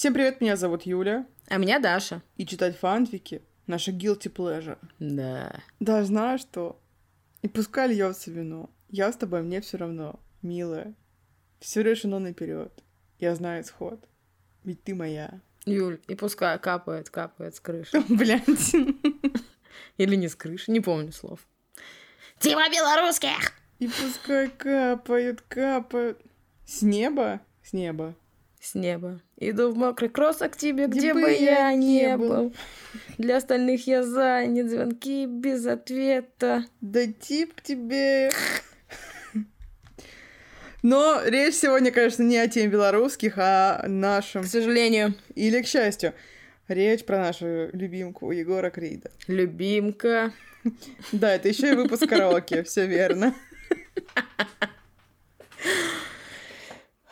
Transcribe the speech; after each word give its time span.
Всем 0.00 0.14
привет, 0.14 0.40
меня 0.40 0.56
зовут 0.56 0.84
Юля. 0.84 1.26
А 1.48 1.58
меня 1.58 1.78
Даша. 1.78 2.22
И 2.38 2.46
читать 2.46 2.74
фанфики— 2.78 3.42
наша 3.66 3.90
guilty 3.90 4.32
pleasure. 4.32 4.78
Да. 4.98 5.60
Да, 5.78 6.02
знаешь 6.04 6.40
что? 6.40 6.80
И 7.42 7.48
пускай 7.48 7.88
льется 7.88 8.30
вино. 8.30 8.70
Я 8.88 9.12
с 9.12 9.16
тобой, 9.18 9.42
мне 9.42 9.60
все 9.60 9.76
равно, 9.76 10.18
милая. 10.40 10.94
Все 11.58 11.82
решено 11.82 12.18
наперед. 12.18 12.72
Я 13.18 13.34
знаю 13.34 13.62
исход. 13.62 14.02
Ведь 14.64 14.82
ты 14.82 14.94
моя. 14.94 15.38
Юль, 15.66 16.00
и 16.08 16.14
пускай 16.14 16.58
капает, 16.58 17.10
капает 17.10 17.56
с 17.56 17.60
крыши. 17.60 18.00
Блядь. 18.08 18.74
Или 19.98 20.16
не 20.16 20.28
с 20.28 20.34
крыши, 20.34 20.70
не 20.70 20.80
помню 20.80 21.12
слов. 21.12 21.40
Тима 22.38 22.70
белорусских! 22.70 23.52
И 23.80 23.86
пускай 23.86 24.48
капают, 24.48 25.42
капают. 25.42 26.22
С 26.64 26.80
неба? 26.80 27.42
С 27.62 27.74
неба. 27.74 28.16
С 28.58 28.74
неба. 28.74 29.20
Иду 29.42 29.72
в 29.72 29.76
мокрый 29.76 30.10
кроссок 30.10 30.52
к 30.52 30.56
тебе, 30.58 30.86
где, 30.86 31.00
где 31.00 31.14
бы 31.14 31.32
я 31.32 31.72
не 31.72 32.14
был. 32.18 32.28
был. 32.28 32.54
Для 33.16 33.38
остальных 33.38 33.86
я 33.86 34.02
занят, 34.02 34.68
звонки 34.68 35.24
без 35.24 35.64
ответа. 35.66 36.66
Да 36.82 37.06
тип 37.06 37.58
тебе. 37.62 38.30
Но 40.82 41.22
речь 41.24 41.54
сегодня, 41.54 41.90
конечно, 41.90 42.22
не 42.22 42.36
о 42.36 42.48
теме 42.48 42.68
белорусских, 42.68 43.38
а 43.38 43.80
о 43.82 43.88
нашем. 43.88 44.42
К 44.42 44.46
сожалению. 44.46 45.14
Или 45.34 45.62
к 45.62 45.66
счастью. 45.66 46.12
Речь 46.68 47.04
про 47.04 47.18
нашу 47.18 47.70
любимку 47.72 48.30
Егора 48.32 48.70
Крида. 48.70 49.10
Любимка. 49.26 50.32
Да, 51.12 51.34
это 51.34 51.48
еще 51.48 51.72
и 51.72 51.74
выпуск 51.74 52.06
караоке, 52.06 52.62
все 52.64 52.86
верно. 52.86 53.34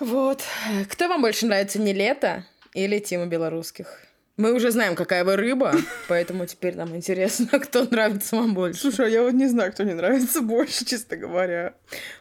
Вот. 0.00 0.42
Кто 0.90 1.08
вам 1.08 1.22
больше 1.22 1.46
нравится, 1.46 1.80
не 1.80 1.92
лето 1.92 2.44
или 2.74 2.98
Тима 2.98 3.26
Белорусских? 3.26 4.00
Мы 4.36 4.52
уже 4.52 4.70
знаем, 4.70 4.94
какая 4.94 5.24
вы 5.24 5.34
рыба, 5.34 5.74
поэтому 6.06 6.46
теперь 6.46 6.76
нам 6.76 6.94
интересно, 6.94 7.58
кто 7.60 7.84
нравится 7.84 8.36
вам 8.36 8.54
больше. 8.54 8.82
Слушай, 8.82 9.06
а 9.06 9.08
я 9.08 9.22
вот 9.24 9.32
не 9.32 9.48
знаю, 9.48 9.72
кто 9.72 9.82
мне 9.82 9.94
нравится 9.94 10.40
больше, 10.42 10.84
честно 10.84 11.16
говоря. 11.16 11.74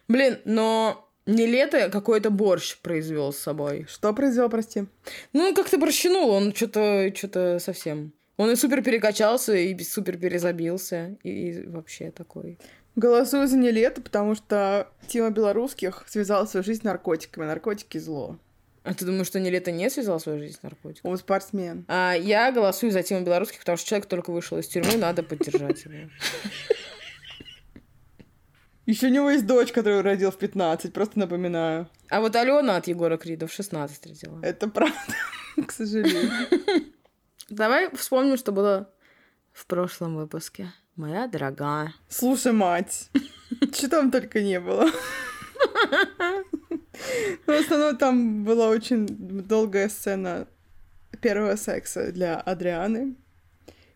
Блин, 0.07 0.39
но 0.43 1.07
не 1.27 1.45
лето 1.45 1.89
какой-то 1.91 2.31
борщ 2.31 2.77
произвел 2.77 3.31
с 3.31 3.37
собой. 3.37 3.85
Что 3.87 4.13
произвел, 4.13 4.49
прости? 4.49 4.85
Ну, 5.33 5.53
как-то 5.53 5.77
борщинул, 5.77 6.29
он 6.31 6.55
что-то 6.55 7.13
что 7.15 7.59
совсем. 7.59 8.13
Он 8.37 8.49
и 8.49 8.55
супер 8.55 8.83
перекачался, 8.83 9.55
и 9.55 9.77
супер 9.83 10.17
перезабился, 10.17 11.17
и, 11.21 11.49
и 11.49 11.67
вообще 11.67 12.09
такой. 12.09 12.57
Голосую 12.97 13.47
за 13.47 13.57
не 13.57 13.69
лето, 13.69 14.01
потому 14.01 14.33
что 14.33 14.87
Тима 15.07 15.29
Белорусских 15.29 16.03
связал 16.07 16.47
свою 16.47 16.63
жизнь 16.63 16.81
с 16.81 16.83
наркотиками. 16.83 17.45
Наркотики— 17.45 17.97
зло. 17.99 18.39
А 18.81 18.95
ты 18.95 19.05
думаешь, 19.05 19.27
что 19.27 19.39
не 19.39 19.51
лето 19.51 19.69
не 19.69 19.87
связал 19.91 20.19
свою 20.19 20.39
жизнь 20.39 20.57
с 20.57 20.63
наркотиками? 20.63 21.11
Он 21.11 21.17
спортсмен. 21.19 21.85
А 21.87 22.15
я 22.15 22.51
голосую 22.51 22.91
за 22.91 23.03
Тима 23.03 23.21
Белорусских, 23.21 23.59
потому 23.59 23.77
что 23.77 23.87
человек 23.87 24.07
только 24.07 24.31
вышел 24.31 24.57
из 24.57 24.67
тюрьмы, 24.67 24.97
надо 24.97 25.21
поддержать 25.21 25.85
его. 25.85 26.09
Еще 28.87 29.07
у 29.07 29.11
него 29.11 29.29
есть 29.29 29.45
дочь, 29.45 29.71
которую 29.71 30.01
родил 30.01 30.31
в 30.31 30.37
15, 30.39 30.91
просто 30.91 31.19
напоминаю. 31.19 31.87
А 32.09 32.19
вот 32.19 32.35
Алена 32.35 32.77
от 32.77 32.87
Егора 32.87 33.17
Крида 33.17 33.45
в 33.45 33.53
16 33.53 34.07
родила. 34.07 34.39
Это 34.41 34.67
правда, 34.69 35.13
к 35.67 35.71
сожалению. 35.71 36.31
Давай 37.47 37.95
вспомним, 37.95 38.37
что 38.37 38.51
было 38.51 38.91
в 39.53 39.67
прошлом 39.67 40.15
выпуске. 40.15 40.73
Моя 40.97 41.27
дорогая. 41.27 41.93
Слушай, 42.09 42.53
мать, 42.53 43.11
что 43.71 43.87
там 43.87 44.09
только 44.09 44.41
не 44.41 44.59
было. 44.59 44.89
В 47.45 47.51
основном 47.51 47.97
там 47.97 48.43
была 48.43 48.69
очень 48.69 49.05
долгая 49.07 49.89
сцена 49.89 50.47
первого 51.21 51.55
секса 51.55 52.11
для 52.11 52.37
Адрианы. 52.39 53.13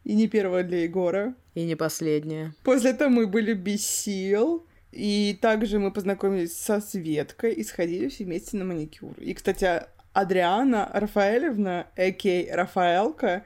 И 0.03 0.13
не 0.13 0.27
первого 0.27 0.61
для 0.61 0.83
Егора. 0.83 1.33
И 1.55 1.63
не 1.63 1.75
последняя. 1.75 2.53
После 2.63 2.91
этого 2.91 3.09
мы 3.09 3.25
были 3.25 3.53
без 3.53 3.83
сил. 3.83 4.67
И 4.91 5.39
также 5.41 5.79
мы 5.79 5.91
познакомились 5.91 6.55
со 6.55 6.81
Светкой 6.81 7.53
и 7.53 7.63
сходили 7.63 8.09
все 8.09 8.25
вместе 8.25 8.57
на 8.57 8.65
маникюр. 8.65 9.15
И, 9.17 9.33
кстати, 9.33 9.85
Адриана 10.13 10.87
Рафаэлевна, 10.93 11.87
а.к.а. 11.97 12.55
Рафаэлка, 12.55 13.43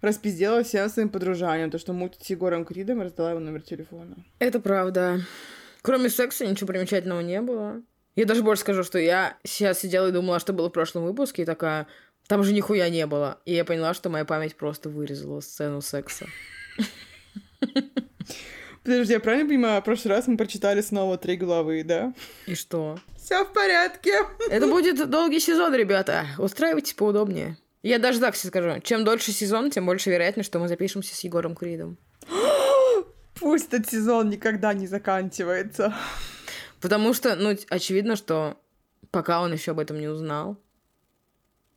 распиздела 0.00 0.62
всем 0.62 0.88
своим 0.88 1.08
подружанием, 1.08 1.70
то, 1.70 1.78
что 1.78 1.92
мутит 1.92 2.22
с 2.22 2.30
Егором 2.30 2.64
Кридом 2.64 3.00
и 3.00 3.04
раздала 3.04 3.30
его 3.30 3.40
номер 3.40 3.62
телефона. 3.62 4.16
Это 4.38 4.60
правда. 4.60 5.20
Кроме 5.82 6.08
секса 6.08 6.46
ничего 6.46 6.66
примечательного 6.66 7.20
не 7.20 7.40
было. 7.40 7.82
Я 8.16 8.24
даже 8.24 8.42
больше 8.42 8.62
скажу, 8.62 8.82
что 8.82 8.98
я 8.98 9.38
сейчас 9.44 9.80
сидела 9.80 10.08
и 10.08 10.12
думала, 10.12 10.40
что 10.40 10.52
было 10.52 10.68
в 10.68 10.72
прошлом 10.72 11.04
выпуске, 11.04 11.42
и 11.42 11.46
такая, 11.46 11.86
там 12.26 12.42
же 12.42 12.52
нихуя 12.52 12.88
не 12.88 13.06
было. 13.06 13.40
И 13.44 13.54
я 13.54 13.64
поняла, 13.64 13.94
что 13.94 14.10
моя 14.10 14.24
память 14.24 14.56
просто 14.56 14.88
вырезала 14.88 15.40
сцену 15.40 15.80
секса. 15.80 16.26
Подожди, 18.82 19.12
я 19.12 19.20
правильно 19.20 19.46
понимаю, 19.46 19.82
в 19.82 19.84
прошлый 19.84 20.14
раз 20.14 20.26
мы 20.26 20.36
прочитали 20.36 20.80
снова 20.80 21.18
три 21.18 21.36
главы, 21.36 21.84
да? 21.84 22.14
И 22.46 22.54
что? 22.54 22.98
Все 23.16 23.44
в 23.44 23.52
порядке. 23.52 24.14
Это 24.50 24.66
будет 24.66 25.10
долгий 25.10 25.40
сезон, 25.40 25.74
ребята. 25.74 26.26
Устраивайтесь 26.38 26.94
поудобнее. 26.94 27.58
Я 27.82 27.98
даже 27.98 28.20
так 28.20 28.34
себе 28.34 28.48
скажу. 28.48 28.80
Чем 28.80 29.04
дольше 29.04 29.32
сезон, 29.32 29.70
тем 29.70 29.86
больше 29.86 30.10
вероятность, 30.10 30.48
что 30.48 30.58
мы 30.58 30.68
запишемся 30.68 31.14
с 31.14 31.20
Егором 31.20 31.54
Кридом. 31.54 31.96
Пусть 33.40 33.72
этот 33.72 33.88
сезон 33.90 34.30
никогда 34.30 34.72
не 34.74 34.86
заканчивается. 34.86 35.94
Потому 36.80 37.14
что, 37.14 37.36
ну, 37.36 37.56
очевидно, 37.70 38.16
что 38.16 38.56
пока 39.10 39.40
он 39.40 39.52
еще 39.52 39.72
об 39.72 39.78
этом 39.78 40.00
не 40.00 40.08
узнал. 40.08 40.60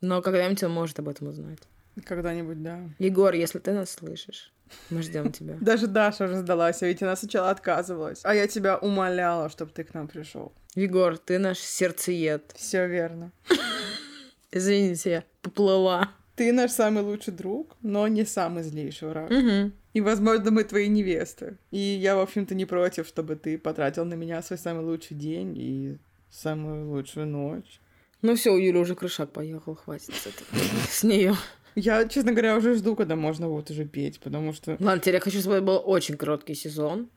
Но 0.01 0.22
когда-нибудь 0.22 0.63
он 0.63 0.72
может 0.72 1.00
об 1.00 1.07
этом 1.07 1.28
узнать. 1.28 1.59
Когда-нибудь, 2.06 2.63
да. 2.63 2.79
Егор, 2.97 3.33
если 3.33 3.59
ты 3.59 3.72
нас 3.73 3.91
слышишь, 3.91 4.51
мы 4.89 5.03
ждем 5.03 5.31
тебя. 5.31 5.57
Даже 5.62 5.88
Даша 5.88 6.25
уже 6.25 6.38
сдалась, 6.38 6.81
а 6.81 6.88
ведь 6.88 7.03
она 7.03 7.16
сначала 7.16 7.51
отказывалась. 7.51 8.22
А 8.23 8.33
я 8.33 8.47
тебя 8.47 8.78
умоляла, 8.78 9.50
чтобы 9.50 9.72
ты 9.72 9.83
к 9.83 9.94
нам 9.94 10.07
пришел. 10.07 10.53
Егор, 10.73 11.18
ты 11.18 11.38
наш 11.38 11.59
сердцеед. 11.59 12.53
Все 12.56 12.88
верно. 12.88 13.31
Извините, 14.51 15.09
я 15.09 15.23
поплыла. 15.41 16.12
Ты 16.35 16.51
наш 16.51 16.72
самый 16.72 17.03
лучший 17.03 17.34
друг, 17.34 17.75
но 17.81 18.07
не 18.07 18.25
самый 18.25 18.63
злейший 18.63 19.09
враг. 19.09 19.29
Угу. 19.29 19.72
И, 19.94 20.01
возможно, 20.01 20.51
мы 20.51 20.63
твои 20.63 20.88
невесты. 20.88 21.57
И 21.72 21.78
я, 21.78 22.16
в 22.16 22.19
общем-то, 22.19 22.56
не 22.56 22.66
против, 22.66 23.07
чтобы 23.07 23.35
ты 23.35 23.57
потратил 23.57 24.06
на 24.06 24.16
меня 24.16 24.41
свой 24.41 24.57
самый 24.57 24.84
лучший 24.84 25.16
день 25.17 25.53
и 25.57 25.97
самую 26.29 26.89
лучшую 26.89 27.28
ночь. 27.28 27.79
Ну 28.22 28.35
все, 28.35 28.53
у 28.53 28.57
Юли 28.57 28.79
уже 28.79 28.95
крышак 28.95 29.31
поехал, 29.31 29.75
хватит 29.75 30.13
с, 30.13 30.28
этого, 30.28 30.47
с 30.89 31.03
нее. 31.03 31.35
Я, 31.75 32.07
честно 32.07 32.31
говоря, 32.31 32.57
уже 32.57 32.75
жду, 32.75 32.95
когда 32.95 33.16
можно 33.16 33.47
вот 33.50 33.69
уже 33.69 33.85
петь, 33.85 34.19
потому 34.19 34.53
что... 34.53 34.72
Ладно, 34.79 35.00
теперь 35.00 35.16
я 35.16 35.19
хочу, 35.19 35.39
чтобы 35.39 35.56
это 35.56 35.66
был 35.66 35.81
очень 35.83 36.18
короткий 36.18 36.53
сезон. 36.53 37.09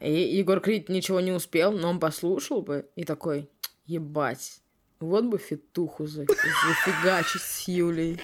И 0.00 0.12
Егор 0.12 0.60
Крид 0.60 0.88
ничего 0.88 1.20
не 1.20 1.32
успел, 1.32 1.72
но 1.72 1.88
он 1.88 2.00
послушал 2.00 2.62
бы 2.62 2.88
и 2.96 3.04
такой, 3.04 3.48
ебать, 3.86 4.60
вот 5.00 5.24
бы 5.24 5.38
фитуху 5.38 6.06
за... 6.06 6.24
зафигачить 6.24 7.42
с 7.42 7.68
Юлей. 7.68 8.20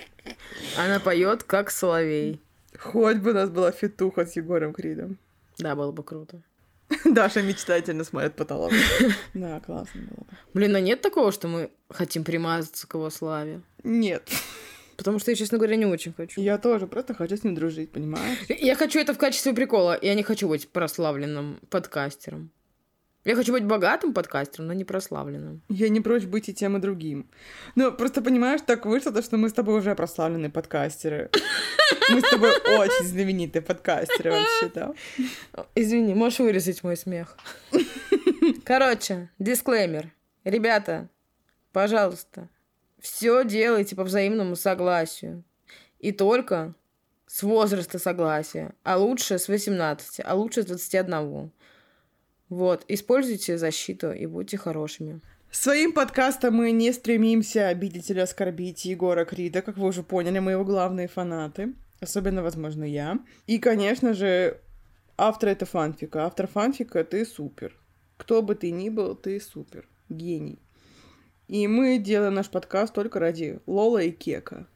Она 0.78 1.00
поет 1.00 1.42
как 1.42 1.70
соловей. 1.70 2.40
Хоть 2.78 3.18
бы 3.18 3.30
у 3.30 3.34
нас 3.34 3.50
была 3.50 3.72
фитуха 3.72 4.24
с 4.24 4.36
Егором 4.36 4.72
Кридом. 4.72 5.18
Да, 5.58 5.74
было 5.74 5.92
бы 5.92 6.02
круто. 6.02 6.42
Даша 7.04 7.42
мечтательно 7.42 8.04
смотрит 8.04 8.34
потолок. 8.34 8.72
Да, 9.34 9.60
классно 9.60 10.00
было 10.02 10.24
бы. 10.24 10.36
Блин, 10.54 10.76
а 10.76 10.80
нет 10.80 11.00
такого, 11.00 11.32
что 11.32 11.48
мы 11.48 11.70
хотим 11.88 12.24
примазаться 12.24 12.86
к 12.86 12.94
его 12.94 13.10
славе? 13.10 13.60
Нет. 13.82 14.30
Потому 14.96 15.18
что 15.18 15.30
я, 15.30 15.36
честно 15.36 15.58
говоря, 15.58 15.76
не 15.76 15.86
очень 15.86 16.12
хочу. 16.12 16.40
Я 16.40 16.58
тоже 16.58 16.86
просто 16.86 17.14
хочу 17.14 17.36
с 17.36 17.44
ним 17.44 17.54
дружить, 17.54 17.90
понимаешь? 17.90 18.38
Я 18.48 18.76
хочу 18.76 18.98
это 19.00 19.14
в 19.14 19.18
качестве 19.18 19.52
прикола. 19.52 19.98
Я 20.00 20.14
не 20.14 20.22
хочу 20.22 20.48
быть 20.48 20.68
прославленным 20.68 21.60
подкастером. 21.70 22.50
Я 23.24 23.36
хочу 23.36 23.52
быть 23.52 23.64
богатым 23.64 24.12
подкастером, 24.14 24.66
но 24.66 24.72
не 24.72 24.84
прославленным. 24.84 25.62
Я 25.68 25.88
не 25.88 26.00
прочь 26.00 26.24
быть 26.24 26.48
и 26.48 26.54
тем, 26.54 26.76
и 26.76 26.80
другим. 26.80 27.30
Ну, 27.76 27.92
просто 27.92 28.20
понимаешь, 28.20 28.60
так 28.66 28.84
вышло, 28.84 29.12
то, 29.12 29.22
что 29.22 29.36
мы 29.36 29.48
с 29.48 29.52
тобой 29.52 29.78
уже 29.78 29.94
прославленные 29.94 30.50
подкастеры. 30.50 31.30
Мы 32.10 32.20
с 32.20 32.28
тобой 32.28 32.50
очень 32.50 33.06
знаменитые 33.06 33.62
подкастеры 33.62 34.32
вообще, 34.32 34.70
да. 34.74 34.94
Извини, 35.76 36.14
можешь 36.14 36.40
вырезать 36.40 36.82
мой 36.82 36.96
смех. 36.96 37.36
Короче, 38.64 39.30
дисклеймер. 39.38 40.12
Ребята, 40.42 41.08
пожалуйста, 41.72 42.48
все 42.98 43.44
делайте 43.44 43.94
по 43.94 44.02
взаимному 44.02 44.56
согласию. 44.56 45.44
И 46.00 46.10
только 46.10 46.74
с 47.26 47.44
возраста 47.44 48.00
согласия, 48.00 48.74
а 48.82 48.98
лучше 48.98 49.38
с 49.38 49.46
18, 49.46 50.20
а 50.24 50.34
лучше 50.34 50.62
с 50.62 50.66
21. 50.66 51.52
Вот, 52.52 52.84
используйте 52.86 53.56
защиту 53.56 54.12
и 54.12 54.26
будьте 54.26 54.58
хорошими. 54.58 55.22
Своим 55.50 55.94
подкастом 55.94 56.56
мы 56.56 56.70
не 56.70 56.92
стремимся 56.92 57.68
обидеть 57.68 58.10
или 58.10 58.20
оскорбить 58.20 58.84
Егора 58.84 59.24
Крида, 59.24 59.62
как 59.62 59.78
вы 59.78 59.88
уже 59.88 60.02
поняли, 60.02 60.38
мы 60.38 60.50
его 60.50 60.62
главные 60.62 61.08
фанаты, 61.08 61.72
особенно, 62.00 62.42
возможно, 62.42 62.84
я. 62.84 63.18
И, 63.46 63.58
конечно 63.58 64.12
же, 64.12 64.60
автор 65.16 65.48
это 65.48 65.64
фанфика. 65.64 66.26
Автор 66.26 66.46
фанфика— 66.46 67.02
ты 67.10 67.24
супер. 67.24 67.74
Кто 68.18 68.42
бы 68.42 68.54
ты 68.54 68.70
ни 68.70 68.90
был, 68.90 69.14
ты 69.14 69.40
супер. 69.40 69.88
Гений. 70.10 70.58
И 71.48 71.66
мы 71.66 71.96
делаем 71.96 72.34
наш 72.34 72.50
подкаст 72.50 72.92
только 72.92 73.18
ради 73.18 73.60
Лола 73.66 74.02
и 74.02 74.10
Кека. 74.10 74.66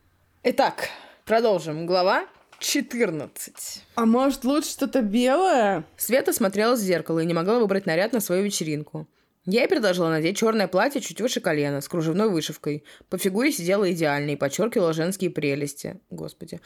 Итак, 0.43 0.89
продолжим. 1.27 1.85
Глава 1.85 2.27
14. 2.59 3.85
А 3.95 4.07
может, 4.07 4.45
лучше 4.45 4.71
что-то 4.71 5.03
белое? 5.03 5.85
Света 5.97 6.33
смотрела 6.33 6.75
в 6.75 6.79
зеркало 6.79 7.21
и 7.21 7.27
не 7.27 7.35
могла 7.35 7.59
выбрать 7.59 7.87
наряд 7.87 8.13
на 8.13 8.21
свою 8.21 8.45
вечеринку. 8.45 9.07
Я 9.47 9.61
ей 9.61 9.69
предложила 9.69 10.09
надеть 10.09 10.37
черное 10.37 10.67
платье 10.67 11.01
чуть 11.01 11.21
выше 11.21 11.41
колена, 11.41 11.81
с 11.81 11.89
кружевной 11.89 12.29
вышивкой. 12.29 12.83
По 13.09 13.17
фигуре 13.17 13.53
сидела 13.53 13.91
идеально 13.93 14.31
и 14.31 14.37
подчеркивала 14.37 14.93
женские 14.93 15.31
прелести. 15.31 16.01
Господи. 16.11 16.61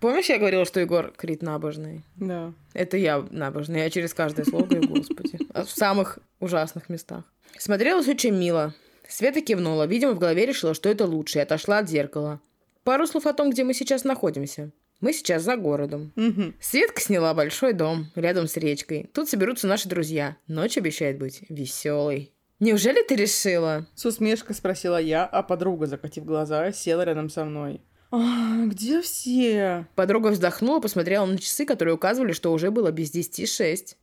Помнишь, 0.00 0.28
я 0.28 0.38
говорила, 0.38 0.64
что 0.64 0.80
Егор 0.80 1.12
Крит 1.16 1.40
набожный? 1.40 2.04
Да. 2.16 2.52
Это 2.72 2.96
я 2.96 3.24
набожный. 3.30 3.78
Я 3.78 3.90
через 3.90 4.12
каждое 4.12 4.44
слово 4.44 4.64
говорю, 4.64 4.88
господи. 4.88 5.38
В 5.54 5.68
самых 5.68 6.18
ужасных 6.40 6.88
местах. 6.88 7.22
Смотрелась 7.58 8.08
очень 8.08 8.34
мило. 8.34 8.74
Света 9.08 9.40
кивнула. 9.40 9.86
Видимо, 9.86 10.12
в 10.14 10.18
голове 10.18 10.46
решила, 10.46 10.74
что 10.74 10.88
это 10.88 11.06
лучше, 11.06 11.38
и 11.38 11.42
отошла 11.42 11.78
от 11.78 11.88
зеркала. 11.88 12.40
Пару 12.82 13.06
слов 13.06 13.26
о 13.26 13.32
том, 13.32 13.50
где 13.50 13.62
мы 13.62 13.72
сейчас 13.72 14.02
находимся. 14.02 14.72
Мы 15.00 15.12
сейчас 15.12 15.42
за 15.42 15.56
городом. 15.56 16.12
Мгм. 16.16 16.54
Светка 16.60 17.00
сняла 17.00 17.34
большой 17.34 17.72
дом 17.72 18.06
рядом 18.14 18.46
с 18.48 18.56
речкой. 18.56 19.10
Тут 19.12 19.28
соберутся 19.28 19.66
наши 19.66 19.88
друзья. 19.88 20.36
Ночь 20.46 20.78
обещает 20.78 21.18
быть 21.18 21.42
веселой. 21.48 22.32
Неужели 22.60 23.02
ты 23.06 23.16
решила? 23.16 23.86
С 23.94 24.06
усмешкой 24.06 24.54
спросила 24.54 25.00
я, 25.00 25.26
а 25.26 25.42
подруга, 25.42 25.86
закатив 25.86 26.24
глаза, 26.24 26.72
села 26.72 27.02
рядом 27.02 27.28
со 27.28 27.44
мной. 27.44 27.82
А, 28.10 28.64
где 28.66 29.02
все? 29.02 29.86
Подруга 29.96 30.28
вздохнула, 30.28 30.80
посмотрела 30.80 31.26
на 31.26 31.36
часы, 31.36 31.66
которые 31.66 31.94
указывали, 31.94 32.32
что 32.32 32.52
уже 32.52 32.70
было 32.70 32.92
без 32.92 33.10
десяти 33.10 33.44
шесть. 33.44 33.98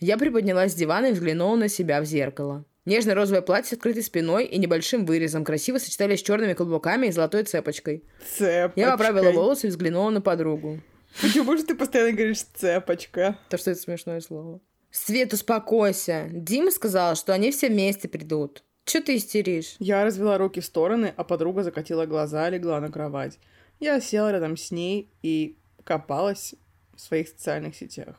Я 0.00 0.18
приподнялась 0.18 0.72
с 0.72 0.76
дивана 0.76 1.06
и 1.06 1.12
взглянула 1.12 1.56
на 1.56 1.68
себя 1.68 2.00
в 2.00 2.04
зеркало. 2.04 2.64
Нежно-розовое 2.84 3.42
платье 3.42 3.70
с 3.70 3.72
открытой 3.74 4.02
спиной 4.02 4.44
и 4.44 4.58
небольшим 4.58 5.06
вырезом 5.06 5.44
красиво 5.44 5.78
сочетались 5.78 6.18
с 6.18 6.22
черными 6.22 6.54
каблуками 6.54 7.06
и 7.06 7.12
золотой 7.12 7.44
цепочкой. 7.44 8.04
Цепочкой. 8.36 8.82
Я 8.82 8.90
поправила 8.92 9.30
волосы 9.30 9.68
и 9.68 9.70
взглянула 9.70 10.10
на 10.10 10.20
подругу. 10.20 10.80
Почему 11.20 11.56
же 11.56 11.62
ты 11.62 11.74
постоянно 11.74 12.12
говоришь 12.12 12.42
цепочка? 12.42 13.38
То, 13.50 13.58
что 13.58 13.70
это 13.70 13.80
смешное 13.80 14.20
слово. 14.20 14.60
Свет, 14.90 15.32
успокойся. 15.32 16.28
Дима 16.32 16.70
сказала, 16.70 17.14
что 17.14 17.32
они 17.32 17.50
все 17.50 17.68
вместе 17.68 18.08
придут. 18.08 18.64
Че 18.84 19.00
ты 19.00 19.16
истеришь? 19.16 19.76
Я 19.78 20.04
развела 20.04 20.38
руки 20.38 20.60
в 20.60 20.64
стороны, 20.64 21.14
а 21.16 21.24
подруга 21.24 21.62
закатила 21.62 22.06
глаза 22.06 22.48
и 22.48 22.52
легла 22.52 22.80
на 22.80 22.90
кровать. 22.90 23.38
Я 23.78 24.00
села 24.00 24.32
рядом 24.32 24.56
с 24.56 24.70
ней 24.70 25.08
и 25.22 25.56
копалась 25.84 26.54
в 26.94 27.00
своих 27.00 27.28
социальных 27.28 27.76
сетях. 27.76 28.16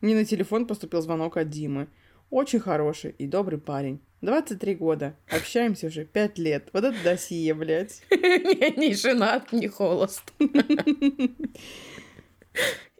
Мне 0.00 0.14
на 0.14 0.24
телефон 0.24 0.66
поступил 0.66 1.00
звонок 1.00 1.36
от 1.36 1.48
Димы. 1.48 1.88
Очень 2.30 2.60
хороший 2.60 3.12
и 3.12 3.26
добрый 3.26 3.58
парень. 3.58 4.00
23 4.22 4.74
года. 4.74 5.14
Общаемся 5.30 5.86
уже 5.86 6.04
5 6.04 6.38
лет. 6.38 6.68
Вот 6.72 6.84
это 6.84 6.96
досье, 7.04 7.54
блядь. 7.54 8.02
Не 8.10 8.88
не 8.88 8.94
женат, 8.94 9.52
не 9.52 9.68
холост. 9.68 10.32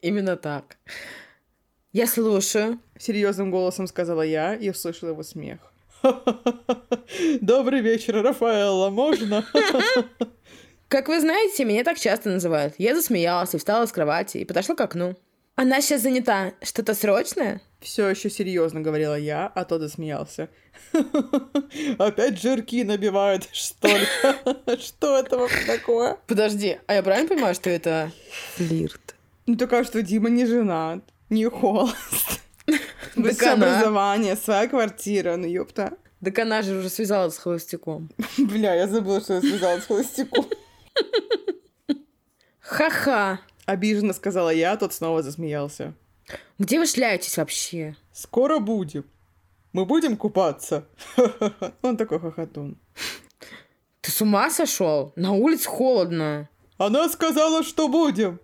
Именно 0.00 0.37
так. 0.37 0.76
Я 1.93 2.06
слушаю. 2.06 2.78
Серьезным 2.99 3.50
голосом 3.50 3.87
сказала 3.87 4.23
я 4.23 4.55
и 4.55 4.70
услышала 4.70 5.11
его 5.11 5.23
смех. 5.23 5.58
Добрый 7.40 7.81
вечер, 7.81 8.22
Рафаэлла, 8.22 8.90
можно? 8.90 9.44
Как 10.88 11.08
вы 11.08 11.20
знаете, 11.20 11.64
меня 11.64 11.82
так 11.82 11.99
часто 11.99 12.31
называют. 12.31 12.75
Я 12.79 12.94
засмеялась 12.94 13.55
и 13.55 13.58
встала 13.58 13.87
с 13.87 13.93
кровати 13.93 14.38
и 14.38 14.44
подошла 14.44 14.76
к 14.76 14.81
окну. 14.81 15.17
Она 15.56 15.81
сейчас 15.81 16.03
занята. 16.03 16.53
Что-то 16.62 16.94
срочное? 16.94 17.62
Все 17.81 18.08
еще 18.08 18.29
серьезно 18.29 18.81
говорила 18.82 19.19
я, 19.19 19.47
а 19.47 19.64
тот 19.64 19.81
засмеялся. 19.81 20.50
Опять 21.99 22.41
жирки 22.41 22.85
набивают, 22.85 23.49
что 23.53 23.88
ли? 23.88 24.06
Что 24.79 25.19
это 25.19 25.38
вообще 25.38 25.64
такое? 25.67 26.19
Подожди, 26.26 26.79
а 26.87 26.94
я 26.94 27.03
правильно 27.03 27.29
понимаю, 27.29 27.55
что 27.55 27.70
это 27.70 28.12
флирт? 28.55 29.14
Ну, 29.47 29.56
только 29.56 29.82
что 29.85 30.03
Дима 30.03 30.29
не 30.29 30.44
женат, 30.44 31.03
не 31.31 31.47
холост. 31.49 32.41
Она- 33.17 33.53
образования, 33.53 34.37
своя 34.37 34.69
квартира, 34.69 35.37
ну 35.37 35.47
ёпта. 35.47 35.93
Так 36.23 36.38
она 36.38 36.62
же 36.62 36.76
уже 36.76 36.91
связалась 36.91 37.35
с 37.35 37.38
холостяком. 37.38 38.11
Бля, 38.37 38.75
я 38.75 38.88
забыла, 38.88 39.20
что 39.20 39.35
я 39.35 39.41
связалась 39.41 39.85
с 39.85 39.87
холостяком. 39.87 40.47
Ха-ха. 42.61 43.41
Обиженно 43.67 44.13
сказала 44.13 44.51
я, 44.51 44.73
а 44.73 44.77
тот 44.77 44.95
снова 44.95 45.23
засмеялся. 45.23 45.95
Где 46.59 46.79
вы 46.79 46.87
шляетесь 46.87 47.37
вообще? 47.37 47.97
Скоро 48.13 48.59
будем. 48.59 49.05
Мы 49.73 49.85
будем 49.85 50.17
купаться. 50.17 50.87
Он 51.83 51.97
такой 51.97 52.19
хохотун. 52.19 52.79
Ты 54.01 54.11
с 54.11 54.23
ума 54.23 54.51
сошел? 54.51 55.13
На 55.17 55.33
улице 55.33 55.69
холодно. 55.69 56.49
Она 56.79 57.09
сказала, 57.09 57.63
что 57.63 57.89
будем. 57.89 58.41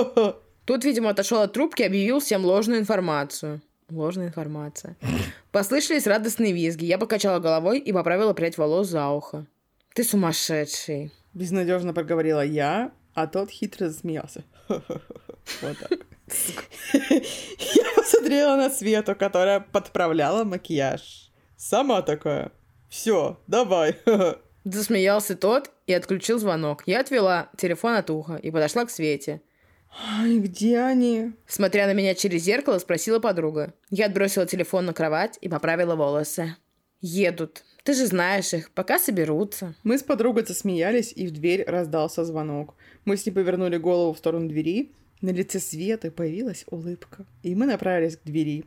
Тут, 0.64 0.84
видимо, 0.84 1.10
отошел 1.10 1.40
от 1.42 1.52
трубки 1.52 1.82
и 1.82 1.86
объявил 1.86 2.20
всем 2.20 2.44
ложную 2.44 2.80
информацию. 2.80 3.60
Ложная 3.90 4.28
информация. 4.28 4.96
Послышались 5.52 6.06
радостные 6.06 6.52
визги. 6.52 6.86
Я 6.86 6.98
покачала 6.98 7.38
головой 7.38 7.78
и 7.78 7.92
поправила 7.92 8.32
прядь 8.32 8.56
волос 8.56 8.88
за 8.88 9.08
ухо. 9.08 9.46
Ты 9.94 10.02
сумасшедший. 10.04 11.12
Безнадежно 11.34 11.92
проговорила 11.92 12.44
я, 12.44 12.92
а 13.12 13.26
тот 13.26 13.50
хитро 13.50 13.88
засмеялся. 13.88 14.42
Вот 14.68 15.78
так. 15.78 15.98
Я 17.02 17.84
посмотрела 17.96 18.56
на 18.56 18.70
Свету, 18.70 19.14
которая 19.14 19.60
подправляла 19.60 20.44
макияж. 20.44 21.30
Сама 21.56 22.02
такая. 22.02 22.52
Все, 22.88 23.38
давай. 23.46 23.96
Засмеялся 24.64 25.36
тот 25.36 25.70
и 25.86 25.92
отключил 25.92 26.38
звонок. 26.38 26.84
Я 26.86 27.00
отвела 27.00 27.50
телефон 27.56 27.94
от 27.94 28.08
уха 28.10 28.36
и 28.36 28.50
подошла 28.50 28.86
к 28.86 28.90
Свете. 28.90 29.42
Ай, 30.18 30.38
где 30.38 30.80
они? 30.80 31.32
Смотря 31.46 31.86
на 31.86 31.92
меня 31.92 32.14
через 32.14 32.42
зеркало, 32.42 32.78
спросила 32.78 33.20
подруга. 33.20 33.74
Я 33.90 34.06
отбросила 34.06 34.46
телефон 34.46 34.86
на 34.86 34.92
кровать 34.92 35.38
и 35.40 35.48
поправила 35.48 35.94
волосы. 35.94 36.56
Едут. 37.00 37.62
Ты 37.84 37.92
же 37.92 38.06
знаешь 38.06 38.54
их, 38.54 38.70
пока 38.70 38.98
соберутся. 38.98 39.74
Мы 39.82 39.98
с 39.98 40.02
подругой 40.02 40.46
засмеялись, 40.46 41.12
и 41.14 41.26
в 41.26 41.32
дверь 41.32 41.64
раздался 41.66 42.24
звонок. 42.24 42.74
Мы 43.04 43.18
с 43.18 43.26
ней 43.26 43.32
повернули 43.32 43.76
голову 43.76 44.14
в 44.14 44.18
сторону 44.18 44.48
двери. 44.48 44.90
На 45.20 45.28
лице 45.28 45.60
Светы 45.60 46.10
появилась 46.10 46.64
улыбка. 46.70 47.26
И 47.42 47.54
мы 47.54 47.66
направились 47.66 48.16
к 48.16 48.24
двери. 48.24 48.64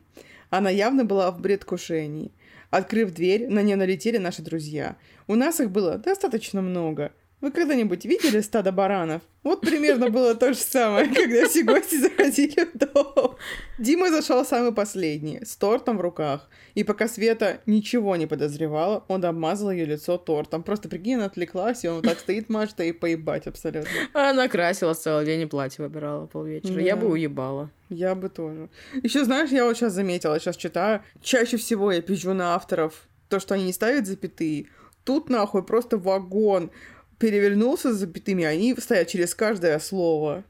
Она 0.50 0.70
явно 0.70 1.04
была 1.04 1.32
в 1.32 1.42
предвкушении. 1.42 2.30
Открыв 2.70 3.12
дверь, 3.12 3.48
на 3.48 3.60
нее 3.60 3.74
налетели 3.74 4.18
наши 4.18 4.42
друзья. 4.42 4.96
У 5.26 5.34
нас 5.34 5.58
их 5.58 5.72
было 5.72 5.98
достаточно 5.98 6.62
много. 6.62 7.10
Вы 7.40 7.52
когда-нибудь 7.52 8.04
видели 8.04 8.40
стадо 8.40 8.72
баранов? 8.72 9.22
Вот 9.44 9.60
примерно 9.60 10.10
было 10.10 10.34
то 10.34 10.52
же 10.52 10.58
самое, 10.58 11.06
когда 11.14 11.46
все 11.48 11.62
гости 11.62 11.94
заходили 11.96 12.64
в 12.64 12.76
дом. 12.76 13.36
Дима 13.78 14.10
зашел 14.10 14.44
самый 14.44 14.72
последний, 14.72 15.44
с 15.44 15.54
тортом 15.56 15.98
в 15.98 16.00
руках. 16.00 16.50
И 16.74 16.82
пока 16.82 17.06
Света 17.06 17.60
ничего 17.64 18.16
не 18.16 18.26
подозревала, 18.26 19.04
он 19.06 19.24
обмазал 19.24 19.70
ее 19.70 19.84
лицо 19.84 20.18
тортом. 20.18 20.64
Просто 20.64 20.88
прикинь, 20.88 21.14
она 21.14 21.26
отвлеклась, 21.26 21.84
и 21.84 21.88
он 21.88 21.96
вот 21.96 22.04
так 22.06 22.18
стоит, 22.18 22.48
машет, 22.48 22.80
и 22.80 22.90
поебать 22.92 23.46
абсолютно. 23.46 23.88
А 24.14 24.30
Она 24.30 24.48
красилась 24.48 24.98
целый 24.98 25.24
день 25.24 25.42
и 25.42 25.46
платье 25.46 25.84
выбирала 25.84 26.26
полвечера. 26.26 26.80
Я 26.82 26.96
Да. 26.96 27.02
бы 27.02 27.12
уебала. 27.12 27.70
Я 27.88 28.16
бы 28.16 28.28
тоже. 28.30 28.68
Еще 29.04 29.24
знаешь, 29.24 29.50
я 29.50 29.64
вот 29.64 29.76
сейчас 29.76 29.92
заметила, 29.92 30.40
сейчас 30.40 30.56
читаю, 30.56 31.02
чаще 31.22 31.56
всего 31.56 31.92
я 31.92 32.02
пизжу 32.02 32.34
на 32.34 32.56
авторов 32.56 33.08
то, 33.28 33.38
что 33.38 33.54
они 33.54 33.64
не 33.64 33.72
ставят 33.72 34.06
запятые. 34.08 34.66
Тут 35.04 35.30
нахуй 35.30 35.62
просто 35.62 35.96
вагон 35.96 36.70
перевернулся 37.18 37.92
с 37.92 37.96
запятыми, 37.96 38.44
они 38.44 38.74
стоят 38.78 39.08
через 39.08 39.34
каждое 39.34 39.78
слово. 39.78 40.44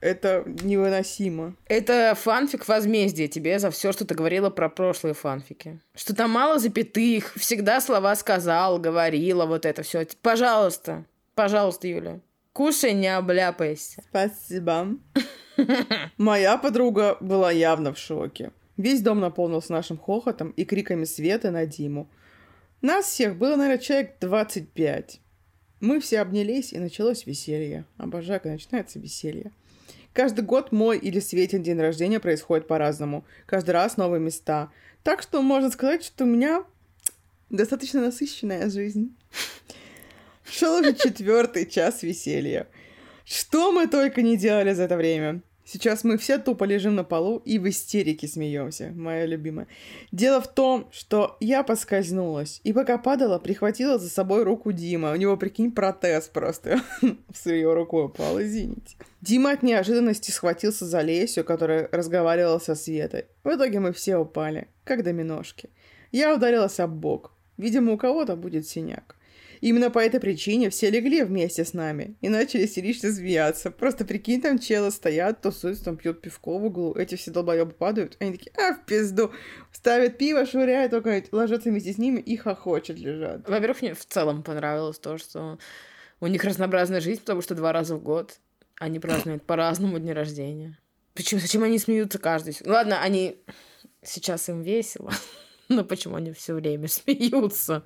Это 0.00 0.44
невыносимо. 0.46 1.56
Это 1.66 2.14
фанфик 2.14 2.68
возмездия 2.68 3.26
тебе 3.26 3.58
за 3.58 3.70
все, 3.70 3.90
что 3.90 4.04
ты 4.04 4.14
говорила 4.14 4.50
про 4.50 4.68
прошлые 4.68 5.14
фанфики. 5.14 5.80
Что 5.94 6.14
там 6.14 6.30
мало 6.30 6.58
запятых, 6.58 7.32
всегда 7.36 7.80
слова 7.80 8.14
сказал, 8.14 8.78
говорила, 8.78 9.46
вот 9.46 9.64
это 9.64 9.82
все. 9.82 10.06
Пожалуйста, 10.20 11.06
пожалуйста, 11.34 11.88
Юля, 11.88 12.20
кушай, 12.52 12.92
не 12.92 13.08
обляпайся. 13.08 14.02
Спасибо. 14.10 14.88
Моя 16.18 16.58
подруга 16.58 17.16
была 17.20 17.50
явно 17.50 17.94
в 17.94 17.98
шоке. 17.98 18.52
Весь 18.76 19.00
дом 19.00 19.20
наполнился 19.20 19.72
нашим 19.72 19.96
хохотом 19.96 20.50
и 20.50 20.66
криками 20.66 21.04
Светы 21.04 21.50
на 21.50 21.64
Диму. 21.64 22.10
Нас 22.82 23.06
всех 23.06 23.36
было, 23.36 23.56
наверное, 23.56 23.78
человек 23.78 24.16
25. 24.20 25.20
Мы 25.80 26.00
все 26.00 26.20
обнялись, 26.20 26.72
и 26.72 26.78
началось 26.78 27.26
веселье. 27.26 27.84
Обожаю, 27.96 28.40
когда 28.40 28.54
начинается 28.54 28.98
веселье. 28.98 29.52
Каждый 30.12 30.44
год 30.44 30.70
мой 30.70 30.98
или 30.98 31.18
Светин 31.18 31.62
день 31.62 31.80
рождения 31.80 32.20
происходит 32.20 32.68
по-разному. 32.68 33.24
Каждый 33.46 33.72
раз 33.72 33.96
новые 33.96 34.20
места. 34.20 34.70
Так 35.02 35.22
что 35.22 35.42
можно 35.42 35.70
сказать, 35.70 36.04
что 36.04 36.24
у 36.24 36.28
меня 36.28 36.64
достаточно 37.50 38.00
насыщенная 38.00 38.70
жизнь. 38.70 39.16
Шел 40.44 40.80
уже 40.80 40.94
четвертый 40.94 41.66
час 41.66 42.02
веселья. 42.02 42.68
Что 43.24 43.72
мы 43.72 43.88
только 43.88 44.22
не 44.22 44.36
делали 44.36 44.72
за 44.72 44.84
это 44.84 44.96
время. 44.96 45.42
Сейчас 45.64 46.04
мы 46.04 46.18
все 46.18 46.38
тупо 46.38 46.64
лежим 46.64 46.94
на 46.94 47.04
полу 47.04 47.38
и 47.38 47.58
в 47.58 47.66
истерике 47.68 48.28
смеемся, 48.28 48.92
моя 48.94 49.24
любимая. 49.24 49.66
Дело 50.12 50.42
в 50.42 50.46
том, 50.46 50.88
что 50.92 51.38
я 51.40 51.62
поскользнулась, 51.62 52.60
и 52.64 52.72
пока 52.74 52.98
падала, 52.98 53.38
прихватила 53.38 53.98
за 53.98 54.10
собой 54.10 54.42
руку 54.44 54.72
Дима. 54.72 55.12
У 55.12 55.16
него, 55.16 55.38
прикинь, 55.38 55.72
протез 55.72 56.28
просто 56.28 56.82
с 57.34 57.46
ее 57.46 57.72
рукой 57.72 58.06
упал, 58.06 58.40
извините. 58.42 58.96
Дима 59.22 59.52
от 59.52 59.62
неожиданности 59.62 60.30
схватился 60.30 60.84
за 60.84 61.00
Лесю, 61.00 61.44
которая 61.44 61.88
разговаривала 61.92 62.58
со 62.58 62.74
Светой. 62.74 63.24
В 63.42 63.48
итоге 63.48 63.80
мы 63.80 63.94
все 63.94 64.18
упали, 64.18 64.68
как 64.84 65.02
доминошки. 65.02 65.70
Я 66.12 66.34
ударилась 66.34 66.78
об 66.78 66.90
бок. 66.90 67.32
Видимо, 67.56 67.92
у 67.92 67.96
кого-то 67.96 68.36
будет 68.36 68.66
синяк. 68.66 69.16
Именно 69.64 69.90
по 69.90 69.98
этой 69.98 70.20
причине 70.20 70.68
все 70.68 70.90
легли 70.90 71.22
вместе 71.22 71.64
с 71.64 71.72
нами 71.72 72.18
и 72.20 72.28
начали 72.28 72.66
истерично 72.66 73.10
смеяться. 73.10 73.70
Просто 73.70 74.04
прикинь, 74.04 74.42
там 74.42 74.58
челы 74.58 74.90
стоят, 74.90 75.40
тусуются, 75.40 75.86
там 75.86 75.96
пьют 75.96 76.20
пивко 76.20 76.58
в 76.58 76.66
углу, 76.66 76.92
эти 76.92 77.14
все 77.14 77.30
долбоебы 77.30 77.72
падают, 77.72 78.18
они 78.20 78.32
такие, 78.32 78.52
а, 78.58 78.74
в 78.74 78.84
пизду, 78.84 79.32
ставят 79.72 80.18
пиво, 80.18 80.44
швыряют, 80.44 80.90
только 80.90 81.24
ложатся 81.32 81.70
вместе 81.70 81.94
с 81.94 81.96
ними 81.96 82.20
и 82.20 82.36
хохочет 82.36 82.98
лежат. 82.98 83.48
Во-первых, 83.48 83.80
мне 83.80 83.94
в 83.94 84.04
целом 84.04 84.42
понравилось 84.42 84.98
то, 84.98 85.16
что 85.16 85.58
у 86.20 86.26
них 86.26 86.44
разнообразная 86.44 87.00
жизнь, 87.00 87.20
потому 87.20 87.40
что 87.40 87.54
два 87.54 87.72
раза 87.72 87.96
в 87.96 88.02
год 88.02 88.38
они 88.78 88.98
празднуют 88.98 89.42
по-разному 89.46 89.98
дни 89.98 90.12
рождения. 90.12 90.78
Почему? 91.14 91.40
Зачем 91.40 91.62
они 91.62 91.78
смеются 91.78 92.18
каждый? 92.18 92.54
Ладно, 92.66 93.00
они 93.00 93.38
сейчас 94.02 94.46
им 94.50 94.60
весело, 94.60 95.10
но 95.70 95.84
почему 95.84 96.16
они 96.16 96.34
все 96.34 96.52
время 96.52 96.86
смеются? 96.88 97.82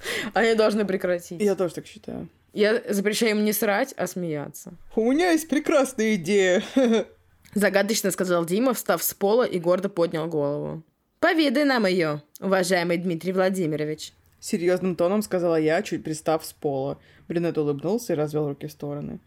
Они 0.34 0.54
должны 0.54 0.84
прекратить. 0.84 1.40
Я 1.40 1.54
тоже 1.54 1.74
так 1.74 1.86
считаю. 1.86 2.28
Я 2.52 2.82
запрещаю 2.88 3.32
им 3.32 3.44
не 3.44 3.52
срать, 3.52 3.94
а 3.96 4.06
смеяться. 4.06 4.72
У 4.96 5.10
меня 5.12 5.32
есть 5.32 5.48
прекрасная 5.48 6.14
идея. 6.14 6.62
Загадочно 7.54 8.10
сказал 8.10 8.44
Дима, 8.44 8.74
встав 8.74 9.02
с 9.02 9.14
пола 9.14 9.44
и 9.44 9.58
гордо 9.58 9.88
поднял 9.88 10.26
голову. 10.28 10.82
Поведай 11.20 11.64
нам 11.64 11.86
ее, 11.86 12.22
уважаемый 12.40 12.96
Дмитрий 12.98 13.32
Владимирович. 13.32 14.12
Серьезным 14.40 14.94
тоном 14.94 15.22
сказала 15.22 15.56
я, 15.56 15.82
чуть 15.82 16.04
пристав 16.04 16.44
с 16.44 16.52
пола. 16.52 16.98
Брюнет 17.26 17.58
улыбнулся 17.58 18.12
и 18.12 18.16
развел 18.16 18.48
руки 18.48 18.66
в 18.66 18.72
стороны. 18.72 19.18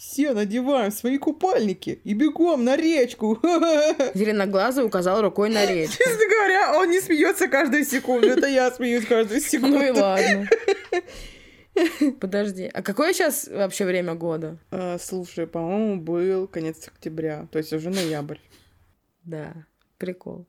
Все 0.00 0.32
надеваем 0.32 0.90
свои 0.90 1.18
купальники 1.18 2.00
и 2.04 2.14
бегом 2.14 2.64
на 2.64 2.74
речку. 2.74 3.38
Зеленоглазый 4.14 4.82
указал 4.82 5.20
рукой 5.20 5.50
на 5.50 5.66
речку. 5.66 5.98
Честно 5.98 6.26
говоря, 6.26 6.78
он 6.78 6.88
не 6.88 7.02
смеется 7.02 7.48
каждую 7.48 7.84
секунду. 7.84 8.26
Это 8.26 8.46
я 8.46 8.70
смеюсь 8.70 9.04
каждую 9.04 9.42
секунду. 9.42 9.76
Ну 9.80 9.84
и 9.84 9.90
ладно. 9.90 10.48
Подожди, 12.20 12.70
а 12.72 12.80
какое 12.80 13.12
сейчас 13.12 13.46
вообще 13.46 13.84
время 13.84 14.14
года? 14.14 14.56
А, 14.70 14.96
слушай, 14.98 15.46
по-моему, 15.46 16.00
был 16.00 16.48
конец 16.48 16.88
октября, 16.88 17.46
то 17.52 17.58
есть 17.58 17.70
уже 17.74 17.90
ноябрь. 17.90 18.38
Да, 19.24 19.52
прикол. 19.98 20.46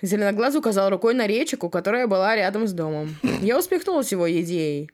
Зеленоглазый 0.00 0.60
указал 0.60 0.90
рукой 0.90 1.14
на 1.14 1.26
речку, 1.26 1.68
которая 1.68 2.06
была 2.06 2.36
рядом 2.36 2.68
с 2.68 2.72
домом. 2.72 3.16
Я 3.42 3.58
успехнулась 3.58 4.12
его 4.12 4.30
идеей. 4.30 4.92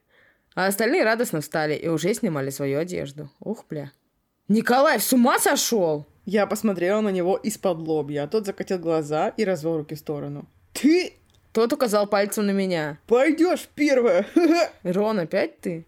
А 0.54 0.66
остальные 0.66 1.04
радостно 1.04 1.40
встали 1.40 1.74
и 1.74 1.88
уже 1.88 2.12
снимали 2.14 2.50
свою 2.50 2.78
одежду. 2.78 3.30
Ух, 3.40 3.64
бля. 3.68 3.92
Николай, 4.48 4.98
с 4.98 5.12
ума 5.12 5.38
сошел? 5.38 6.06
Я 6.26 6.46
посмотрела 6.46 7.00
на 7.00 7.10
него 7.10 7.36
из-под 7.36 7.78
лобья, 7.78 8.24
а 8.24 8.28
тот 8.28 8.46
закатил 8.46 8.78
глаза 8.78 9.28
и 9.28 9.44
развел 9.44 9.78
руки 9.78 9.94
в 9.94 9.98
сторону. 9.98 10.48
Ты 10.72 11.14
тот 11.52 11.72
указал 11.72 12.06
пальцем 12.06 12.46
на 12.46 12.52
меня. 12.52 12.98
Пойдешь 13.06 13.68
первая. 13.74 14.26
Рон, 14.82 15.18
опять 15.18 15.60
ты? 15.60 15.86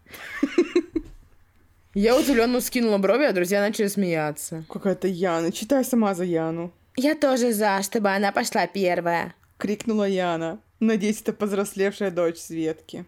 Я 1.94 2.16
удивленно 2.16 2.60
скинула 2.60 2.98
брови, 2.98 3.24
а 3.24 3.32
друзья 3.32 3.60
начали 3.60 3.86
смеяться. 3.86 4.64
Какая-то 4.68 5.08
Яна. 5.08 5.52
Читай 5.52 5.84
сама 5.84 6.14
за 6.14 6.24
Яну. 6.24 6.72
Я 6.96 7.14
тоже 7.14 7.52
за, 7.52 7.82
чтобы 7.82 8.10
она 8.10 8.32
пошла 8.32 8.66
первая. 8.66 9.34
Крикнула 9.58 10.08
Яна. 10.08 10.58
Надеюсь, 10.80 11.20
это 11.20 11.32
повзрослевшая 11.32 12.10
дочь 12.10 12.38
Светки. 12.38 13.04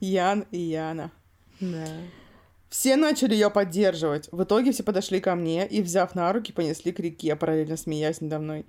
Ян 0.00 0.46
и 0.50 0.58
Яна. 0.58 1.12
Да. 1.60 1.86
Все 2.68 2.96
начали 2.96 3.34
ее 3.34 3.50
поддерживать. 3.50 4.28
В 4.30 4.42
итоге 4.42 4.72
все 4.72 4.82
подошли 4.82 5.20
ко 5.20 5.34
мне 5.34 5.66
и, 5.66 5.82
взяв 5.82 6.14
на 6.14 6.32
руки, 6.32 6.52
понесли 6.52 6.92
к 6.92 7.00
реке, 7.00 7.34
параллельно 7.34 7.76
смеясь 7.76 8.20
надо 8.20 8.38
мной. 8.38 8.66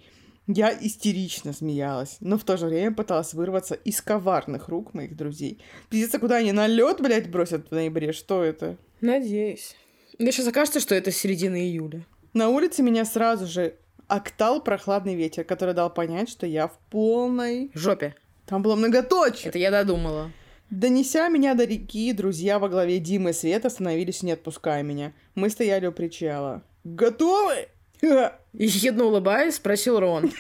Я 0.48 0.75
истерично 0.81 1.53
смеялась, 1.53 2.17
но 2.21 2.38
в 2.38 2.43
то 2.43 2.57
же 2.57 2.65
время 2.65 2.91
пыталась 2.91 3.36
вырваться 3.36 3.75
из 3.75 4.01
коварных 4.01 4.67
рук 4.67 4.95
моих 4.95 5.15
друзей. 5.15 5.62
Пиздец, 5.89 6.19
куда 6.19 6.38
они 6.38 6.53
на 6.53 6.65
лед, 6.65 7.01
блядь, 7.01 7.29
бросят 7.29 7.67
в 7.69 7.71
ноябре? 7.71 8.13
Что 8.13 8.43
это? 8.43 8.77
Надеюсь. 9.00 9.75
Мне 10.17 10.31
сейчас 10.31 10.48
окажется, 10.48 10.79
что 10.79 10.95
это 10.95 11.12
середина 11.12 11.62
июля. 11.62 12.03
На 12.33 12.50
улице 12.50 12.81
меня 12.81 13.05
сразу 13.05 13.45
же 13.45 13.75
октал 14.07 14.63
прохладный 14.63 15.13
ветер, 15.13 15.43
который 15.43 15.75
дал 15.75 15.93
понять, 15.93 16.29
что 16.29 16.48
я 16.48 16.67
в 16.67 16.79
полной... 16.89 17.69
Жопе. 17.75 18.15
Там 18.48 18.63
было 18.63 18.75
многоточие. 18.75 19.50
Это 19.50 19.59
я 19.59 19.69
додумала. 19.69 20.31
Донеся 20.69 21.29
меня 21.29 21.55
до 21.55 21.65
реки, 21.65 22.13
друзья 22.13 22.59
во 22.59 22.69
главе 22.69 22.99
Димы 22.99 23.31
и 23.31 23.33
Света 23.33 23.67
остановились, 23.67 24.21
не 24.21 24.31
отпуская 24.31 24.83
меня. 24.83 25.13
Мы 25.35 25.49
стояли 25.49 25.88
у 25.88 25.91
причала. 25.91 26.63
«Готовы?» 26.83 27.67
Ехидно 28.53 29.05
улыбаясь, 29.05 29.55
спросил 29.55 29.99
Рон. 29.99 30.31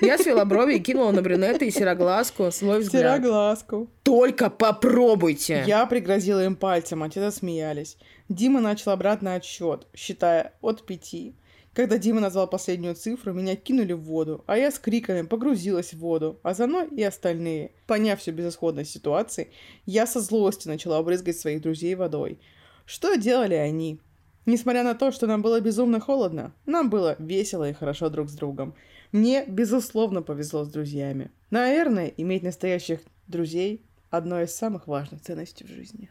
Я 0.00 0.18
свела 0.18 0.44
брови 0.44 0.76
и 0.76 0.80
кинула 0.80 1.10
на 1.10 1.22
брюнета 1.22 1.64
и 1.64 1.70
сероглазку 1.70 2.50
свой 2.52 2.80
взгляд. 2.80 3.20
Сероглазку. 3.20 3.88
Только 4.04 4.48
попробуйте! 4.48 5.64
Я 5.66 5.84
пригрозила 5.86 6.44
им 6.44 6.54
пальцем, 6.54 7.02
а 7.02 7.08
те 7.08 7.20
засмеялись. 7.20 7.96
Дима 8.28 8.60
начал 8.60 8.92
обратный 8.92 9.34
отсчет, 9.34 9.86
считая 9.94 10.52
от 10.60 10.86
пяти. 10.86 11.34
Когда 11.78 11.96
Дима 11.96 12.20
назвал 12.20 12.48
последнюю 12.48 12.96
цифру, 12.96 13.32
меня 13.32 13.54
кинули 13.54 13.92
в 13.92 14.00
воду, 14.00 14.42
а 14.48 14.58
я 14.58 14.72
с 14.72 14.80
криками 14.80 15.22
погрузилась 15.24 15.92
в 15.92 15.98
воду, 15.98 16.40
а 16.42 16.52
за 16.52 16.66
мной 16.66 16.88
и 16.88 17.04
остальные. 17.04 17.70
Поняв 17.86 18.18
всю 18.18 18.32
безысходность 18.32 18.90
ситуации, 18.90 19.52
я 19.86 20.04
со 20.04 20.20
злости 20.20 20.66
начала 20.66 20.98
обрызгать 20.98 21.38
своих 21.38 21.62
друзей 21.62 21.94
водой. 21.94 22.40
Что 22.84 23.14
делали 23.14 23.54
они? 23.54 24.00
Несмотря 24.44 24.82
на 24.82 24.96
то, 24.96 25.12
что 25.12 25.28
нам 25.28 25.40
было 25.40 25.60
безумно 25.60 26.00
холодно, 26.00 26.52
нам 26.66 26.90
было 26.90 27.14
весело 27.20 27.70
и 27.70 27.74
хорошо 27.74 28.08
друг 28.08 28.28
с 28.28 28.34
другом. 28.34 28.74
Мне, 29.12 29.44
безусловно, 29.46 30.22
повезло 30.22 30.64
с 30.64 30.72
друзьями. 30.72 31.30
Наверное, 31.50 32.12
иметь 32.16 32.42
настоящих 32.42 33.02
друзей– 33.28 33.84
одно 34.10 34.42
из 34.42 34.52
самых 34.52 34.88
важных 34.88 35.20
ценностей 35.20 35.62
в 35.62 35.68
жизни. 35.68 36.10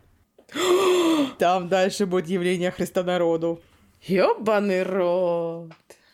Там 1.37 1.67
дальше 1.67 2.05
будет 2.05 2.29
явление 2.29 2.71
Христа 2.71 3.03
народу. 3.03 3.61
Ёбаный 4.01 4.83
рот. 4.83 5.71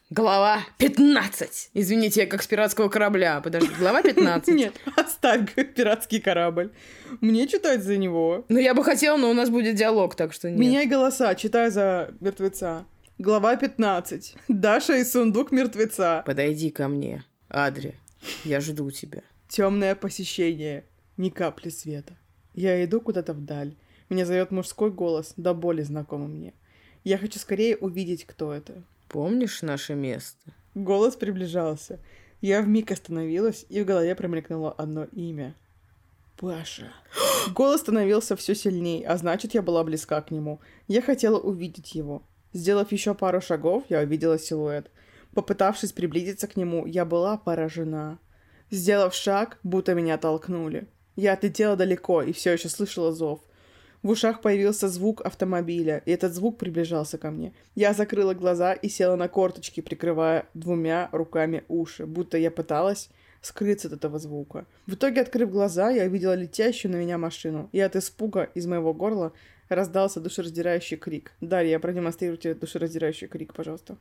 Глава 0.10 0.62
15. 0.78 1.72
Извините, 1.74 2.22
я 2.22 2.28
как 2.28 2.44
с 2.44 2.48
пиратского 2.48 2.88
корабля. 2.88 3.42
Подожди, 3.42 3.70
глава 3.80 4.02
15. 4.04 4.54
Нет, 4.56 4.74
оставь 4.96 5.54
пиратский 5.76 6.20
корабль. 6.22 6.72
Мне 7.20 7.48
читать 7.48 7.84
за 7.84 7.98
него. 7.98 8.46
Ну, 8.50 8.60
я 8.60 8.74
бы 8.74 8.84
хотела, 8.84 9.18
но 9.18 9.30
у 9.30 9.34
нас 9.34 9.50
будет 9.50 9.76
диалог, 9.76 10.16
так 10.16 10.34
что 10.34 10.50
нет. 10.50 10.60
Меняй 10.60 10.86
голоса, 10.88 11.34
читай 11.36 11.72
за 11.72 12.14
мертвеца. 12.20 12.86
Глава 13.18 13.56
15. 13.56 14.36
Даша 14.48 14.98
и 14.98 15.04
сундук 15.04 15.52
мертвеца. 15.52 16.24
Подойди 16.26 16.70
ко 16.70 16.88
мне, 16.88 17.24
Адри. 17.50 17.96
Я 18.44 18.60
жду 18.62 18.90
тебя. 18.92 19.22
Темное 19.50 19.96
посещение. 19.96 20.86
Ни 21.18 21.30
капли 21.30 21.70
света. 21.70 22.18
Я 22.54 22.84
иду 22.86 23.02
куда-то 23.02 23.34
вдаль. 23.34 23.76
Меня 24.10 24.26
зовет 24.26 24.52
мужской 24.52 24.92
голос, 24.92 25.34
до 25.38 25.54
боли 25.54 25.82
знакомый 25.82 26.28
мне. 26.28 26.54
Я 27.04 27.18
хочу 27.18 27.40
скорее 27.40 27.78
увидеть, 27.78 28.26
кто 28.26 28.54
это. 28.54 28.84
Помнишь 29.10 29.62
наше 29.62 29.94
место? 29.94 30.52
Голос 30.74 31.16
приближался. 31.16 32.00
Я 32.42 32.62
вмиг 32.62 32.92
остановилась, 32.92 33.66
и 33.70 33.82
в 33.82 33.86
голове 33.86 34.16
промелькнуло 34.16 34.72
одно 34.72 35.06
имя. 35.12 35.56
Паша. 36.38 36.92
Голос 37.54 37.82
становился 37.82 38.36
все 38.36 38.56
сильнее, 38.56 39.08
а 39.08 39.18
значит, 39.18 39.54
я 39.54 39.62
была 39.62 39.84
близка 39.84 40.22
к 40.22 40.32
нему. 40.32 40.60
Я 40.88 41.02
хотела 41.02 41.40
увидеть 41.40 41.96
его. 41.96 42.24
Сделав 42.54 42.92
еще 42.92 43.14
пару 43.14 43.42
шагов, 43.42 43.84
я 43.90 44.00
увидела 44.00 44.40
силуэт. 44.40 44.90
Попытавшись 45.34 45.92
приблизиться 45.92 46.48
к 46.48 46.56
нему, 46.56 46.86
я 46.86 47.06
была 47.06 47.38
поражена. 47.38 48.20
Сделав 48.72 49.14
шаг, 49.14 49.60
будто 49.64 49.94
меня 49.94 50.18
толкнули. 50.18 50.88
Я 51.16 51.34
отлетела 51.34 51.76
далеко 51.76 52.22
и 52.22 52.34
все 52.34 52.54
еще 52.54 52.70
слышала 52.70 53.12
зов. 53.12 53.42
В 54.04 54.10
ушах 54.10 54.42
появился 54.42 54.90
звук 54.90 55.22
автомобиля, 55.22 56.04
и 56.06 56.12
этот 56.12 56.34
звук 56.34 56.58
приближался 56.58 57.18
ко 57.18 57.32
мне. 57.32 57.54
Я 57.74 57.94
закрыла 57.94 58.34
глаза 58.34 58.74
и 58.74 58.90
села 58.90 59.16
на 59.16 59.30
корточки, 59.30 59.80
прикрывая 59.80 60.46
двумя 60.54 61.08
руками 61.14 61.64
уши, 61.70 62.06
будто 62.06 62.38
я 62.38 62.52
пыталась 62.52 63.10
скрыться 63.42 63.88
от 63.88 63.94
этого 63.94 64.20
звука. 64.20 64.66
В 64.88 64.96
итоге, 64.96 65.22
открыв 65.22 65.50
глаза, 65.50 65.90
я 65.90 66.04
увидела 66.04 66.34
летящую 66.34 66.92
на 66.92 66.98
меня 66.98 67.18
машину, 67.18 67.70
и 67.72 67.80
от 67.80 67.96
испуга 67.96 68.50
из 68.54 68.68
моего 68.68 68.94
горла 68.94 69.32
раздался 69.70 70.20
душераздирающий 70.20 70.98
крик. 70.98 71.32
Дарья, 71.40 71.80
продемонстрируй 71.80 72.38
тебе 72.38 72.56
душераздирающий 72.56 73.28
крик, 73.28 73.54
пожалуйста. 73.54 73.96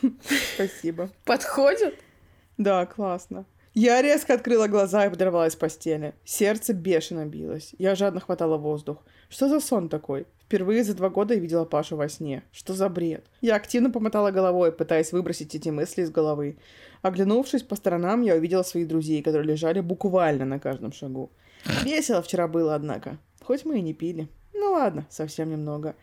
Спасибо. 0.54 1.10
Подходит? 1.24 1.98
Да, 2.56 2.86
классно. 2.86 3.46
Я 3.74 4.02
резко 4.02 4.34
открыла 4.34 4.66
глаза 4.66 5.06
и 5.06 5.10
подорвалась 5.10 5.52
с 5.52 5.56
постели. 5.56 6.14
Сердце 6.24 6.72
бешено 6.72 7.24
билось. 7.24 7.72
Я 7.78 7.94
жадно 7.94 8.18
хватала 8.18 8.56
воздух. 8.56 8.98
Что 9.28 9.48
за 9.48 9.60
сон 9.60 9.88
такой? 9.88 10.26
Впервые 10.40 10.82
за 10.82 10.94
два 10.94 11.08
года 11.08 11.34
я 11.34 11.40
видела 11.40 11.64
Пашу 11.64 11.94
во 11.94 12.08
сне. 12.08 12.42
Что 12.50 12.74
за 12.74 12.88
бред? 12.88 13.24
Я 13.40 13.54
активно 13.54 13.90
помотала 13.92 14.32
головой, 14.32 14.72
пытаясь 14.72 15.12
выбросить 15.12 15.54
эти 15.54 15.68
мысли 15.68 16.02
из 16.02 16.10
головы. 16.10 16.58
Оглянувшись 17.02 17.62
по 17.62 17.76
сторонам, 17.76 18.22
я 18.22 18.34
увидела 18.34 18.64
своих 18.64 18.88
друзей, 18.88 19.22
которые 19.22 19.52
лежали 19.52 19.78
буквально 19.78 20.44
на 20.44 20.58
каждом 20.58 20.92
шагу. 20.92 21.30
Весело 21.84 22.22
вчера 22.22 22.48
было, 22.48 22.74
однако. 22.74 23.18
Хоть 23.40 23.64
мы 23.64 23.78
и 23.78 23.82
не 23.82 23.94
пили. 23.94 24.28
Ну 24.52 24.72
ладно, 24.72 25.06
совсем 25.10 25.48
немного. 25.48 25.94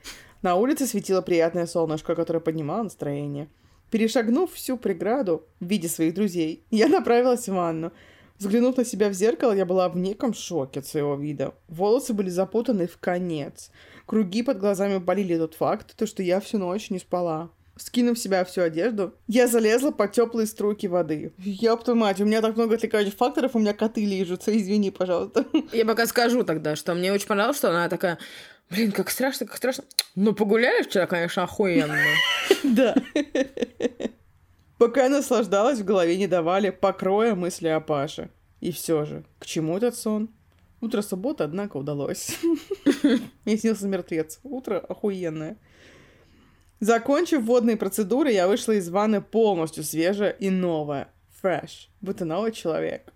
На 0.41 0.55
улице 0.55 0.85
светило 0.85 1.21
приятное 1.21 1.65
солнышко, 1.65 2.15
которое 2.15 2.39
поднимало 2.39 2.83
настроение. 2.83 3.49
Перешагнув 3.89 4.53
всю 4.53 4.77
преграду 4.77 5.43
в 5.59 5.65
виде 5.65 5.87
своих 5.87 6.13
друзей, 6.13 6.63
я 6.71 6.87
направилась 6.87 7.47
в 7.47 7.53
ванну. 7.53 7.91
Взглянув 8.39 8.77
на 8.77 8.85
себя 8.85 9.09
в 9.09 9.13
зеркало, 9.13 9.53
я 9.53 9.65
была 9.65 9.89
в 9.89 9.97
неком 9.97 10.33
шоке 10.33 10.81
от 10.81 10.85
своего 10.85 11.15
вида. 11.15 11.53
Волосы 11.67 12.13
были 12.13 12.29
запутаны 12.29 12.87
в 12.87 12.97
конец. 12.97 13.71
Круги 14.05 14.43
под 14.43 14.59
глазами 14.59 14.99
болели 14.99 15.37
тот 15.37 15.55
факт, 15.55 15.95
то, 15.95 16.05
что 16.05 16.21
я 16.21 16.39
всю 16.39 16.59
ночь 16.59 16.89
не 16.89 16.99
спала. 16.99 17.49
Скинув 17.77 18.17
в 18.17 18.21
себя 18.21 18.43
всю 18.43 18.61
одежду, 18.61 19.13
я 19.27 19.47
залезла 19.47 19.91
под 19.91 20.11
теплые 20.11 20.47
струйки 20.47 20.87
воды. 20.87 21.31
Твою 21.37 21.99
мать, 21.99 22.19
у 22.19 22.25
меня 22.25 22.41
так 22.41 22.55
много 22.55 22.75
отвлекающих 22.75 23.13
факторов, 23.13 23.55
у 23.55 23.59
меня 23.59 23.73
коты 23.73 24.03
лижутся, 24.05 24.55
извини, 24.55 24.91
пожалуйста. 24.91 25.45
Я 25.71 25.85
пока 25.85 26.07
скажу 26.07 26.43
тогда, 26.43 26.75
что 26.75 26.95
мне 26.95 27.13
очень 27.13 27.27
понравилось, 27.27 27.57
что 27.57 27.69
она 27.69 27.87
такая, 27.87 28.17
блин, 28.69 28.91
как 28.91 29.09
страшно, 29.09 29.45
как 29.45 29.57
страшно. 29.57 29.83
Ну, 30.15 30.33
погуляли 30.33 30.83
вчера, 30.83 31.07
конечно, 31.07 31.43
охуенно. 31.43 31.97
Да. 32.63 32.95
Пока 34.77 35.03
я 35.03 35.09
наслаждалась, 35.09 35.79
в 35.79 35.85
голове 35.85 36.17
не 36.17 36.27
давали 36.27 36.69
покроя 36.69 37.35
мысли 37.35 37.67
о 37.67 37.79
Паше. 37.79 38.29
И 38.59 38.71
все 38.71 39.05
же, 39.05 39.25
к 39.39 39.45
чему 39.45 39.77
этот 39.77 39.95
сон? 39.95 40.29
Утро 40.81 41.01
субботы, 41.01 41.43
однако, 41.43 41.77
удалось. 41.77 42.37
Мне 43.45 43.57
снился 43.57 43.87
мертвец. 43.87 44.39
Утро 44.43 44.79
охуенное. 44.79 45.57
Закончив 46.79 47.41
водные 47.41 47.77
процедуры, 47.77 48.31
я 48.31 48.47
вышла 48.47 48.73
из 48.73 48.89
ванны 48.89 49.21
полностью 49.21 49.83
свежая 49.83 50.29
и 50.31 50.49
новая. 50.49 51.09
Fresh. 51.41 51.89
Будто 52.01 52.25
новый 52.25 52.51
человек. 52.51 53.13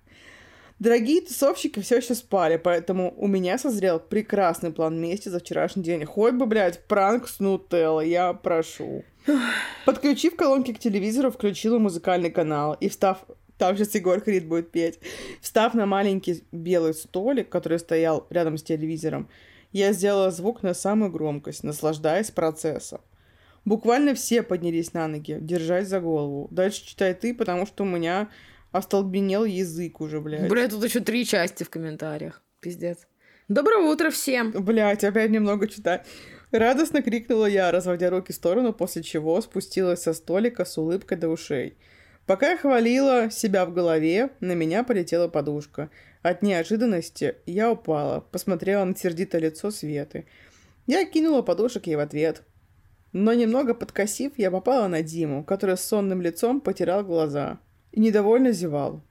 Дорогие 0.81 1.21
тусовщики 1.21 1.79
все 1.79 1.97
еще 1.97 2.15
спали, 2.15 2.57
поэтому 2.57 3.13
у 3.15 3.27
меня 3.27 3.59
созрел 3.59 4.00
прекрасный 4.00 4.71
план 4.71 5.00
мести 5.00 5.29
за 5.29 5.38
вчерашний 5.38 5.83
день. 5.83 6.05
Хоть 6.05 6.33
бы, 6.33 6.47
блядь, 6.47 6.83
пранк 6.88 7.27
с 7.27 7.39
Нутеллой, 7.39 8.09
я 8.09 8.33
прошу. 8.33 9.03
Подключив 9.85 10.35
колонки 10.35 10.73
к 10.73 10.79
телевизору, 10.79 11.29
включила 11.29 11.77
музыкальный 11.77 12.31
канал 12.31 12.75
и, 12.79 12.89
встав 12.89 13.23
там 13.59 13.77
сейчас 13.77 13.93
Егор 13.93 14.19
Крид 14.21 14.47
будет 14.47 14.71
петь. 14.71 14.97
Встав 15.39 15.75
на 15.75 15.85
маленький 15.85 16.43
белый 16.51 16.95
столик, 16.95 17.50
который 17.50 17.77
стоял 17.77 18.25
рядом 18.31 18.57
с 18.57 18.63
телевизором, 18.63 19.29
я 19.71 19.93
сделала 19.93 20.31
звук 20.31 20.63
на 20.63 20.73
самую 20.73 21.11
громкость, 21.11 21.63
наслаждаясь 21.63 22.31
процессом. 22.31 23.01
Буквально 23.65 24.15
все 24.15 24.41
поднялись 24.41 24.93
на 24.93 25.07
ноги, 25.07 25.38
держась 25.39 25.89
за 25.89 26.00
голову. 26.00 26.47
Дальше 26.50 26.83
читай 26.83 27.13
ты, 27.13 27.35
потому 27.35 27.67
что 27.67 27.83
у 27.83 27.85
меня 27.85 28.29
остолбенел 28.71 29.45
язык 29.45 30.01
уже, 30.01 30.21
блядь. 30.21 30.49
Блядь, 30.49 30.71
тут 30.71 30.83
еще 30.83 30.99
три 30.99 31.25
части 31.25 31.63
в 31.63 31.69
комментариях. 31.69 32.41
Пиздец. 32.59 33.07
Доброе 33.47 33.79
утро 33.79 34.09
всем! 34.11 34.51
Блядь, 34.51 35.03
опять 35.03 35.29
немного 35.29 35.67
читай. 35.67 36.01
Радостно 36.51 37.01
крикнула 37.01 37.47
я, 37.47 37.71
разводя 37.71 38.09
руки 38.09 38.31
в 38.31 38.35
сторону, 38.35 38.73
после 38.73 39.03
чего 39.03 39.39
спустилась 39.41 40.01
со 40.01 40.13
столика 40.13 40.63
с 40.65 40.77
улыбкой 40.77 41.17
до 41.17 41.29
ушей. 41.29 41.77
Пока 42.25 42.51
я 42.51 42.57
хвалила 42.57 43.29
себя 43.29 43.65
в 43.65 43.73
голове, 43.73 44.29
на 44.39 44.53
меня 44.53 44.83
полетела 44.83 45.27
подушка. 45.27 45.89
От 46.21 46.43
неожиданности 46.43 47.35
я 47.45 47.71
упала, 47.71 48.21
посмотрела 48.21 48.85
на 48.85 48.95
сердитое 48.95 49.41
лицо 49.41 49.71
Светы. 49.71 50.25
Я 50.87 51.05
кинула 51.05 51.41
подушек 51.41 51.87
ей 51.87 51.95
в 51.95 51.99
ответ. 51.99 52.43
Но 53.11 53.33
немного 53.33 53.73
подкосив, 53.73 54.33
я 54.37 54.51
попала 54.51 54.87
на 54.87 55.01
Диму, 55.01 55.43
который 55.43 55.75
с 55.75 55.81
сонным 55.81 56.21
лицом 56.21 56.61
потирал 56.61 57.03
глаза 57.03 57.59
и 57.91 58.00
недовольно 58.00 58.51
зевал. 58.51 59.01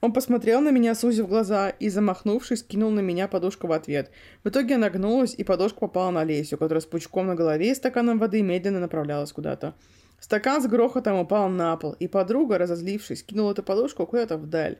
Он 0.00 0.12
посмотрел 0.12 0.60
на 0.60 0.70
меня, 0.70 0.94
сузив 0.94 1.28
глаза, 1.28 1.68
и, 1.68 1.90
замахнувшись, 1.90 2.62
кинул 2.62 2.90
на 2.90 3.00
меня 3.00 3.28
подушку 3.28 3.66
в 3.66 3.72
ответ. 3.72 4.10
В 4.44 4.48
итоге 4.48 4.74
я 4.74 4.78
нагнулась, 4.78 5.34
и 5.34 5.44
подушка 5.44 5.80
попала 5.80 6.10
на 6.10 6.24
Лесю, 6.24 6.56
которая 6.56 6.80
с 6.80 6.86
пучком 6.86 7.26
на 7.26 7.34
голове 7.34 7.70
и 7.70 7.74
стаканом 7.74 8.18
воды 8.18 8.40
медленно 8.40 8.80
направлялась 8.80 9.32
куда-то. 9.32 9.74
Стакан 10.18 10.62
с 10.62 10.66
грохотом 10.66 11.18
упал 11.18 11.48
на 11.48 11.76
пол, 11.76 11.92
и 11.92 12.08
подруга, 12.08 12.56
разозлившись, 12.56 13.22
кинула 13.22 13.52
эту 13.52 13.62
подушку 13.62 14.06
куда-то 14.06 14.38
вдаль 14.38 14.78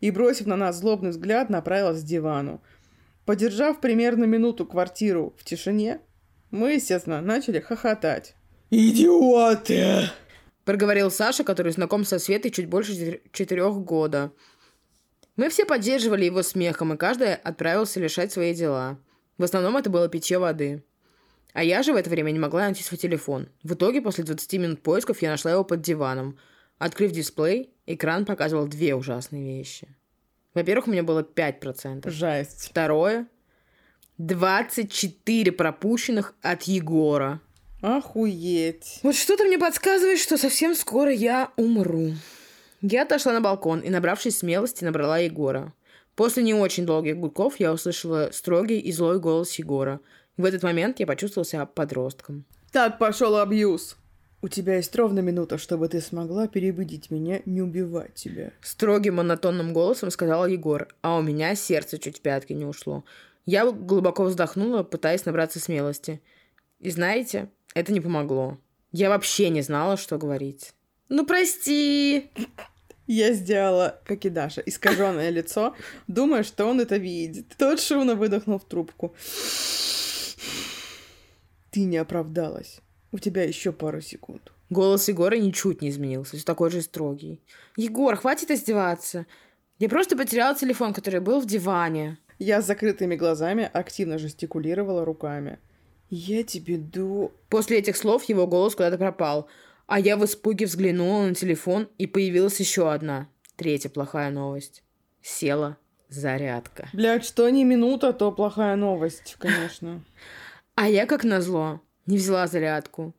и, 0.00 0.10
бросив 0.10 0.46
на 0.46 0.56
нас 0.56 0.78
злобный 0.78 1.10
взгляд, 1.10 1.50
направилась 1.50 2.02
к 2.02 2.06
дивану. 2.06 2.60
Подержав 3.24 3.80
примерно 3.80 4.24
минуту 4.24 4.66
квартиру 4.66 5.34
в 5.38 5.44
тишине, 5.44 6.00
мы, 6.50 6.74
естественно, 6.74 7.20
начали 7.20 7.60
хохотать. 7.60 8.34
«Идиоты!» 8.70 10.10
Проговорил 10.68 11.10
Саша, 11.10 11.44
который 11.44 11.72
знаком 11.72 12.04
со 12.04 12.18
Светой 12.18 12.50
чуть 12.50 12.68
больше 12.68 13.22
четырех 13.32 13.74
года. 13.76 14.32
Мы 15.36 15.48
все 15.48 15.64
поддерживали 15.64 16.26
его 16.26 16.42
смехом, 16.42 16.92
и 16.92 16.98
каждый 16.98 17.36
отправился 17.36 18.00
решать 18.00 18.32
свои 18.32 18.52
дела. 18.52 18.98
В 19.38 19.44
основном 19.44 19.78
это 19.78 19.88
было 19.88 20.10
питье 20.10 20.38
воды. 20.38 20.84
А 21.54 21.64
я 21.64 21.82
же 21.82 21.94
в 21.94 21.96
это 21.96 22.10
время 22.10 22.32
не 22.32 22.38
могла 22.38 22.66
найти 22.66 22.82
свой 22.82 22.98
телефон. 22.98 23.48
В 23.62 23.72
итоге, 23.72 24.02
после 24.02 24.24
20 24.24 24.52
минут 24.60 24.82
поисков, 24.82 25.22
я 25.22 25.30
нашла 25.30 25.52
его 25.52 25.64
под 25.64 25.80
диваном. 25.80 26.38
Открыв 26.76 27.12
дисплей, 27.12 27.72
экран 27.86 28.26
показывал 28.26 28.66
две 28.66 28.94
ужасные 28.94 29.56
вещи. 29.56 29.88
Во-первых, 30.52 30.86
у 30.86 30.90
меня 30.90 31.02
было 31.02 31.22
5%. 31.22 32.10
Жесть. 32.10 32.68
Второе, 32.68 33.26
24 34.18 35.50
пропущенных 35.50 36.34
от 36.42 36.64
Егора. 36.64 37.40
Охуеть. 37.80 39.00
Вот 39.02 39.14
что-то 39.14 39.44
мне 39.44 39.58
подсказывает, 39.58 40.18
что 40.18 40.36
совсем 40.36 40.74
скоро 40.74 41.12
я 41.12 41.52
умру. 41.56 42.12
Я 42.80 43.02
отошла 43.02 43.32
на 43.32 43.40
балкон 43.40 43.80
и, 43.80 43.90
набравшись 43.90 44.38
смелости, 44.38 44.84
набрала 44.84 45.18
Егора. 45.18 45.72
После 46.14 46.42
не 46.42 46.54
очень 46.54 46.86
долгих 46.86 47.16
гудков 47.16 47.60
я 47.60 47.72
услышала 47.72 48.30
строгий 48.32 48.78
и 48.78 48.92
злой 48.92 49.20
голос 49.20 49.58
Егора– 49.58 50.00
в 50.38 50.44
этот 50.44 50.62
момент 50.62 51.00
я 51.00 51.06
почувствовал 51.06 51.44
себя 51.44 51.66
подростком. 51.66 52.44
Так 52.70 52.98
пошел 52.98 53.36
абьюз. 53.36 53.96
У 54.40 54.46
тебя 54.46 54.76
есть 54.76 54.94
ровно 54.94 55.18
минута, 55.18 55.58
чтобы 55.58 55.88
ты 55.88 56.00
смогла 56.00 56.46
переубедить 56.46 57.10
меня 57.10 57.42
не 57.44 57.60
убивать 57.60 58.14
тебя. 58.14 58.52
Строгим 58.62 59.16
монотонным 59.16 59.72
голосом 59.72 60.12
сказал 60.12 60.46
Егор, 60.46 60.86
а 61.02 61.18
у 61.18 61.22
меня 61.22 61.56
сердце 61.56 61.98
чуть 61.98 62.18
в 62.18 62.20
пятки 62.20 62.52
не 62.52 62.64
ушло. 62.64 63.04
Я 63.46 63.68
глубоко 63.68 64.22
вздохнула, 64.22 64.84
пытаясь 64.84 65.24
набраться 65.24 65.58
смелости. 65.58 66.22
И 66.78 66.90
знаете, 66.90 67.50
это 67.74 67.92
не 67.92 68.00
помогло. 68.00 68.58
Я 68.92 69.08
вообще 69.08 69.50
не 69.50 69.62
знала, 69.62 69.96
что 69.96 70.18
говорить. 70.18 70.72
Ну 71.08 71.26
прости. 71.26 72.30
Я 73.06 73.32
сделала, 73.32 74.00
как 74.04 74.24
и 74.26 74.28
Даша, 74.28 74.60
искаженное 74.60 75.30
лицо, 75.30 75.74
думая, 76.06 76.42
что 76.42 76.66
он 76.66 76.80
это 76.80 76.96
видит. 76.96 77.54
Тот 77.56 77.80
шумно 77.80 78.14
выдохнул 78.14 78.58
в 78.58 78.66
трубку. 78.66 79.14
Ты 81.70 81.84
не 81.84 81.96
оправдалась. 81.96 82.80
У 83.12 83.18
тебя 83.18 83.44
еще 83.44 83.72
пару 83.72 84.02
секунд. 84.02 84.52
Голос 84.68 85.08
Егора 85.08 85.36
ничуть 85.36 85.80
не 85.80 85.88
изменился, 85.88 86.36
все 86.36 86.44
такой 86.44 86.70
же 86.70 86.82
строгий. 86.82 87.40
Егор, 87.76 88.14
хватит 88.16 88.50
издеваться. 88.50 89.24
Я 89.78 89.88
просто 89.88 90.16
потеряла 90.16 90.54
телефон, 90.54 90.92
который 90.92 91.20
был 91.20 91.40
в 91.40 91.46
диване. 91.46 92.18
Я 92.38 92.60
с 92.60 92.66
закрытыми 92.66 93.16
глазами 93.16 93.70
активно 93.72 94.18
жестикулировала 94.18 95.06
руками. 95.06 95.58
Я 96.10 96.42
тебе 96.42 96.78
ду... 96.78 97.32
После 97.48 97.78
этих 97.78 97.96
слов 97.96 98.24
его 98.24 98.46
голос 98.46 98.74
куда-то 98.74 98.98
пропал, 98.98 99.48
а 99.86 100.00
я 100.00 100.16
в 100.16 100.24
испуге 100.24 100.66
взглянула 100.66 101.26
на 101.26 101.34
телефон, 101.34 101.88
и 101.98 102.06
появилась 102.06 102.60
еще 102.60 102.92
одна, 102.92 103.28
третья 103.56 103.88
плохая 103.88 104.30
новость. 104.30 104.82
Села 105.22 105.76
зарядка. 106.08 106.88
Блядь, 106.92 107.24
что 107.24 107.48
не 107.50 107.64
минута, 107.64 108.12
то 108.12 108.32
плохая 108.32 108.76
новость, 108.76 109.36
конечно. 109.38 110.02
А 110.74 110.88
я, 110.88 111.06
как 111.06 111.24
назло, 111.24 111.80
не 112.06 112.16
взяла 112.16 112.46
зарядку. 112.46 113.14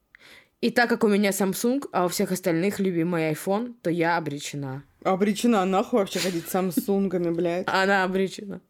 И 0.62 0.72
так 0.72 0.90
как 0.90 1.04
у 1.04 1.08
меня 1.08 1.30
Samsung, 1.30 1.88
а 1.92 2.06
у 2.06 2.10
всех 2.10 2.32
остальных 2.32 2.80
любимый 2.80 3.32
iPhone, 3.32 3.76
то 3.82 3.90
я 3.90 4.18
обречена. 4.18 4.84
Обречена? 5.04 5.64
Нахуй 5.66 6.00
вообще 6.00 6.20
ходить 6.20 6.48
с 6.48 6.52
Самсунгами, 6.52 7.30
блядь? 7.30 7.68
Она 7.68 8.04
обречена. 8.04 8.62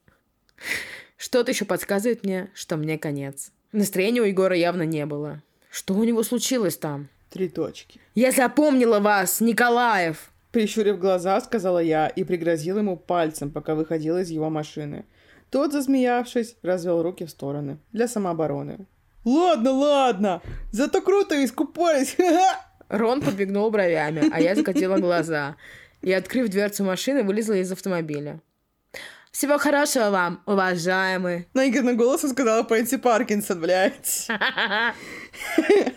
Что-то 1.17 1.51
еще 1.51 1.65
подсказывает 1.65 2.23
мне, 2.23 2.51
что 2.53 2.77
мне 2.77 2.97
конец. 2.97 3.51
Настроения 3.71 4.21
у 4.21 4.25
Егора 4.25 4.55
явно 4.55 4.84
не 4.84 5.05
было. 5.05 5.43
Что 5.69 5.93
у 5.93 6.03
него 6.03 6.23
случилось 6.23 6.77
там? 6.77 7.10
Три 7.29 7.49
точки. 7.49 7.99
Я 8.15 8.32
запомнила 8.32 8.99
вас, 8.99 9.41
Николаев! 9.41 10.32
Прищурив 10.51 10.97
глаза, 10.97 11.39
сказала 11.41 11.77
я 11.77 12.08
и 12.08 12.23
пригрозила 12.23 12.79
ему 12.79 12.97
пальцем, 12.97 13.51
пока 13.51 13.75
выходила 13.75 14.21
из 14.21 14.32
его 14.32 14.49
машины. 14.49 15.05
Тот, 15.51 15.71
засмеявшись, 15.71 16.55
развел 16.63 17.03
руки 17.03 17.25
в 17.25 17.29
стороны 17.29 17.77
для 17.91 18.08
самообороны. 18.08 18.88
«Ладно, 19.25 19.71
ладно! 19.71 20.41
Зато 20.71 21.01
круто 21.01 21.43
искупались! 21.43 22.17
Рон 22.89 23.21
подбегнул 23.21 23.69
бровями, 23.69 24.23
а 24.32 24.41
я 24.41 24.55
закатила 24.55 24.97
глаза. 24.97 25.55
и, 26.01 26.12
открыв 26.12 26.49
дверцу 26.49 26.84
машины, 26.84 27.23
вылезла 27.23 27.53
из 27.53 27.71
автомобиля. 27.71 28.41
Всего 29.32 29.58
хорошего 29.58 30.10
вам, 30.10 30.42
уважаемый. 30.46 31.48
Наигранно 31.54 31.94
голосом 31.94 32.32
сказала 32.32 32.63
Пенси 32.63 32.98
Паркинсон, 32.98 33.62
блядь. 33.62 34.28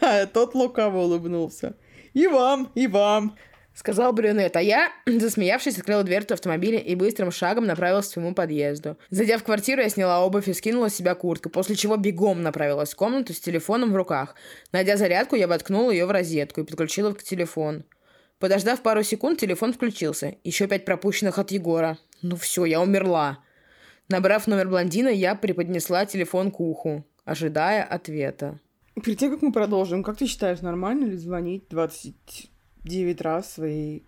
А 0.00 0.26
тот 0.26 0.54
лукаво 0.54 0.98
улыбнулся. 0.98 1.74
И 2.12 2.26
вам, 2.26 2.70
и 2.74 2.86
вам. 2.86 3.36
Сказал 3.74 4.12
брюнет, 4.12 4.54
а 4.54 4.60
я, 4.60 4.92
засмеявшись, 5.06 5.78
открыла 5.78 6.02
дверцу 6.02 6.34
автомобиля 6.34 6.78
и 6.78 6.94
быстрым 6.94 7.30
шагом 7.30 7.64
направилась 7.64 8.06
к 8.06 8.12
своему 8.12 8.34
подъезду. 8.34 8.98
Зайдя 9.08 9.38
в 9.38 9.44
квартиру, 9.44 9.80
я 9.80 9.88
сняла 9.88 10.24
обувь 10.24 10.48
и 10.48 10.52
скинула 10.52 10.90
с 10.90 10.94
себя 10.94 11.14
куртку, 11.14 11.48
после 11.48 11.74
чего 11.74 11.96
бегом 11.96 12.42
направилась 12.42 12.92
в 12.92 12.96
комнату 12.96 13.32
с 13.32 13.40
телефоном 13.40 13.92
в 13.92 13.96
руках. 13.96 14.34
Найдя 14.72 14.98
зарядку, 14.98 15.36
я 15.36 15.48
воткнула 15.48 15.90
ее 15.90 16.04
в 16.04 16.10
розетку 16.10 16.60
и 16.60 16.64
подключила 16.64 17.14
к 17.14 17.22
телефону. 17.22 17.82
Подождав 18.42 18.82
пару 18.82 19.04
секунд, 19.04 19.38
телефон 19.38 19.72
включился. 19.72 20.34
Еще 20.42 20.66
пять 20.66 20.84
пропущенных 20.84 21.38
от 21.38 21.52
Егора. 21.52 21.96
Ну 22.22 22.34
все, 22.34 22.64
я 22.64 22.80
умерла. 22.80 23.38
Набрав 24.08 24.48
номер 24.48 24.68
блондина, 24.68 25.10
я 25.10 25.36
преподнесла 25.36 26.06
телефон 26.06 26.50
к 26.50 26.58
уху, 26.58 27.06
ожидая 27.24 27.84
ответа. 27.84 28.58
Перед 29.00 29.20
тем, 29.20 29.30
как 29.30 29.42
мы 29.42 29.52
продолжим, 29.52 30.02
как 30.02 30.16
ты 30.16 30.26
считаешь, 30.26 30.60
нормально 30.60 31.04
ли 31.04 31.16
звонить 31.16 31.68
29 31.70 33.20
раз 33.20 33.52
своей 33.52 34.04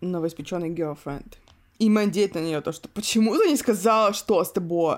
новоиспеченной 0.00 0.70
girlfriend? 0.70 1.34
И 1.78 1.88
мандеть 1.88 2.34
на 2.34 2.40
нее 2.40 2.62
то, 2.62 2.72
что 2.72 2.88
почему 2.88 3.38
ты 3.38 3.48
не 3.48 3.56
сказала, 3.56 4.12
что 4.14 4.42
с 4.42 4.50
тобой? 4.50 4.96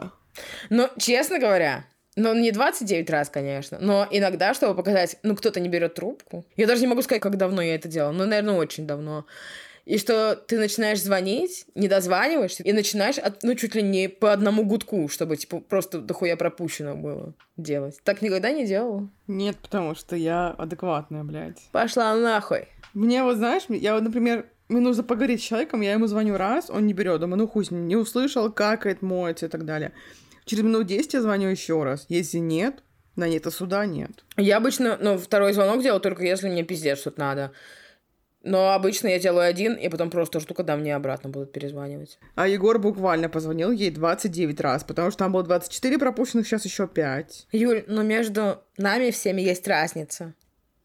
Ну, 0.70 0.88
честно 0.96 1.38
говоря, 1.38 1.84
ну, 2.16 2.34
не 2.34 2.50
29 2.50 3.10
раз, 3.10 3.28
конечно, 3.28 3.78
но 3.80 4.06
иногда, 4.10 4.54
чтобы 4.54 4.74
показать, 4.74 5.16
ну, 5.22 5.36
кто-то 5.36 5.60
не 5.60 5.68
берет 5.68 5.94
трубку. 5.94 6.44
Я 6.56 6.66
даже 6.66 6.80
не 6.80 6.86
могу 6.86 7.02
сказать, 7.02 7.22
как 7.22 7.36
давно 7.36 7.62
я 7.62 7.74
это 7.74 7.88
делала, 7.88 8.12
но, 8.12 8.26
наверное, 8.26 8.56
очень 8.56 8.86
давно. 8.86 9.26
И 9.88 9.96
что 9.96 10.36
ты 10.36 10.58
начинаешь 10.58 11.02
звонить, 11.02 11.64
не 11.74 11.88
дозваниваешься, 11.88 12.62
и 12.62 12.72
начинаешь, 12.72 13.16
от, 13.16 13.42
ну, 13.42 13.54
чуть 13.54 13.74
ли 13.74 13.80
не 13.80 14.08
по 14.08 14.34
одному 14.34 14.62
гудку, 14.64 15.08
чтобы, 15.08 15.38
типа, 15.38 15.60
просто 15.60 16.00
дохуя 16.00 16.36
пропущено 16.36 16.94
было 16.94 17.32
делать. 17.56 17.98
Так 18.04 18.20
никогда 18.20 18.50
не 18.50 18.66
делала? 18.66 19.08
Нет, 19.26 19.56
потому 19.56 19.94
что 19.94 20.14
я 20.14 20.50
адекватная, 20.50 21.24
блядь. 21.24 21.62
Пошла 21.72 22.14
нахуй. 22.14 22.68
Мне 22.92 23.22
вот, 23.22 23.36
знаешь, 23.36 23.62
я 23.68 23.94
вот, 23.94 24.02
например, 24.02 24.44
мне 24.68 24.80
нужно 24.80 25.02
поговорить 25.02 25.40
с 25.40 25.44
человеком, 25.44 25.80
я 25.80 25.92
ему 25.92 26.06
звоню 26.06 26.36
раз, 26.36 26.68
он 26.68 26.86
не 26.86 26.92
берет, 26.92 27.20
думаю, 27.20 27.38
ну 27.38 27.48
хуй 27.48 27.66
не 27.70 27.96
услышал, 27.96 28.52
какает, 28.52 29.00
моется 29.00 29.46
и 29.46 29.48
так 29.48 29.64
далее. 29.64 29.92
Через 30.48 30.64
минут 30.64 30.86
10 30.86 31.12
я 31.12 31.20
звоню 31.20 31.48
еще 31.48 31.84
раз. 31.84 32.06
Если 32.08 32.38
нет, 32.38 32.82
на 33.16 33.28
нет, 33.28 33.46
а 33.46 33.50
суда 33.50 33.84
нет. 33.84 34.24
Я 34.38 34.56
обычно, 34.56 34.96
ну, 34.98 35.18
второй 35.18 35.52
звонок 35.52 35.82
делаю 35.82 36.00
только 36.00 36.24
если 36.24 36.48
мне 36.48 36.64
пиздец 36.64 37.00
что-то 37.00 37.20
надо. 37.20 37.52
Но 38.42 38.72
обычно 38.72 39.08
я 39.08 39.18
делаю 39.18 39.46
один, 39.46 39.74
и 39.74 39.90
потом 39.90 40.08
просто 40.08 40.40
жду, 40.40 40.54
когда 40.54 40.76
мне 40.76 40.96
обратно 40.96 41.28
будут 41.28 41.52
перезванивать. 41.52 42.18
А 42.34 42.48
Егор 42.48 42.78
буквально 42.78 43.28
позвонил 43.28 43.72
ей 43.72 43.90
29 43.90 44.58
раз, 44.62 44.84
потому 44.84 45.10
что 45.10 45.18
там 45.18 45.32
было 45.32 45.42
24 45.42 45.98
пропущенных, 45.98 46.46
сейчас 46.46 46.64
еще 46.64 46.88
5. 46.88 47.48
Юль, 47.52 47.84
но 47.86 48.02
между 48.02 48.62
нами 48.78 49.10
всеми 49.10 49.42
есть 49.42 49.68
разница. 49.68 50.32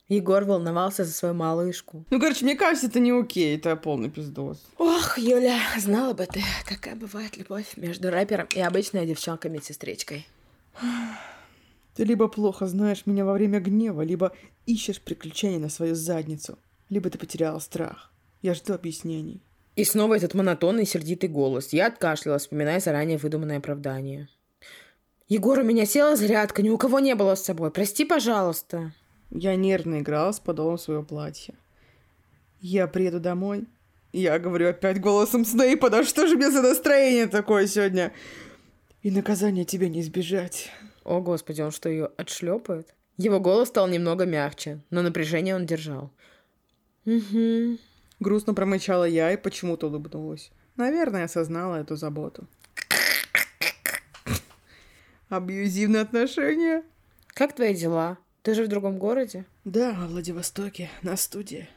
Егор 0.10 0.44
волновался 0.44 1.06
за 1.06 1.12
свою 1.12 1.34
малышку. 1.34 2.06
Ну, 2.10 2.20
короче, 2.20 2.46
мне 2.46 2.56
кажется, 2.56 2.88
это 2.88 3.00
не 3.00 3.12
окей, 3.12 3.56
это 3.56 3.76
полный 3.76 4.10
пиздос. 4.10 4.64
Ох, 4.78 5.18
Юля, 5.18 5.60
знала 5.80 6.14
бы 6.14 6.26
ты, 6.26 6.42
какая 6.68 6.96
бывает 6.96 7.38
любовь 7.38 7.78
между 7.78 8.12
рэпером 8.12 8.48
и 8.54 8.60
обычной 8.60 9.06
девчонками-сестричкой. 9.06 10.28
Ты 11.96 12.04
либо 12.04 12.28
плохо 12.28 12.68
знаешь 12.68 13.06
меня 13.06 13.24
во 13.24 13.34
время 13.34 13.60
гнева, 13.60 14.02
либо 14.02 14.32
ищешь 14.66 15.00
приключения 15.00 15.60
на 15.60 15.70
свою 15.70 15.96
задницу 15.96 16.58
либо 16.94 17.10
ты 17.10 17.18
потеряла 17.18 17.60
страх. 17.60 18.12
Я 18.42 18.54
жду 18.54 18.74
объяснений. 18.74 19.42
И 19.76 19.84
снова 19.84 20.16
этот 20.16 20.34
монотонный 20.36 20.86
сердитый 20.86 21.30
голос. 21.30 21.74
Я 21.74 21.88
откашлялась, 21.88 22.44
вспоминая 22.44 22.80
заранее 22.80 23.18
выдуманное 23.18 23.58
оправдание. 23.58 24.30
«Егор, 25.28 25.58
у 25.60 25.64
меня 25.64 25.86
села 25.86 26.16
зарядка, 26.16 26.62
ни 26.62 26.70
у 26.70 26.78
кого 26.78 27.00
не 27.00 27.16
было 27.16 27.34
с 27.36 27.44
собой. 27.44 27.72
Прости, 27.72 28.06
пожалуйста». 28.06 28.94
Я 29.36 29.56
нервно 29.56 30.00
играла 30.00 30.32
с 30.32 30.40
подолом 30.40 30.78
своего 30.78 31.02
платья. 31.02 31.56
Я 32.62 32.86
приеду 32.88 33.20
домой. 33.20 33.66
Я 34.12 34.38
говорю 34.38 34.70
опять 34.70 35.02
голосом 35.02 35.44
Снейпа, 35.44 35.90
да 35.90 36.04
что 36.04 36.28
же 36.28 36.36
мне 36.36 36.52
за 36.52 36.62
настроение 36.62 37.26
такое 37.26 37.66
сегодня? 37.66 38.14
И 39.02 39.10
наказание 39.10 39.66
тебе 39.66 39.90
не 39.90 40.02
избежать. 40.02 40.70
О, 41.04 41.20
господи, 41.20 41.62
он 41.62 41.72
что, 41.72 41.90
ее 41.90 42.12
отшлепает? 42.16 42.94
Его 43.18 43.40
голос 43.40 43.70
стал 43.70 43.88
немного 43.88 44.26
мягче, 44.26 44.82
но 44.92 45.02
напряжение 45.02 45.56
он 45.56 45.66
держал. 45.66 46.12
Угу. 47.08 47.80
Грустно 48.20 48.54
промычала 48.54 49.06
я 49.06 49.32
и 49.32 49.38
почему-то 49.38 49.88
улыбнулась. 49.88 50.52
Наверное, 50.76 51.26
осознала 51.26 51.78
эту 51.78 51.96
заботу. 51.96 52.48
Абьюзивные 55.30 56.04
отношения. 56.04 56.84
Как 57.30 57.56
твои 57.56 57.74
дела? 57.74 58.20
Ты 58.44 58.56
же 58.56 58.66
в 58.66 58.68
другом 58.68 59.00
городе? 59.00 59.46
Да, 59.64 59.94
во 59.94 60.06
Владивостоке, 60.06 60.90
на 61.02 61.16
студии. 61.16 61.70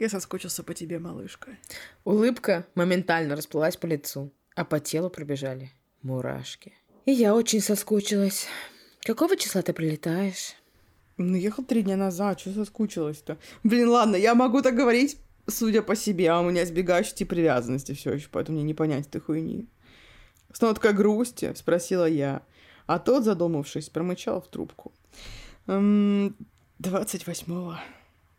Я 0.00 0.08
соскучился 0.08 0.64
по 0.64 0.74
тебе, 0.74 0.98
малышка. 0.98 1.56
Улыбка 2.02 2.66
моментально 2.74 3.36
расплылась 3.36 3.76
по 3.76 3.86
лицу, 3.86 4.32
а 4.56 4.64
по 4.64 4.80
телу 4.80 5.08
пробежали 5.08 5.70
мурашки. 6.02 6.72
И 7.06 7.12
я 7.12 7.32
очень 7.32 7.60
соскучилась. 7.60 8.48
Какого 9.02 9.36
числа 9.36 9.62
ты 9.62 9.72
прилетаешь? 9.72 10.56
Ну, 11.16 11.36
ехал 11.36 11.62
три 11.62 11.82
дня 11.82 11.96
назад, 11.96 12.40
что 12.40 12.52
соскучилась-то? 12.52 13.38
Блин, 13.62 13.88
ладно, 13.88 14.16
я 14.16 14.34
могу 14.34 14.62
так 14.62 14.74
говорить, 14.74 15.16
судя 15.46 15.80
по 15.80 15.94
себе, 15.94 16.28
а 16.28 16.40
у 16.40 16.50
меня 16.50 16.64
избегающие 16.64 17.14
тип 17.14 17.28
привязанности 17.28 17.92
все 17.92 18.14
еще, 18.14 18.28
поэтому 18.32 18.58
мне 18.58 18.66
не 18.66 18.74
понять 18.74 19.06
этой 19.06 19.20
хуйни. 19.20 19.68
Снова 20.52 20.74
такая 20.74 20.92
грусть, 20.92 21.44
спросила 21.56 22.06
я. 22.08 22.42
А 22.86 22.98
тот, 22.98 23.22
задумавшись, 23.22 23.90
промычал 23.90 24.40
в 24.40 24.48
трубку. 24.48 24.92
Эм, 25.66 26.36
28-го. 26.80 27.76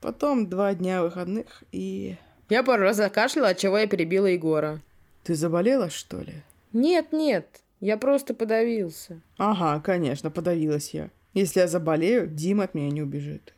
Потом 0.02 0.48
два 0.48 0.74
дня 0.76 1.02
выходных 1.02 1.64
и... 1.72 2.18
Я 2.50 2.64
пару 2.64 2.84
раз 2.84 2.98
закашляла, 2.98 3.50
от 3.50 3.58
чего 3.58 3.78
я 3.78 3.88
перебила 3.88 4.28
Егора. 4.28 4.82
Ты 5.24 5.34
заболела, 5.34 5.90
что 5.90 6.20
ли? 6.20 6.44
Нет, 6.74 7.12
нет, 7.12 7.62
я 7.80 7.98
просто 7.98 8.36
подавился. 8.36 9.22
Ага, 9.38 9.82
конечно, 9.82 10.30
подавилась 10.30 10.94
я. 10.94 11.10
Если 11.34 11.60
я 11.60 11.68
заболею, 11.68 12.28
Дима 12.28 12.66
от 12.66 12.76
меня 12.76 12.92
не 12.92 13.02
убежит. 13.02 13.56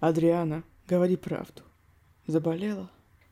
Адриана, 0.00 0.64
говори 0.88 1.16
правду. 1.16 1.62
Заболела? 2.26 2.90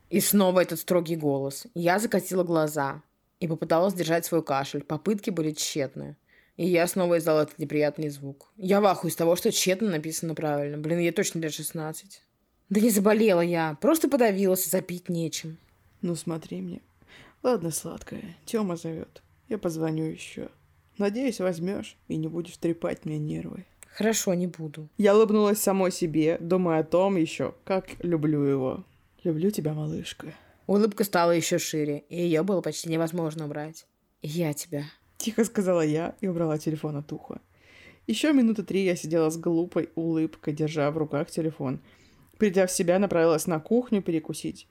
И 0.09 0.19
снова 0.21 0.61
этот 0.61 0.79
строгий 0.79 1.15
голос. 1.15 1.67
Я 1.73 1.99
закатила 1.99 2.43
глаза 2.43 3.01
и 3.39 3.47
попыталась 3.47 3.93
держать 3.93 4.25
свой 4.25 4.43
кашель. 4.43 4.83
Попытки 4.83 5.29
были 5.29 5.51
тщетны. 5.51 6.15
И 6.55 6.67
я 6.67 6.85
снова 6.87 7.17
издал 7.17 7.39
этот 7.39 7.57
неприятный 7.57 8.09
звук. 8.09 8.51
Я 8.57 8.79
в 8.79 8.85
ахуе 8.85 9.09
из 9.09 9.15
того, 9.15 9.35
что 9.35 9.51
тщетно 9.51 9.89
написано 9.89 10.35
правильно. 10.35 10.77
Блин, 10.77 10.99
я 10.99 11.11
точно 11.11 11.39
лет 11.39 11.53
16. 11.53 12.21
Да 12.69 12.79
не 12.79 12.89
заболела 12.89 13.41
я, 13.41 13.77
просто 13.81 14.07
подавилась, 14.07 14.65
запить 14.65 15.09
нечем. 15.09 15.57
Ну 16.01 16.15
смотри 16.15 16.61
мне. 16.61 16.81
Ладно, 17.41 17.71
сладкая, 17.71 18.35
Тёма 18.45 18.75
зовет. 18.75 19.21
Я 19.49 19.57
позвоню 19.57 20.05
еще. 20.05 20.49
Надеюсь, 20.97 21.39
возьмешь 21.39 21.97
и 22.07 22.17
не 22.17 22.27
будешь 22.27 22.57
трепать 22.57 23.05
мне 23.05 23.17
нервы. 23.17 23.65
Хорошо, 23.87 24.33
не 24.33 24.47
буду. 24.47 24.89
Я 24.97 25.15
улыбнулась 25.15 25.59
самой 25.59 25.91
себе, 25.91 26.37
думая 26.39 26.79
о 26.79 26.83
том 26.83 27.15
еще, 27.15 27.53
как 27.63 28.03
люблю 28.03 28.43
его. 28.43 28.85
Люблю 29.23 29.51
тебя, 29.51 29.73
малышка. 29.73 30.33
Улыбка 30.65 31.03
стала 31.03 31.31
еще 31.31 31.59
шире, 31.59 32.03
и 32.09 32.21
ее 32.21 32.43
было 32.43 32.61
почти 32.61 32.89
невозможно 32.89 33.45
убрать. 33.45 33.85
Я 34.21 34.53
тебя. 34.53 34.85
Тихо 35.23 35.45
сказала 35.45 35.79
я 35.79 36.15
и 36.19 36.27
убрала 36.27 36.57
телефон 36.57 36.97
от 36.97 37.13
уха. 37.13 37.39
Еще 38.07 38.33
минуты 38.33 38.63
три 38.63 38.83
я 38.83 38.97
сидела 38.97 39.29
с 39.29 39.37
глупой 39.37 39.89
улыбкой, 39.95 40.53
держа 40.53 40.91
в 40.91 40.97
руках 40.97 41.31
телефон. 41.31 41.79
Придя 42.37 42.67
в 42.67 42.71
себя, 42.73 42.99
направилась 42.99 43.47
на 43.47 43.61
кухню 43.61 44.01
перекусить. 44.01 44.67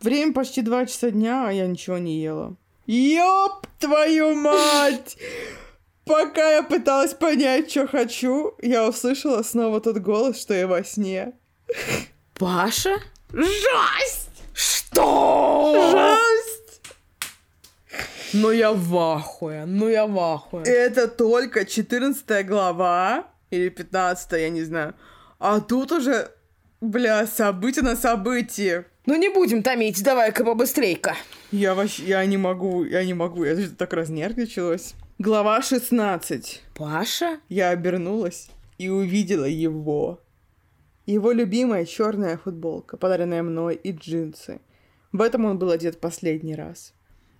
Время 0.00 0.32
почти 0.32 0.62
два 0.62 0.86
часа 0.86 1.10
дня, 1.10 1.46
а 1.46 1.52
я 1.52 1.66
ничего 1.66 1.98
не 1.98 2.22
ела. 2.22 2.56
Ёб 2.86 3.66
твою 3.78 4.34
мать! 4.34 5.18
Пока 6.06 6.52
я 6.52 6.62
пыталась 6.62 7.12
понять, 7.12 7.70
что 7.70 7.86
хочу, 7.86 8.54
я 8.62 8.88
услышала 8.88 9.42
снова 9.42 9.82
тот 9.82 9.98
голос, 9.98 10.40
что 10.40 10.54
я 10.54 10.66
во 10.66 10.82
сне. 10.84 11.34
Паша? 12.32 12.96
Жесть! 13.30 14.42
Что? 14.54 15.90
Жесть! 15.90 16.15
Ну 18.32 18.50
я 18.50 18.72
в 18.72 18.96
ахуе, 18.96 19.64
ну 19.66 19.88
я 19.88 20.06
в 20.06 20.18
ахуе. 20.18 20.64
Это 20.64 21.08
только 21.08 21.64
14 21.64 22.46
глава, 22.46 23.26
или 23.50 23.68
15, 23.68 24.32
я 24.32 24.50
не 24.50 24.64
знаю. 24.64 24.94
А 25.38 25.60
тут 25.60 25.92
уже, 25.92 26.30
бля, 26.80 27.26
событие 27.26 27.84
на 27.84 27.96
событии. 27.96 28.84
Ну 29.06 29.16
не 29.16 29.28
будем 29.28 29.62
томить, 29.62 30.02
давай-ка 30.02 30.44
побыстрей-ка. 30.44 31.14
Я 31.52 31.74
вообще, 31.74 32.04
я 32.04 32.26
не 32.26 32.36
могу, 32.36 32.84
я 32.84 33.04
не 33.04 33.14
могу, 33.14 33.44
я 33.44 33.56
так 33.78 33.92
разнервничалась. 33.92 34.94
Глава 35.18 35.62
16. 35.62 36.62
Паша? 36.74 37.38
Я 37.48 37.70
обернулась 37.70 38.48
и 38.78 38.88
увидела 38.88 39.44
его. 39.44 40.20
Его 41.06 41.30
любимая 41.30 41.86
черная 41.86 42.36
футболка, 42.36 42.96
подаренная 42.96 43.44
мной, 43.44 43.76
и 43.76 43.92
джинсы. 43.92 44.60
В 45.12 45.22
этом 45.22 45.44
он 45.44 45.58
был 45.58 45.70
одет 45.70 46.00
последний 46.00 46.56
раз. 46.56 46.92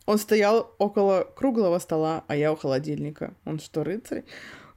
Он 0.06 0.18
стоял 0.18 0.74
около 0.78 1.24
круглого 1.36 1.78
стола, 1.78 2.24
а 2.28 2.36
я 2.36 2.52
у 2.52 2.56
холодильника. 2.56 3.34
Он 3.44 3.58
что, 3.58 3.84
рыцарь? 3.84 4.24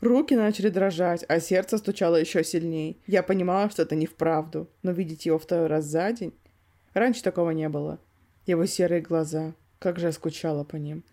Руки 0.02 0.36
начали 0.36 0.70
дрожать, 0.70 1.24
а 1.28 1.39
сердце 1.39 1.78
стучало 1.78 2.15
еще 2.15 2.44
сильнее. 2.44 2.98
Я 3.06 3.22
понимала, 3.22 3.70
что 3.70 3.84
это 3.84 3.96
не 3.96 4.08
вправду, 4.08 4.70
но 4.82 4.92
видеть 4.92 5.26
его 5.26 5.38
второй 5.38 5.68
раз 5.68 5.86
за 5.86 6.12
день... 6.12 6.34
Раньше 6.94 7.22
такого 7.22 7.52
не 7.52 7.70
было. 7.70 8.00
Его 8.48 8.65
серые 8.65 9.02
глаза. 9.02 9.54
Как 9.78 10.00
же 10.00 10.08
я 10.08 10.12
скучала 10.12 10.63
по 10.63 10.76
ним. 10.76 11.04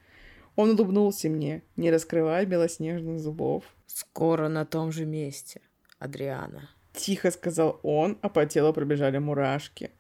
Он 0.56 0.70
улыбнулся 0.70 1.28
мне, 1.28 1.62
не 1.76 1.90
раскрывая 1.90 2.46
белоснежных 2.46 3.20
зубов. 3.20 3.64
«Скоро 3.86 4.48
на 4.48 4.64
том 4.64 4.90
же 4.90 5.04
месте, 5.04 5.60
Адриана». 5.98 6.70
Тихо 6.92 7.30
сказал 7.30 7.78
он, 7.82 8.18
а 8.22 8.28
по 8.28 8.46
телу 8.46 8.72
пробежали 8.72 9.18
мурашки. 9.18 9.90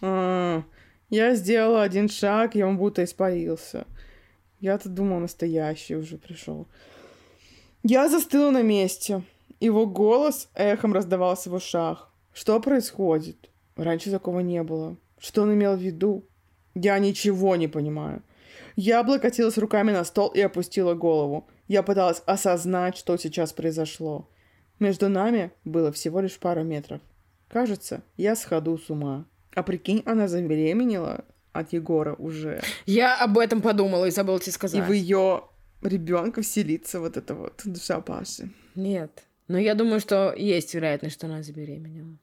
А, 0.00 0.64
я 1.12 1.34
сделала 1.34 1.82
один 1.82 2.08
шаг, 2.08 2.56
и 2.56 2.62
он 2.64 2.78
будто 2.78 3.04
испарился. 3.04 3.86
Я-то 4.60 4.88
думала, 4.88 5.18
настоящий 5.18 5.94
уже 5.94 6.16
пришел. 6.16 6.66
Я 7.82 8.08
застыла 8.08 8.50
на 8.50 8.62
месте. 8.62 9.22
Его 9.60 9.86
голос 9.86 10.48
эхом 10.54 10.94
раздавался 10.94 11.50
в 11.50 11.54
ушах. 11.54 12.10
Что 12.32 12.58
происходит? 12.60 13.50
Раньше 13.76 14.10
такого 14.10 14.40
не 14.40 14.62
было. 14.62 14.96
Что 15.18 15.42
он 15.42 15.52
имел 15.52 15.76
в 15.76 15.82
виду? 15.82 16.24
Я 16.74 16.98
ничего 16.98 17.56
не 17.56 17.68
понимаю. 17.68 18.22
Я 18.74 19.00
облокотилась 19.00 19.58
руками 19.58 19.92
на 19.92 20.04
стол 20.04 20.30
и 20.30 20.40
опустила 20.40 20.94
голову. 20.94 21.46
Я 21.68 21.82
пыталась 21.82 22.22
осознать, 22.24 22.96
что 22.96 23.18
сейчас 23.18 23.52
произошло. 23.52 24.30
Между 24.78 25.10
нами 25.10 25.52
было 25.66 25.92
всего 25.92 26.20
лишь 26.20 26.38
пару 26.38 26.64
метров. 26.64 27.02
Кажется, 27.48 28.02
я 28.16 28.34
сходу 28.34 28.78
с 28.78 28.88
ума. 28.88 29.26
А 29.54 29.62
прикинь, 29.62 30.02
она 30.06 30.28
забеременела 30.28 31.24
от 31.52 31.72
Егора 31.72 32.14
уже. 32.14 32.62
Я 32.86 33.18
об 33.22 33.38
этом 33.38 33.60
подумала 33.60 34.06
и 34.06 34.10
забыла 34.10 34.40
тебе 34.40 34.52
сказать. 34.52 34.78
И 34.78 34.82
в 34.82 34.92
ее 34.92 35.44
ребенка 35.82 36.42
вселится 36.42 37.00
вот 37.00 37.16
эта 37.16 37.34
вот 37.34 37.60
душа 37.64 38.00
Паши. 38.00 38.50
Нет. 38.74 39.24
Но 39.48 39.58
я 39.58 39.74
думаю, 39.74 40.00
что 40.00 40.32
есть 40.34 40.72
вероятность, 40.74 41.14
что 41.14 41.26
она 41.26 41.42
забеременела. 41.42 42.16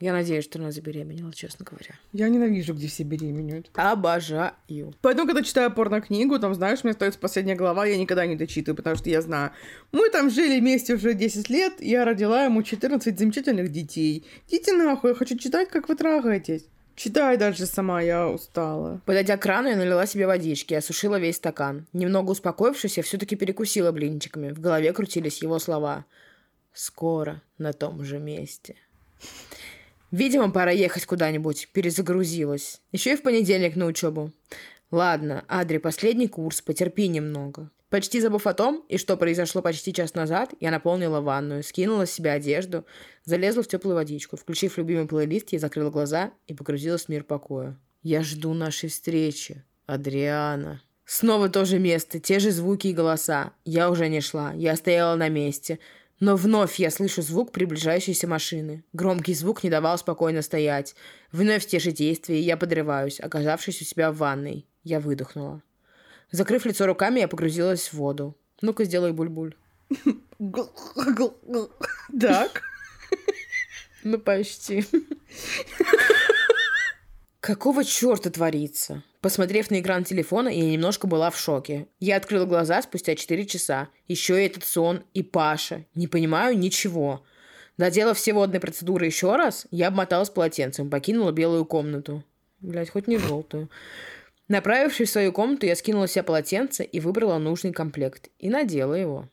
Я 0.00 0.12
надеюсь, 0.12 0.44
что 0.44 0.58
она 0.58 0.72
забеременела, 0.72 1.32
честно 1.32 1.64
говоря. 1.64 1.94
Я 2.12 2.28
ненавижу, 2.28 2.74
где 2.74 2.88
все 2.88 3.04
беременеют. 3.04 3.70
Обожаю. 3.74 4.52
Поэтому, 5.00 5.26
когда 5.26 5.42
читаю 5.42 5.72
порно-книгу, 5.72 6.38
там, 6.40 6.52
знаешь, 6.54 6.82
мне 6.82 6.90
остается 6.90 7.20
последняя 7.20 7.54
глава, 7.54 7.86
я 7.86 7.96
никогда 7.96 8.26
не 8.26 8.34
дочитываю, 8.34 8.76
потому 8.76 8.96
что 8.96 9.08
я 9.08 9.22
знаю, 9.22 9.52
мы 9.92 10.10
там 10.10 10.30
жили 10.30 10.58
вместе 10.58 10.94
уже 10.94 11.14
10 11.14 11.48
лет, 11.48 11.74
я 11.78 12.04
родила 12.04 12.44
ему 12.44 12.64
14 12.64 13.16
замечательных 13.16 13.70
детей. 13.70 14.26
Идите 14.48 14.72
нахуй, 14.72 15.10
я 15.10 15.16
хочу 15.16 15.38
читать, 15.38 15.68
как 15.68 15.88
вы 15.88 15.94
трахаетесь. 15.94 16.66
Читай 16.96 17.36
дальше 17.36 17.66
сама, 17.66 18.00
я 18.02 18.28
устала. 18.28 19.00
Подойдя 19.04 19.36
к 19.36 19.42
крану, 19.42 19.68
я 19.68 19.76
налила 19.76 20.06
себе 20.06 20.26
водички, 20.26 20.74
осушила 20.74 21.18
весь 21.18 21.36
стакан. 21.36 21.86
Немного 21.92 22.30
успокоившись, 22.30 22.96
я 22.96 23.02
все-таки 23.02 23.36
перекусила 23.36 23.90
блинчиками. 23.90 24.52
В 24.52 24.60
голове 24.60 24.92
крутились 24.92 25.42
его 25.42 25.58
слова. 25.58 26.04
«Скоро 26.72 27.42
на 27.58 27.72
том 27.72 28.04
же 28.04 28.18
месте». 28.18 28.76
Видимо, 30.14 30.52
пора 30.52 30.70
ехать 30.70 31.06
куда-нибудь. 31.06 31.70
Перезагрузилась. 31.72 32.80
Еще 32.92 33.14
и 33.14 33.16
в 33.16 33.22
понедельник 33.22 33.74
на 33.74 33.86
учебу. 33.86 34.30
Ладно, 34.92 35.44
Адри, 35.48 35.78
последний 35.78 36.28
курс, 36.28 36.62
потерпи 36.62 37.08
немного. 37.08 37.72
Почти 37.90 38.20
забыв 38.20 38.46
о 38.46 38.54
том, 38.54 38.84
и 38.88 38.96
что 38.96 39.16
произошло 39.16 39.60
почти 39.60 39.92
час 39.92 40.14
назад, 40.14 40.54
я 40.60 40.70
наполнила 40.70 41.20
ванную, 41.20 41.64
скинула 41.64 42.06
с 42.06 42.12
себя 42.12 42.34
одежду, 42.34 42.86
залезла 43.24 43.64
в 43.64 43.66
теплую 43.66 43.96
водичку, 43.96 44.36
включив 44.36 44.78
любимый 44.78 45.08
плейлист, 45.08 45.48
я 45.50 45.58
закрыла 45.58 45.90
глаза 45.90 46.30
и 46.46 46.54
погрузилась 46.54 47.06
в 47.06 47.08
мир 47.08 47.24
покоя. 47.24 47.76
Я 48.04 48.22
жду 48.22 48.54
нашей 48.54 48.90
встречи. 48.90 49.64
Адриана. 49.86 50.80
Снова 51.04 51.48
то 51.48 51.64
же 51.64 51.80
место, 51.80 52.20
те 52.20 52.38
же 52.38 52.52
звуки 52.52 52.86
и 52.86 52.94
голоса. 52.94 53.52
Я 53.64 53.90
уже 53.90 54.08
не 54.08 54.20
шла, 54.20 54.52
я 54.52 54.76
стояла 54.76 55.16
на 55.16 55.28
месте. 55.28 55.80
Но 56.20 56.36
вновь 56.36 56.78
я 56.78 56.90
слышу 56.90 57.22
звук 57.22 57.52
приближающейся 57.52 58.26
машины. 58.26 58.84
Громкий 58.92 59.34
звук 59.34 59.64
не 59.64 59.70
давал 59.70 59.98
спокойно 59.98 60.42
стоять. 60.42 60.94
Вновь 61.32 61.66
те 61.66 61.78
же 61.78 61.90
действия, 61.92 62.38
и 62.38 62.44
я 62.44 62.56
подрываюсь, 62.56 63.20
оказавшись 63.20 63.82
у 63.82 63.84
себя 63.84 64.12
в 64.12 64.16
ванной. 64.16 64.66
Я 64.84 65.00
выдохнула. 65.00 65.62
Закрыв 66.30 66.66
лицо 66.66 66.86
руками, 66.86 67.20
я 67.20 67.28
погрузилась 67.28 67.88
в 67.88 67.94
воду. 67.94 68.36
Ну-ка, 68.60 68.84
сделай 68.84 69.12
буль-буль. 69.12 69.54
Так. 72.20 72.62
Ну, 74.02 74.18
почти. 74.18 74.84
Какого 77.40 77.84
черта 77.84 78.30
творится? 78.30 79.02
Посмотрев 79.24 79.70
на 79.70 79.80
экран 79.80 80.04
телефона, 80.04 80.50
я 80.50 80.70
немножко 80.70 81.06
была 81.06 81.30
в 81.30 81.38
шоке. 81.38 81.86
Я 81.98 82.18
открыла 82.18 82.44
глаза 82.44 82.82
спустя 82.82 83.14
4 83.14 83.46
часа. 83.46 83.88
Еще 84.06 84.38
и 84.38 84.46
этот 84.46 84.64
сон, 84.64 85.02
и 85.14 85.22
Паша. 85.22 85.86
Не 85.94 86.08
понимаю 86.08 86.58
ничего. 86.58 87.24
Доделав 87.78 88.18
все 88.18 88.34
водные 88.34 88.60
процедуры 88.60 89.06
еще 89.06 89.34
раз, 89.36 89.66
я 89.70 89.88
обмоталась 89.88 90.28
полотенцем, 90.28 90.90
покинула 90.90 91.32
белую 91.32 91.64
комнату. 91.64 92.22
Блять, 92.60 92.90
хоть 92.90 93.06
не 93.06 93.16
желтую. 93.16 93.70
Направившись 94.48 95.08
в 95.08 95.12
свою 95.12 95.32
комнату, 95.32 95.64
я 95.64 95.74
скинула 95.74 96.06
себе 96.06 96.22
полотенце 96.22 96.84
и 96.84 97.00
выбрала 97.00 97.38
нужный 97.38 97.72
комплект. 97.72 98.28
И 98.38 98.50
надела 98.50 98.92
его. 98.92 99.30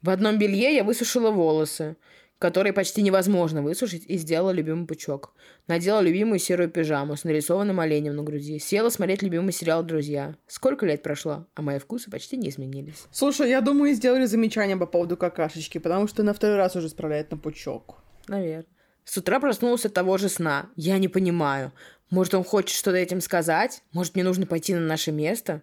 В 0.00 0.10
одном 0.10 0.38
белье 0.38 0.72
я 0.72 0.84
высушила 0.84 1.32
волосы 1.32 1.96
который 2.38 2.72
почти 2.72 3.02
невозможно 3.02 3.62
высушить, 3.62 4.04
и 4.06 4.16
сделала 4.16 4.50
любимый 4.50 4.86
пучок. 4.86 5.34
Надела 5.66 6.00
любимую 6.00 6.38
серую 6.38 6.70
пижаму 6.70 7.16
с 7.16 7.24
нарисованным 7.24 7.80
оленем 7.80 8.14
на 8.14 8.22
груди. 8.22 8.58
Села 8.58 8.90
смотреть 8.90 9.22
любимый 9.22 9.52
сериал 9.52 9.82
«Друзья». 9.82 10.36
Сколько 10.46 10.86
лет 10.86 11.02
прошло, 11.02 11.46
а 11.54 11.62
мои 11.62 11.78
вкусы 11.78 12.10
почти 12.10 12.36
не 12.36 12.48
изменились. 12.50 13.06
Слушай, 13.10 13.50
я 13.50 13.60
думаю, 13.60 13.94
сделали 13.94 14.26
замечание 14.26 14.76
по 14.76 14.86
поводу 14.86 15.16
какашечки, 15.16 15.78
потому 15.78 16.06
что 16.06 16.22
на 16.22 16.32
второй 16.32 16.56
раз 16.56 16.76
уже 16.76 16.88
справляет 16.88 17.30
на 17.30 17.36
пучок. 17.36 17.96
Наверное. 18.28 18.66
С 19.04 19.16
утра 19.16 19.40
проснулся 19.40 19.88
от 19.88 19.94
того 19.94 20.18
же 20.18 20.28
сна. 20.28 20.70
Я 20.76 20.98
не 20.98 21.08
понимаю. 21.08 21.72
Может, 22.10 22.34
он 22.34 22.44
хочет 22.44 22.76
что-то 22.76 22.98
этим 22.98 23.20
сказать? 23.20 23.82
Может, 23.92 24.14
мне 24.14 24.22
нужно 24.22 24.46
пойти 24.46 24.74
на 24.74 24.80
наше 24.80 25.12
место? 25.12 25.62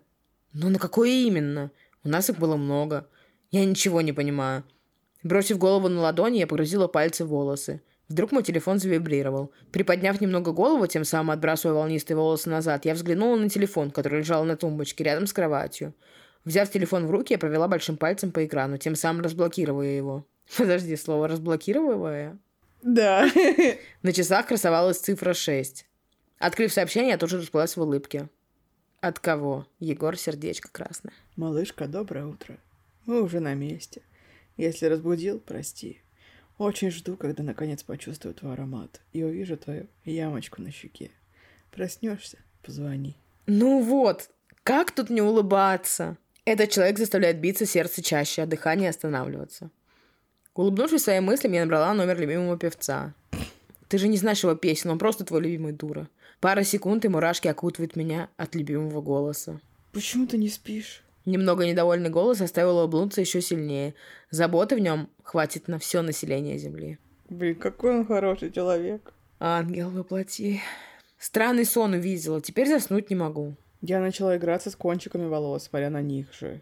Но 0.52 0.70
на 0.70 0.80
какое 0.80 1.10
именно? 1.10 1.72
У 2.04 2.10
нас 2.10 2.30
их 2.30 2.38
было 2.38 2.56
много. 2.56 3.08
Я 3.52 3.64
ничего 3.66 4.02
не 4.02 4.14
понимаю. 4.14 4.64
Бросив 5.26 5.58
голову 5.58 5.90
на 5.90 6.02
ладони, 6.02 6.38
я 6.38 6.46
погрузила 6.46 6.88
пальцы 6.88 7.26
в 7.26 7.30
волосы. 7.30 7.82
Вдруг 8.10 8.32
мой 8.32 8.44
телефон 8.44 8.78
завибрировал. 8.78 9.52
Приподняв 9.72 10.22
немного 10.22 10.52
голову, 10.52 10.86
тем 10.86 11.04
самым 11.04 11.32
отбрасывая 11.32 11.74
волнистые 11.76 12.16
волосы 12.16 12.52
назад, 12.52 12.86
я 12.86 12.94
взглянула 12.94 13.36
на 13.36 13.50
телефон, 13.50 13.90
который 13.90 14.20
лежал 14.20 14.46
на 14.46 14.56
тумбочке 14.56 15.04
рядом 15.04 15.26
с 15.26 15.34
кроватью. 15.34 15.96
Взяв 16.44 16.70
телефон 16.70 17.08
в 17.08 17.10
руки, 17.10 17.34
я 17.34 17.40
провела 17.40 17.68
большим 17.68 17.98
пальцем 17.98 18.32
по 18.32 18.46
экрану, 18.46 18.78
тем 18.78 18.94
самым 18.94 19.24
разблокируя 19.24 19.88
его. 19.88 20.28
Подожди, 20.58 20.96
слово 20.96 21.28
«разблокируя»? 21.28 22.38
Да. 22.84 23.28
На 24.04 24.14
часах 24.14 24.46
красовалась 24.46 25.00
цифра 25.00 25.34
6. 25.34 25.88
Открыв 26.38 26.72
сообщение, 26.72 27.14
я 27.14 27.18
тоже 27.18 27.38
расплылась 27.38 27.76
в 27.76 27.82
улыбке. 27.82 28.30
От 29.02 29.18
кого? 29.18 29.66
Егор, 29.80 30.16
сердечко 30.16 30.70
красное. 30.72 31.16
Малышка, 31.36 31.88
доброе 31.88 32.28
утро. 32.28 32.58
Мы 33.08 33.24
уже 33.24 33.40
на 33.40 33.56
месте. 33.56 34.04
Если 34.58 34.86
разбудил, 34.86 35.40
прости. 35.40 36.02
Очень 36.58 36.92
жду, 36.92 37.18
когда 37.18 37.44
наконец 37.44 37.84
почувствую 37.84 38.34
твой 38.34 38.54
аромат 38.54 39.02
и 39.12 39.24
увижу 39.24 39.58
твою 39.58 39.88
ямочку 40.06 40.62
на 40.62 40.72
щеке. 40.72 41.12
Проснешься, 41.72 42.38
позвони. 42.64 43.18
Ну 43.48 43.82
вот, 43.82 44.30
как 44.64 44.92
тут 44.92 45.10
не 45.10 45.22
улыбаться? 45.22 46.18
Этот 46.46 46.70
человек 46.70 46.98
заставляет 46.98 47.40
биться 47.40 47.66
сердце 47.66 48.02
чаще, 48.02 48.44
а 48.44 48.46
дыхание 48.46 48.90
останавливаться. 48.90 49.70
Улыбнувшись 50.54 51.04
своим 51.04 51.26
мыслям, 51.26 51.52
я 51.52 51.62
набрала 51.62 51.94
номер 51.94 52.20
любимого 52.20 52.58
певца. 52.58 53.14
Ты 53.90 53.98
же 53.98 54.08
не 54.08 54.18
знаешь 54.18 54.44
его 54.44 54.56
песен, 54.56 54.90
он 54.90 54.98
просто 54.98 55.26
твой 55.26 55.42
любимый 55.42 55.74
дура. 55.74 56.08
Пара 56.40 56.64
секунд, 56.64 57.04
и 57.04 57.10
мурашки 57.10 57.48
окутывают 57.48 57.96
меня 57.96 58.30
от 58.38 58.56
любимого 58.56 59.02
голоса. 59.02 59.60
Почему 59.92 60.28
ты 60.28 60.38
не 60.38 60.50
спишь? 60.50 61.05
Немного 61.26 61.66
недовольный 61.66 62.10
голос 62.10 62.38
заставил 62.38 62.78
улыбнуться 62.78 63.22
еще 63.22 63.42
сильнее. 63.42 63.96
Заботы 64.30 64.76
в 64.76 64.80
нем 64.80 65.10
хватит 65.24 65.68
на 65.68 65.80
все 65.80 66.02
население 66.02 66.58
Земли. 66.58 67.00
Блин, 67.30 67.56
какой 67.56 68.00
он 68.00 68.06
хороший 68.06 68.52
человек. 68.52 69.14
Ангел 69.40 69.90
воплоти. 69.90 70.62
Странный 71.18 71.66
сон 71.66 71.94
увидела, 71.94 72.42
теперь 72.42 72.68
заснуть 72.68 73.10
не 73.10 73.16
могу. 73.16 73.56
Я 73.82 74.00
начала 74.00 74.38
играться 74.38 74.70
с 74.70 74.76
кончиками 74.76 75.28
волос, 75.28 75.64
смотря 75.64 75.90
на 75.90 76.02
них 76.02 76.32
же. 76.34 76.62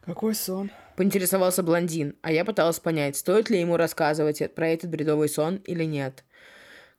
Какой 0.00 0.34
сон? 0.34 0.70
Поинтересовался 0.96 1.62
блондин, 1.62 2.16
а 2.22 2.32
я 2.32 2.44
пыталась 2.46 2.80
понять, 2.80 3.16
стоит 3.16 3.50
ли 3.50 3.60
ему 3.60 3.76
рассказывать 3.76 4.42
про 4.54 4.68
этот 4.68 4.88
бредовый 4.90 5.28
сон 5.28 5.56
или 5.66 5.84
нет. 5.84 6.24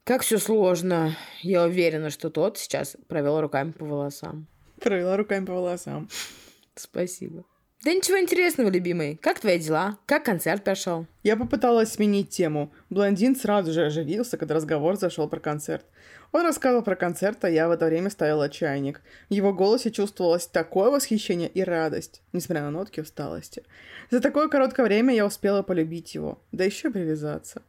Как 0.03 0.21
все 0.21 0.37
сложно. 0.37 1.15
Я 1.41 1.63
уверена, 1.65 2.11
что 2.11 2.29
тот 2.29 2.59
сейчас 2.59 2.95
провел 3.07 3.41
руками 3.41 3.71
по 3.71 3.85
волосам. 3.85 4.47
Провела 4.79 5.17
руками 5.17 5.45
по 5.45 5.53
волосам. 5.53 6.07
Спасибо. 6.79 7.45
Да 7.83 7.93
ничего 7.93 8.19
интересного, 8.19 8.69
любимый. 8.69 9.15
Как 9.15 9.39
твои 9.39 9.57
дела? 9.59 9.97
Как 10.05 10.25
концерт 10.25 10.63
прошел? 10.63 11.07
Я 11.23 11.37
попыталась 11.37 11.93
сменить 11.93 12.29
тему. 12.29 12.73
Блондин 12.89 13.35
сразу 13.35 13.71
же 13.71 13.85
оживился, 13.85 14.37
когда 14.37 14.55
разговор 14.55 14.97
зашел 14.97 15.29
про 15.29 15.39
концерт. 15.39 15.85
Он 16.31 16.43
рассказывал 16.43 16.83
про 16.83 16.95
концерт, 16.95 17.43
а 17.43 17.49
я 17.49 17.67
в 17.67 17.71
это 17.71 17.85
время 17.85 18.09
ставила 18.09 18.49
чайник. 18.49 19.01
В 19.29 19.33
его 19.33 19.53
голосе 19.53 19.91
чувствовалось 19.91 20.45
такое 20.47 20.89
восхищение 20.89 21.49
и 21.49 21.63
радость, 21.63 22.21
несмотря 22.33 22.63
на 22.63 22.71
нотки 22.71 22.99
усталости. 22.99 23.63
За 24.11 24.19
такое 24.19 24.47
короткое 24.49 24.85
время 24.85 25.13
я 25.15 25.25
успела 25.25 25.63
полюбить 25.63 26.15
его, 26.15 26.41
да 26.51 26.65
еще 26.65 26.91
привязаться. 26.91 27.61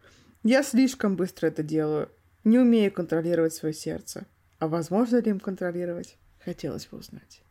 Я 0.42 0.62
слишком 0.62 1.16
быстро 1.16 1.48
это 1.48 1.62
делаю. 1.62 2.10
Не 2.44 2.58
умею 2.58 2.92
контролировать 2.92 3.54
свое 3.54 3.74
сердце. 3.74 4.26
А 4.58 4.68
возможно 4.68 5.18
ли 5.18 5.30
им 5.30 5.40
контролировать? 5.40 6.16
Хотелось 6.44 6.86
бы 6.86 6.98
узнать. 6.98 7.42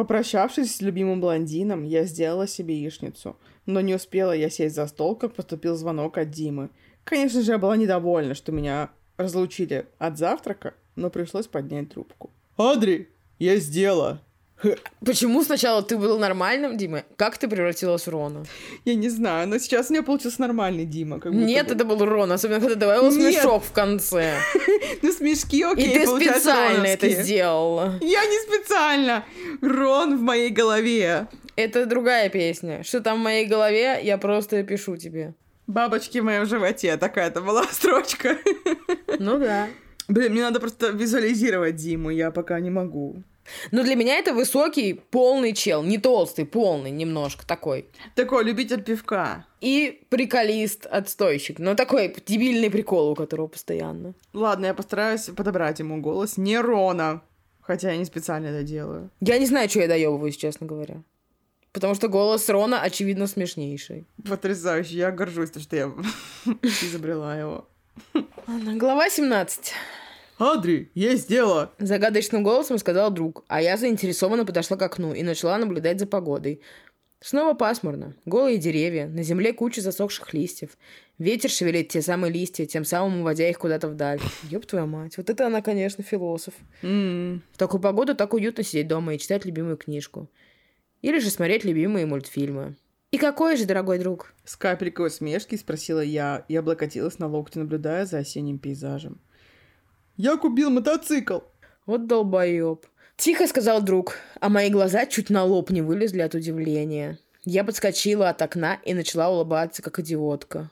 Попрощавшись 0.00 0.76
с 0.76 0.80
любимым 0.80 1.20
блондином, 1.20 1.84
я 1.84 2.04
сделала 2.04 2.46
себе 2.46 2.74
яичницу. 2.74 3.36
Но 3.66 3.82
не 3.82 3.94
успела 3.94 4.32
я 4.32 4.48
сесть 4.48 4.74
за 4.74 4.86
стол, 4.86 5.14
как 5.14 5.34
поступил 5.34 5.76
звонок 5.76 6.16
от 6.16 6.30
Димы. 6.30 6.70
Конечно 7.04 7.42
же, 7.42 7.52
я 7.52 7.58
была 7.58 7.76
недовольна, 7.76 8.34
что 8.34 8.50
меня 8.50 8.88
разлучили 9.18 9.88
от 9.98 10.16
завтрака, 10.16 10.72
но 10.96 11.10
пришлось 11.10 11.48
поднять 11.48 11.90
трубку. 11.90 12.30
«Адри, 12.56 13.10
я 13.38 13.56
сделала!» 13.56 14.22
Почему 15.04 15.42
сначала 15.42 15.82
ты 15.82 15.96
был 15.96 16.18
нормальным, 16.18 16.76
Дима? 16.76 17.04
Как 17.16 17.38
ты 17.38 17.48
превратилась 17.48 18.06
в 18.06 18.10
Рона? 18.10 18.44
Я 18.84 18.94
не 18.94 19.08
знаю, 19.08 19.48
но 19.48 19.58
сейчас 19.58 19.90
у 19.90 19.92
меня 19.92 20.02
получился 20.02 20.40
нормальный 20.40 20.84
Дима. 20.84 21.20
Как 21.20 21.32
Нет, 21.32 21.68
бы. 21.68 21.74
это 21.74 21.84
был 21.84 22.04
Рон, 22.04 22.32
особенно 22.32 22.60
когда 22.60 22.74
добавил 22.74 23.10
смешок 23.10 23.64
в 23.64 23.72
конце. 23.72 24.34
Ну, 25.02 25.12
смешки, 25.12 25.62
окей, 25.62 25.88
И 25.88 25.92
ты 25.94 26.06
специально 26.06 26.84
это 26.86 27.08
сделала. 27.08 27.98
Я 28.00 28.24
не 28.26 28.38
специально. 28.40 29.24
Рон 29.62 30.18
в 30.18 30.20
моей 30.20 30.50
голове. 30.50 31.26
Это 31.56 31.86
другая 31.86 32.28
песня. 32.28 32.82
Что 32.82 33.00
там 33.00 33.20
в 33.20 33.22
моей 33.22 33.46
голове, 33.46 34.00
я 34.02 34.18
просто 34.18 34.62
пишу 34.62 34.96
тебе. 34.96 35.34
Бабочки 35.66 36.18
в 36.18 36.24
моем 36.24 36.46
животе, 36.46 36.96
такая-то 36.96 37.40
была 37.40 37.64
строчка. 37.70 38.36
Ну 39.18 39.38
да. 39.38 39.68
Блин, 40.08 40.32
мне 40.32 40.42
надо 40.42 40.60
просто 40.60 40.88
визуализировать 40.88 41.76
Диму, 41.76 42.10
я 42.10 42.30
пока 42.30 42.58
не 42.60 42.70
могу. 42.70 43.22
Но 43.72 43.82
для 43.82 43.94
меня 43.94 44.16
это 44.18 44.32
высокий, 44.32 44.94
полный 44.94 45.52
чел. 45.52 45.82
Не 45.82 45.98
толстый, 45.98 46.44
полный 46.44 46.90
немножко 46.90 47.46
такой. 47.46 47.86
Такой 48.14 48.44
любитель 48.44 48.82
пивка. 48.82 49.46
И 49.60 50.02
приколист, 50.08 50.86
отстойщик. 50.86 51.58
Но 51.58 51.74
такой 51.74 52.14
дебильный 52.26 52.70
прикол, 52.70 53.10
у 53.10 53.14
которого 53.14 53.48
постоянно. 53.48 54.14
Ладно, 54.32 54.66
я 54.66 54.74
постараюсь 54.74 55.24
подобрать 55.24 55.78
ему 55.78 56.00
голос 56.00 56.36
не 56.36 56.58
Рона. 56.58 57.22
Хотя 57.60 57.92
я 57.92 57.96
не 57.96 58.04
специально 58.04 58.48
это 58.48 58.62
делаю. 58.62 59.10
Я 59.20 59.38
не 59.38 59.46
знаю, 59.46 59.68
что 59.68 59.80
я 59.80 59.88
доебываюсь, 59.88 60.36
честно 60.36 60.66
говоря. 60.66 61.02
Потому 61.72 61.94
что 61.94 62.08
голос 62.08 62.48
Рона, 62.48 62.80
очевидно, 62.80 63.26
смешнейший. 63.26 64.06
Потрясающе. 64.28 64.96
Я 64.96 65.12
горжусь, 65.12 65.50
что 65.50 65.76
я 65.76 65.92
изобрела 66.62 67.38
его. 67.38 67.68
Глава 68.46 69.08
17. 69.08 69.72
Адри, 70.40 70.90
есть 70.94 71.28
дело!» 71.28 71.72
Загадочным 71.78 72.42
голосом 72.42 72.78
сказал 72.78 73.10
друг, 73.10 73.44
а 73.46 73.60
я 73.60 73.76
заинтересованно 73.76 74.46
подошла 74.46 74.78
к 74.78 74.82
окну 74.82 75.12
и 75.12 75.22
начала 75.22 75.58
наблюдать 75.58 76.00
за 76.00 76.06
погодой. 76.06 76.62
Снова 77.22 77.52
пасмурно. 77.52 78.14
Голые 78.24 78.56
деревья, 78.56 79.06
на 79.06 79.22
земле 79.22 79.52
куча 79.52 79.82
засохших 79.82 80.32
листьев. 80.32 80.70
Ветер 81.18 81.50
шевелит 81.50 81.90
те 81.90 82.00
самые 82.00 82.32
листья, 82.32 82.64
тем 82.64 82.86
самым 82.86 83.20
уводя 83.20 83.50
их 83.50 83.58
куда-то 83.58 83.88
вдаль. 83.88 84.20
Ёб 84.44 84.64
твою 84.64 84.86
мать, 84.86 85.18
вот 85.18 85.28
это 85.28 85.46
она, 85.46 85.60
конечно, 85.60 86.02
философ. 86.02 86.54
Mm. 86.82 87.40
В 87.52 87.58
такую 87.58 87.82
погоду 87.82 88.14
так 88.14 88.32
уютно 88.32 88.64
сидеть 88.64 88.88
дома 88.88 89.14
и 89.14 89.18
читать 89.18 89.44
любимую 89.44 89.76
книжку. 89.76 90.30
Или 91.02 91.18
же 91.18 91.28
смотреть 91.28 91.64
любимые 91.64 92.06
мультфильмы. 92.06 92.76
«И 93.10 93.18
какой 93.18 93.56
же, 93.56 93.66
дорогой 93.66 93.98
друг?» 93.98 94.32
С 94.44 94.56
капелькой 94.56 95.08
усмешки 95.08 95.56
спросила 95.56 96.00
я 96.00 96.46
и 96.48 96.56
облокотилась 96.56 97.18
на 97.18 97.26
локти, 97.26 97.58
наблюдая 97.58 98.06
за 98.06 98.18
осенним 98.18 98.58
пейзажем. 98.58 99.20
Я 100.16 100.36
купил 100.36 100.70
мотоцикл. 100.70 101.40
Вот 101.86 102.06
долбоеб. 102.06 102.86
Тихо 103.16 103.46
сказал 103.46 103.82
друг, 103.82 104.16
а 104.40 104.48
мои 104.48 104.70
глаза 104.70 105.06
чуть 105.06 105.30
на 105.30 105.44
лоб 105.44 105.70
не 105.70 105.82
вылезли 105.82 106.20
от 106.20 106.34
удивления. 106.34 107.18
Я 107.44 107.64
подскочила 107.64 108.28
от 108.28 108.42
окна 108.42 108.78
и 108.84 108.94
начала 108.94 109.30
улыбаться, 109.30 109.82
как 109.82 109.98
идиотка. 109.98 110.70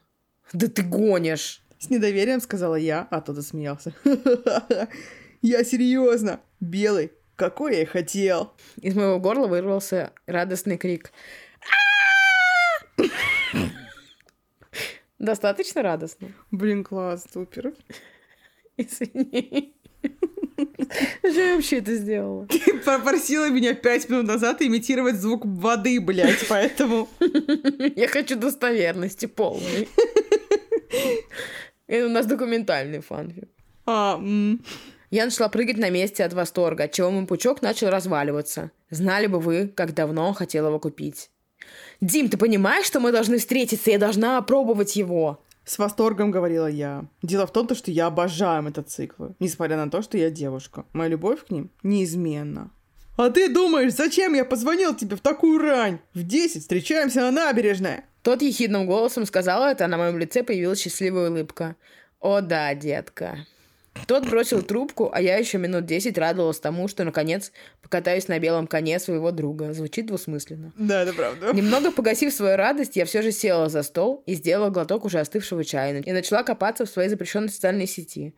«Да 0.53 0.66
ты 0.66 0.83
гонишь!» 0.83 1.62
С 1.79 1.90
недоверием 1.90 2.40
сказала 2.40 2.74
я, 2.74 3.07
а 3.11 3.20
тот 3.20 3.37
засмеялся. 3.37 3.92
Я 5.42 5.62
серьезно. 5.62 6.40
Белый, 6.59 7.12
какой 7.37 7.77
я 7.77 7.83
и 7.83 7.85
хотел. 7.85 8.53
Из 8.83 8.96
моего 8.96 9.20
горла 9.20 9.46
вырвался 9.46 10.12
радостный 10.27 10.77
крик. 10.77 11.12
Достаточно 15.20 15.83
радостно. 15.83 16.33
Блин, 16.51 16.83
класс, 16.83 17.27
супер. 17.33 17.72
Извини. 18.79 19.75
Что 21.21 21.41
я 21.41 21.55
вообще 21.55 21.79
это 21.79 21.95
сделала? 21.95 22.47
Ты 22.47 22.79
попросила 22.85 23.51
меня 23.51 23.75
пять 23.75 24.09
минут 24.09 24.27
назад 24.27 24.62
имитировать 24.62 25.17
звук 25.17 25.45
воды, 25.45 26.01
блядь, 26.01 26.47
поэтому... 26.49 27.09
Я 27.97 28.09
хочу 28.09 28.37
достоверности 28.37 29.27
полной. 29.27 29.88
Это 31.87 32.07
у 32.07 32.11
нас 32.11 32.27
документальный 32.27 33.01
фанфик. 33.01 33.49
А, 33.87 34.21
Я 35.11 35.25
начала 35.25 35.49
прыгать 35.49 35.79
на 35.79 35.91
месте 35.91 36.25
от 36.25 36.33
восторга, 36.33 36.85
отчего 36.85 37.11
мой 37.11 37.27
пучок 37.27 37.62
начал 37.62 37.91
разваливаться. 37.91 38.71
Знали 38.91 39.27
бы 39.27 39.41
вы, 39.41 39.69
как 39.69 39.95
давно 39.95 40.33
хотела 40.33 40.69
его 40.69 40.79
купить. 40.79 41.31
Дим, 42.01 42.29
ты 42.29 42.37
понимаешь, 42.37 42.87
что 42.87 43.01
мы 43.01 43.12
должны 43.12 43.38
встретиться? 43.38 43.91
Я 43.91 43.99
должна 43.99 44.38
опробовать 44.38 44.97
его. 44.97 45.43
С 45.68 45.76
восторгом 45.76 46.31
говорила 46.31 46.66
я. 46.66 47.04
Дело 47.22 47.46
в 47.46 47.52
том, 47.52 47.68
что 47.74 47.90
я 47.90 48.07
обожаю 48.07 48.62
мотоциклы, 48.62 49.35
несмотря 49.38 49.76
на 49.76 49.90
то, 49.90 50.00
что 50.00 50.16
я 50.16 50.31
девушка. 50.31 50.87
Моя 50.94 51.11
любовь 51.11 51.44
к 51.44 51.50
ним 51.50 51.70
неизменна. 51.83 52.70
А 53.18 53.28
ты 53.28 53.52
думаешь, 53.52 53.92
зачем 53.92 54.33
я 54.33 54.46
позвонил 54.46 54.96
тебе 54.96 55.16
в 55.16 55.20
такую 55.20 55.59
рань? 55.59 55.98
В 56.14 56.22
10 56.22 56.62
встречаемся 56.62 57.20
на 57.20 57.31
набережной. 57.31 58.00
Тот 58.22 58.40
ехидным 58.40 58.87
голосом 58.87 59.26
сказал 59.26 59.62
это, 59.62 59.85
а 59.85 59.88
на 59.88 59.98
моем 59.98 60.18
лице 60.18 60.42
появилась 60.42 60.81
счастливая 60.81 61.28
улыбка. 61.28 61.76
О 62.18 62.40
да, 62.40 62.74
детка. 62.74 63.46
Тот 64.07 64.29
бросил 64.29 64.63
трубку, 64.63 65.11
а 65.13 65.21
я 65.21 65.37
еще 65.37 65.59
минут 65.59 65.87
десять 65.87 66.17
радовалась 66.19 66.61
тому, 66.61 66.89
что 66.89 67.05
наконец 67.05 67.53
покатаюсь 67.83 68.29
на 68.29 68.39
белом 68.39 68.67
коне 68.67 68.99
своего 68.99 69.31
друга. 69.31 69.73
Звучит 69.73 70.07
двусмысленно. 70.07 70.73
Да, 70.77 71.03
это 71.03 71.13
правда. 71.13 71.53
Немного 71.53 71.91
погасив 71.91 72.33
свою 72.33 72.57
радость, 72.57 72.97
я 72.97 73.05
все 73.05 73.23
же 73.23 73.33
села 73.33 73.69
за 73.69 73.83
стол 73.83 74.23
и 74.27 74.35
сделала 74.35 74.71
глоток 74.71 75.05
уже 75.05 75.21
остывшего 75.21 75.65
чая 75.65 76.01
и 76.01 76.13
начала 76.13 76.43
копаться 76.43 76.85
в 76.85 76.91
своей 76.91 77.09
запрещенной 77.09 77.49
социальной 77.49 77.87
сети, 77.87 78.35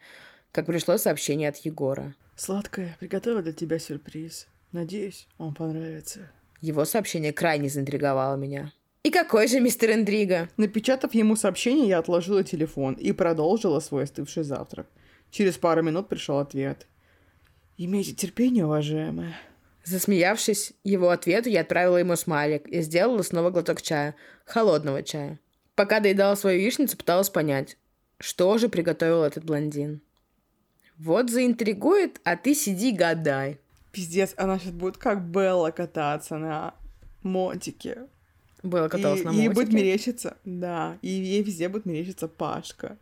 как 0.53 0.67
пришло 0.67 0.99
сообщение 0.99 1.49
от 1.49 1.57
Егора. 1.59 2.15
Сладкая, 2.37 2.97
приготовила 2.99 3.43
для 3.43 3.53
тебя 3.53 3.79
сюрприз. 3.79 4.47
Надеюсь, 4.73 5.29
он 5.39 5.55
понравится. 5.55 6.31
Его 6.61 6.85
сообщение 6.85 7.33
крайне 7.33 7.69
заинтриговало 7.69 8.37
меня. 8.37 8.73
«И 9.03 9.11
какой 9.11 9.49
же 9.49 9.61
мистер 9.61 9.93
Интрига?» 9.93 10.51
Напечатав 10.59 11.15
ему 11.15 11.35
сообщение, 11.35 11.89
я 11.89 11.99
отложила 11.99 12.45
телефон 12.45 12.95
и 12.95 13.13
продолжила 13.13 13.81
свой 13.81 14.05
остывший 14.05 14.43
завтрак. 14.43 14.87
Через 15.31 15.59
пару 15.59 15.83
минут 15.83 16.09
пришел 16.09 16.39
ответ. 16.39 16.87
«Имейте 17.77 18.13
терпение, 18.13 18.67
уважаемая». 18.67 19.37
Засмеявшись 19.85 20.73
его 20.85 21.11
ответу, 21.11 21.49
я 21.49 21.63
отправила 21.63 21.97
ему 21.97 22.15
смайлик 22.15 22.69
и 22.69 22.83
сделала 22.83 23.23
снова 23.23 23.51
глоток 23.51 23.81
чая. 23.81 24.15
Холодного 24.45 25.03
чая. 25.03 25.41
Пока 25.75 26.01
доедала 26.01 26.35
свою 26.35 26.61
яичницу, 26.61 26.97
пыталась 26.97 27.31
понять, 27.31 27.79
что 28.19 28.59
же 28.59 28.69
приготовил 28.69 29.23
этот 29.23 29.45
блондин. 29.45 30.03
Вот 30.99 31.31
заинтригует, 31.31 32.21
а 32.25 32.37
ты 32.37 32.55
сиди 32.55 32.93
гадай. 32.93 33.59
Пиздец, 33.91 34.35
она 34.37 34.59
сейчас 34.59 34.73
будет 34.73 34.99
как 34.99 35.23
Белла 35.23 35.71
кататься 35.71 36.37
на 36.37 36.75
мотике. 37.23 38.07
Белла 38.63 38.89
каталась 38.89 39.23
и, 39.23 39.25
на 39.25 39.31
мотике? 39.31 39.47
Ей 39.47 39.55
будет 39.55 39.73
мерещиться, 39.73 40.37
да, 40.45 40.99
и 41.01 41.09
ей 41.09 41.43
везде 41.43 41.71
будет 41.71 41.87
мерещиться 41.87 42.29
Пашка. 42.29 42.99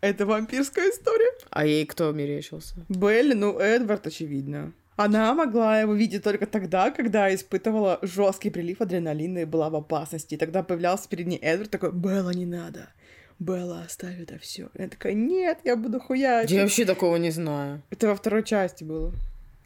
Это 0.00 0.26
вампирская 0.26 0.90
история. 0.90 1.30
А 1.50 1.66
ей 1.66 1.84
кто 1.86 2.12
мерещился? 2.12 2.74
Белли, 2.88 3.34
ну, 3.34 3.58
Эдвард, 3.58 4.06
очевидно. 4.06 4.72
Она 4.96 5.32
могла 5.32 5.80
его 5.80 5.94
видеть 5.94 6.24
только 6.24 6.46
тогда, 6.46 6.90
когда 6.90 7.32
испытывала 7.32 7.98
жесткий 8.02 8.50
прилив 8.50 8.80
адреналина 8.80 9.38
и 9.38 9.44
была 9.44 9.70
в 9.70 9.76
опасности. 9.76 10.34
И 10.34 10.36
тогда 10.36 10.62
появлялся 10.62 11.08
перед 11.08 11.26
ней 11.26 11.38
Эдвард 11.38 11.70
такой, 11.70 11.92
Белла, 11.92 12.30
не 12.30 12.46
надо. 12.46 12.90
Белла, 13.38 13.82
оставь 13.86 14.20
это 14.20 14.38
все. 14.38 14.68
Она 14.76 14.88
такая, 14.88 15.14
нет, 15.14 15.58
я 15.64 15.76
буду 15.76 16.00
хуячить. 16.00 16.50
Я 16.50 16.62
вообще 16.62 16.84
такого 16.84 17.16
не 17.16 17.30
знаю. 17.30 17.82
Это 17.90 18.08
во 18.08 18.16
второй 18.16 18.42
части 18.42 18.82
было. 18.82 19.12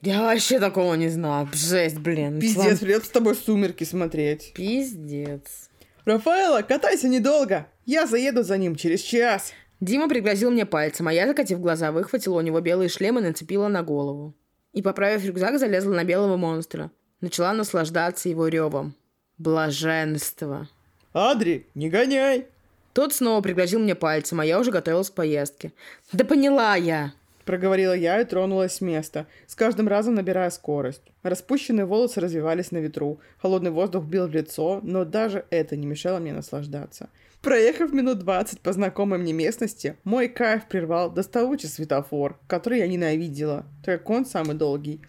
Я 0.03 0.23
вообще 0.23 0.59
такого 0.59 0.95
не 0.95 1.09
знаю. 1.09 1.49
Жесть, 1.53 1.99
блин. 1.99 2.41
Пиздец, 2.41 2.80
придется 2.80 3.09
с 3.09 3.12
тобой 3.12 3.35
сумерки 3.35 3.85
смотреть. 3.85 4.53
Пиздец. 4.55 5.70
Рафаэла, 6.05 6.62
катайся 6.62 7.09
недолго. 7.09 7.66
Я 7.87 8.07
заеду 8.07 8.43
за 8.43 8.59
ним 8.59 8.76
через 8.76 9.01
час. 9.01 9.53
Дима 9.83 10.09
пригрозил 10.09 10.53
мне 10.53 10.64
пальцем, 10.64 11.09
а 11.09 11.12
я, 11.12 11.26
закатив 11.26 11.61
глаза, 11.61 11.91
выхватила 11.91 12.39
у 12.39 12.41
него 12.41 12.61
белые 12.61 12.89
шлемы 12.89 13.20
и 13.20 13.24
нацепила 13.24 13.66
на 13.66 13.83
голову. 13.83 14.33
И, 14.72 14.80
поправив 14.80 15.24
рюкзак, 15.24 15.59
залезла 15.59 15.93
на 15.93 16.05
белого 16.05 16.37
монстра. 16.37 16.93
Начала 17.20 17.53
наслаждаться 17.53 18.28
его 18.28 18.47
ревом. 18.47 18.95
Блаженство. 19.39 20.68
Адри, 21.12 21.66
не 21.74 21.91
гоняй! 21.91 22.47
Тот 22.93 23.12
снова 23.12 23.41
пригрозил 23.41 23.80
мне 23.80 23.97
пальцем, 23.97 24.39
а 24.39 24.45
я 24.45 24.61
уже 24.61 24.70
готовилась 24.70 25.11
к 25.11 25.14
поездке. 25.14 25.72
Да 26.12 26.24
поняла 26.24 26.76
я! 26.76 27.12
Проговорила 27.45 27.93
я 27.93 28.20
и 28.20 28.24
тронулась 28.24 28.74
с 28.74 28.80
места, 28.80 29.26
с 29.49 29.57
каждым 29.57 29.89
разом 29.89 30.14
набирая 30.14 30.51
скорость. 30.51 31.03
Распущенные 31.24 31.87
волосы 31.87 32.20
развивались 32.20 32.70
на 32.70 32.78
ветру, 32.78 33.18
холодный 33.39 33.72
воздух 33.72 34.05
бил 34.05 34.28
в 34.28 34.33
лицо, 34.33 34.78
но 34.85 35.05
даже 35.05 35.45
это 35.51 35.74
не 35.74 35.87
мешало 35.87 36.20
мне 36.20 36.33
наслаждаться. 36.33 37.09
Проехав 37.43 37.93
минут 37.93 38.20
двадцать 38.20 38.61
по 38.61 38.72
знакомой 38.72 39.18
мне 39.18 39.32
местности, 39.32 39.97
мой 40.05 40.28
кайф 40.28 40.68
прервал 40.68 41.11
доставучий 41.11 41.68
светофор, 41.68 42.38
который 42.47 42.78
я 42.78 42.86
ненавидела, 42.86 43.66
так 43.84 44.03
как 44.03 44.11
он 44.11 44.24
самый 44.24 44.55
долгий. 44.55 45.01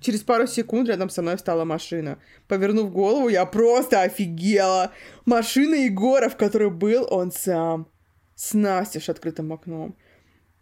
Через 0.00 0.20
пару 0.20 0.46
секунд 0.46 0.88
рядом 0.88 1.10
со 1.10 1.20
мной 1.20 1.36
встала 1.36 1.64
машина. 1.64 2.18
Повернув 2.46 2.92
голову, 2.92 3.28
я 3.28 3.44
просто 3.44 4.02
офигела. 4.02 4.92
Машина 5.26 5.74
Егора, 5.74 6.28
в 6.28 6.36
которой 6.36 6.70
был 6.70 7.08
он 7.10 7.32
сам. 7.32 7.88
С 8.36 8.54
настежь 8.54 9.08
открытым 9.08 9.52
окном. 9.52 9.96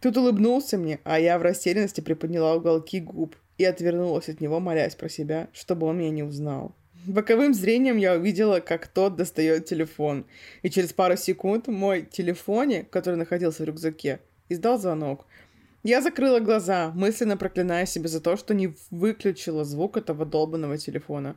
Тут 0.01 0.17
улыбнулся 0.17 0.79
мне, 0.79 0.99
а 1.05 1.21
я 1.21 1.39
в 1.39 1.43
растерянности 1.43 2.01
приподняла 2.01 2.55
уголки 2.55 3.01
губ 3.01 3.37
и 3.59 3.65
отвернулась 3.67 4.31
от 4.31 4.41
него, 4.41 4.61
молясь 4.61 4.95
про 4.95 5.11
себя, 5.11 5.49
чтобы 5.53 5.87
он 5.89 5.99
меня 5.99 6.11
не 6.11 6.23
узнал. 6.23 6.75
Боковым 7.07 7.53
зрением 7.53 7.97
я 7.97 8.15
увидела, 8.15 8.61
как 8.61 8.87
тот 8.87 9.17
достает 9.17 9.67
телефон. 9.67 10.25
И 10.63 10.71
через 10.71 10.93
пару 10.93 11.17
секунд 11.17 11.67
мой 11.67 12.03
телефоне, 12.03 12.85
который 12.85 13.17
находился 13.17 13.63
в 13.63 13.67
рюкзаке, 13.67 14.21
издал 14.49 14.79
звонок. 14.79 15.27
Я 15.83 16.01
закрыла 16.01 16.39
глаза, 16.39 16.93
мысленно 16.95 17.37
проклиная 17.37 17.87
себя 17.87 18.09
за 18.09 18.21
то, 18.21 18.37
что 18.37 18.55
не 18.55 18.75
выключила 18.91 19.65
звук 19.65 19.97
этого 19.97 20.25
долбанного 20.25 20.79
телефона. 20.79 21.35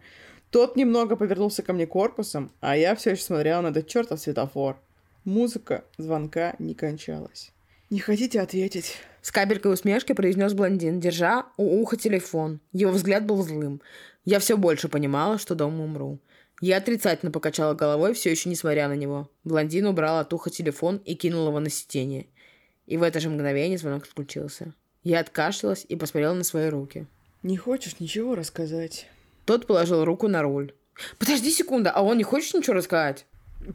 Тот 0.52 0.76
немного 0.76 1.16
повернулся 1.16 1.64
ко 1.64 1.74
мне 1.74 1.88
корпусом, 1.88 2.52
а 2.60 2.78
я 2.78 2.96
все 2.96 3.12
еще 3.12 3.24
смотрела 3.24 3.62
на 3.62 3.68
этот 3.68 3.88
чертов 3.88 4.20
светофор. 4.20 4.78
Музыка 5.24 5.84
звонка 5.98 6.56
не 6.60 6.76
кончалась. 6.76 7.52
«Не 7.90 8.00
хотите 8.00 8.40
ответить?» 8.40 8.98
С 9.24 9.32
капелькой 9.32 9.74
усмешки 9.74 10.14
произнес 10.14 10.54
блондин, 10.54 11.00
держа 11.00 11.48
у 11.58 11.82
уха 11.82 11.98
телефон. 11.98 12.60
Его 12.74 12.92
взгляд 12.92 13.26
был 13.26 13.42
злым. 13.42 13.82
Я 14.26 14.40
все 14.40 14.58
больше 14.58 14.90
понимала, 14.90 15.38
что 15.38 15.56
дома 15.56 15.84
умру. 15.84 16.20
Я 16.62 16.78
отрицательно 16.78 17.32
покачала 17.32 17.74
головой, 17.74 18.14
все 18.14 18.32
еще 18.32 18.50
не 18.50 18.56
смотря 18.56 18.88
на 18.88 18.96
него. 18.96 19.30
Блондин 19.44 19.86
убрал 19.86 20.20
от 20.20 20.34
уха 20.34 20.50
телефон 20.50 20.98
и 21.06 21.16
кинул 21.16 21.48
его 21.48 21.60
на 21.60 21.70
сиденье. 21.70 22.28
И 22.88 22.98
в 22.98 23.04
это 23.04 23.20
же 23.20 23.30
мгновение 23.30 23.78
звонок 23.78 24.04
отключился. 24.04 24.74
Я 25.04 25.20
откашлялась 25.20 25.86
и 25.88 25.96
посмотрела 25.96 26.34
на 26.34 26.44
свои 26.44 26.70
руки. 26.70 27.06
«Не 27.44 27.58
хочешь 27.58 28.00
ничего 28.00 28.36
рассказать?» 28.36 29.08
Тот 29.46 29.68
положил 29.68 30.04
руку 30.04 30.28
на 30.28 30.42
руль. 30.42 30.74
«Подожди 31.20 31.52
секунду, 31.52 31.92
а 31.94 32.02
он 32.02 32.18
не 32.18 32.24
хочет 32.24 32.56
ничего 32.56 32.76
рассказать?» 32.76 33.26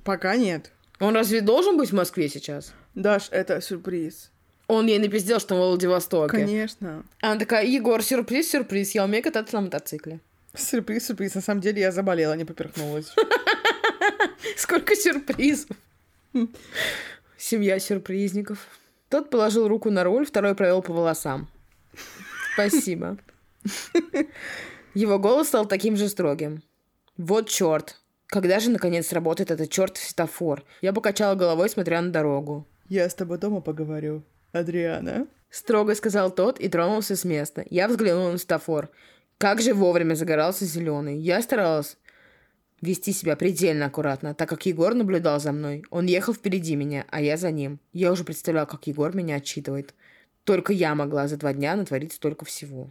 «Пока 0.04 0.36
нет». 0.36 0.72
«Он 0.98 1.14
разве 1.14 1.40
должен 1.40 1.76
быть 1.76 1.90
в 1.90 1.94
Москве 1.94 2.28
сейчас?» 2.28 2.72
«Даш, 2.94 3.28
это 3.30 3.60
сюрприз». 3.60 4.30
Он 4.66 4.86
ей 4.86 4.98
напиздел, 4.98 5.40
что 5.40 5.56
он 5.56 5.62
в 5.62 5.64
Владивостоке. 5.70 6.30
Конечно. 6.30 7.04
Она 7.20 7.38
такая, 7.38 7.66
Егор, 7.66 8.02
сюрприз, 8.02 8.50
сюрприз, 8.50 8.92
я 8.92 9.04
умею 9.04 9.22
кататься 9.24 9.56
на 9.56 9.62
мотоцикле. 9.62 10.20
Сюрприз, 10.54 11.06
сюрприз. 11.06 11.34
На 11.34 11.40
самом 11.40 11.60
деле 11.60 11.80
я 11.80 11.92
заболела, 11.92 12.34
не 12.34 12.44
поперхнулась. 12.44 13.14
Сколько 14.56 14.96
сюрпризов. 14.96 15.76
Семья 17.36 17.78
сюрпризников. 17.78 18.66
Тот 19.08 19.30
положил 19.30 19.68
руку 19.68 19.90
на 19.90 20.04
руль, 20.04 20.26
второй 20.26 20.54
провел 20.54 20.82
по 20.82 20.92
волосам. 20.92 21.48
Спасибо. 22.54 23.18
Его 24.94 25.18
голос 25.18 25.48
стал 25.48 25.66
таким 25.66 25.96
же 25.96 26.08
строгим. 26.08 26.62
Вот 27.16 27.48
черт. 27.48 28.00
Когда 28.26 28.60
же, 28.60 28.70
наконец, 28.70 29.08
сработает 29.08 29.50
этот 29.50 29.70
черт 29.70 29.96
светофор? 29.96 30.64
Я 30.80 30.92
покачала 30.92 31.34
головой, 31.34 31.68
смотря 31.68 32.00
на 32.00 32.10
дорогу. 32.10 32.66
Я 32.88 33.08
с 33.08 33.14
тобой 33.14 33.38
дома 33.38 33.60
поговорю, 33.60 34.22
Адриана. 34.52 35.26
Строго 35.50 35.94
сказал 35.96 36.30
тот 36.30 36.60
и 36.60 36.68
тронулся 36.68 37.16
с 37.16 37.24
места. 37.24 37.64
Я 37.70 37.88
взглянула 37.88 38.30
на 38.32 38.38
светофор. 38.38 38.88
Как 39.40 39.62
же 39.62 39.72
вовремя 39.72 40.16
загорался 40.16 40.66
зеленый. 40.66 41.18
Я 41.18 41.40
старалась 41.40 41.96
вести 42.82 43.10
себя 43.12 43.36
предельно 43.36 43.86
аккуратно, 43.86 44.34
так 44.34 44.50
как 44.50 44.66
Егор 44.66 44.92
наблюдал 44.92 45.40
за 45.40 45.50
мной. 45.52 45.82
Он 45.88 46.04
ехал 46.04 46.34
впереди 46.34 46.76
меня, 46.76 47.06
а 47.08 47.22
я 47.22 47.38
за 47.38 47.50
ним. 47.50 47.80
Я 47.94 48.12
уже 48.12 48.24
представляла, 48.24 48.66
как 48.66 48.86
Егор 48.86 49.16
меня 49.16 49.36
отчитывает. 49.36 49.94
Только 50.44 50.74
я 50.74 50.94
могла 50.94 51.26
за 51.26 51.38
два 51.38 51.54
дня 51.54 51.74
натворить 51.74 52.12
столько 52.12 52.44
всего. 52.44 52.90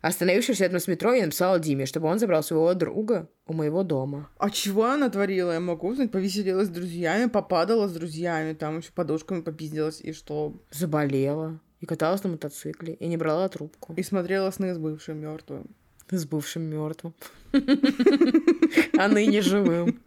Остановившись 0.00 0.60
рядом 0.60 0.78
с 0.78 0.86
метро, 0.86 1.12
я 1.12 1.24
написала 1.24 1.58
Диме, 1.58 1.86
чтобы 1.86 2.06
он 2.06 2.20
забрал 2.20 2.44
своего 2.44 2.72
друга 2.74 3.28
у 3.48 3.52
моего 3.52 3.82
дома. 3.82 4.30
А 4.38 4.50
чего 4.50 4.84
она 4.84 5.10
творила? 5.10 5.50
Я 5.50 5.58
могу 5.58 5.88
узнать, 5.88 6.12
повеселилась 6.12 6.68
с 6.68 6.70
друзьями, 6.70 7.28
попадала 7.28 7.88
с 7.88 7.92
друзьями, 7.92 8.52
там 8.52 8.78
еще 8.78 8.92
подушками 8.92 9.40
попиздилась, 9.40 10.00
и 10.00 10.12
что? 10.12 10.54
Заболела. 10.70 11.58
И 11.80 11.86
каталась 11.86 12.22
на 12.22 12.30
мотоцикле, 12.30 12.94
и 12.94 13.06
не 13.06 13.16
брала 13.16 13.48
трубку. 13.48 13.94
И 13.94 14.02
смотрела 14.02 14.50
сны 14.50 14.74
с 14.74 14.78
бывшим 14.78 15.18
мертвым. 15.18 15.66
С 16.10 16.24
бывшим 16.24 16.62
мертвым. 16.62 17.14
А 18.98 19.08
ныне 19.08 19.42
живым. 19.42 20.00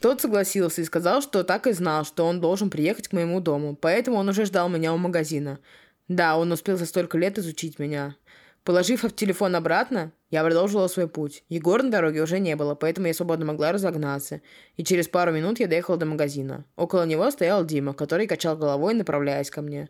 Тот 0.00 0.20
согласился 0.20 0.80
и 0.82 0.84
сказал, 0.84 1.22
что 1.22 1.44
так 1.44 1.66
и 1.66 1.72
знал, 1.72 2.04
что 2.04 2.26
он 2.26 2.40
должен 2.40 2.70
приехать 2.70 3.08
к 3.08 3.12
моему 3.12 3.40
дому, 3.40 3.76
поэтому 3.80 4.16
он 4.16 4.28
уже 4.28 4.44
ждал 4.46 4.68
меня 4.68 4.92
у 4.92 4.98
магазина. 4.98 5.60
Да, 6.08 6.36
он 6.36 6.50
успел 6.50 6.76
за 6.76 6.86
столько 6.86 7.18
лет 7.18 7.38
изучить 7.38 7.78
меня. 7.78 8.16
Положив 8.64 9.04
телефон 9.16 9.56
обратно, 9.56 10.12
я 10.30 10.44
продолжила 10.44 10.86
свой 10.86 11.08
путь. 11.08 11.42
Егор 11.48 11.82
на 11.82 11.90
дороге 11.90 12.22
уже 12.22 12.38
не 12.38 12.54
было, 12.54 12.76
поэтому 12.76 13.08
я 13.08 13.14
свободно 13.14 13.44
могла 13.44 13.72
разогнаться. 13.72 14.40
И 14.76 14.84
через 14.84 15.08
пару 15.08 15.32
минут 15.32 15.58
я 15.58 15.66
доехала 15.66 15.96
до 15.96 16.06
магазина. 16.06 16.64
Около 16.76 17.04
него 17.04 17.28
стоял 17.32 17.64
Дима, 17.64 17.92
который 17.92 18.28
качал 18.28 18.56
головой, 18.56 18.94
направляясь 18.94 19.50
ко 19.50 19.62
мне. 19.62 19.88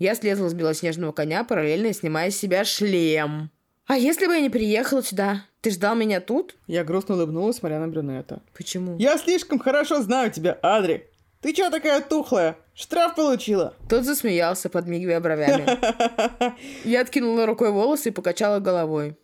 Я 0.00 0.14
слезла 0.16 0.48
с 0.48 0.54
белоснежного 0.54 1.12
коня, 1.12 1.44
параллельно 1.44 1.92
снимая 1.92 2.30
с 2.30 2.36
себя 2.36 2.64
шлем. 2.64 3.50
«А 3.86 3.96
если 3.96 4.26
бы 4.26 4.34
я 4.34 4.40
не 4.40 4.50
приехала 4.50 5.02
сюда? 5.02 5.44
Ты 5.60 5.70
ждал 5.70 5.94
меня 5.94 6.20
тут?» 6.20 6.56
Я 6.66 6.84
грустно 6.84 7.16
улыбнулась, 7.16 7.56
смотря 7.56 7.80
на 7.80 7.88
брюнета. 7.88 8.40
«Почему?» 8.56 8.96
«Я 8.98 9.18
слишком 9.18 9.58
хорошо 9.58 10.00
знаю 10.02 10.30
тебя, 10.30 10.58
Адри. 10.62 11.09
Ты 11.40 11.54
чё 11.54 11.70
такая 11.70 12.00
тухлая? 12.02 12.56
Штраф 12.74 13.14
получила?» 13.14 13.74
Тот 13.88 14.04
засмеялся, 14.04 14.68
подмигивая 14.68 15.20
бровями. 15.20 15.66
Я 16.84 17.00
откинула 17.00 17.46
рукой 17.46 17.70
волосы 17.70 18.10
и 18.10 18.12
покачала 18.12 18.58
головой. 18.58 19.16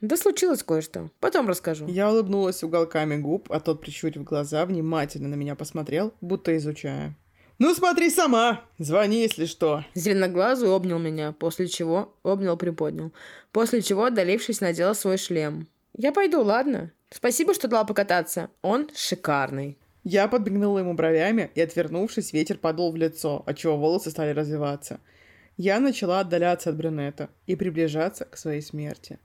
Да 0.00 0.16
случилось 0.16 0.62
кое-что. 0.62 1.10
Потом 1.18 1.48
расскажу. 1.48 1.86
Я 1.86 2.10
улыбнулась 2.10 2.62
уголками 2.62 3.16
губ, 3.16 3.50
а 3.50 3.58
тот, 3.58 3.80
прищурив 3.80 4.22
глаза, 4.22 4.66
внимательно 4.66 5.28
на 5.28 5.34
меня 5.34 5.54
посмотрел, 5.54 6.12
будто 6.20 6.56
изучая. 6.56 7.16
«Ну 7.58 7.74
смотри 7.74 8.10
сама! 8.10 8.62
Звони, 8.78 9.22
если 9.22 9.46
что!» 9.46 9.84
Зеленоглазый 9.94 10.68
обнял 10.68 10.98
меня, 10.98 11.32
после 11.32 11.68
чего... 11.68 12.12
Обнял, 12.22 12.56
приподнял. 12.56 13.12
После 13.52 13.80
чего, 13.80 14.04
отдалившись, 14.04 14.60
надела 14.60 14.92
свой 14.92 15.18
шлем. 15.18 15.68
«Я 15.96 16.12
пойду, 16.12 16.42
ладно? 16.42 16.90
Спасибо, 17.10 17.54
что 17.54 17.68
дала 17.68 17.84
покататься. 17.84 18.50
Он 18.60 18.90
шикарный». 18.94 19.78
Я 20.04 20.28
подбегнула 20.28 20.80
ему 20.80 20.92
бровями, 20.92 21.50
и, 21.54 21.62
отвернувшись, 21.62 22.34
ветер 22.34 22.58
подул 22.58 22.92
в 22.92 22.96
лицо, 22.96 23.42
отчего 23.46 23.78
волосы 23.78 24.10
стали 24.10 24.32
развиваться. 24.32 25.00
Я 25.56 25.80
начала 25.80 26.20
отдаляться 26.20 26.70
от 26.70 26.76
брюнета 26.76 27.30
и 27.46 27.56
приближаться 27.56 28.26
к 28.26 28.36
своей 28.36 28.60
смерти. 28.60 29.18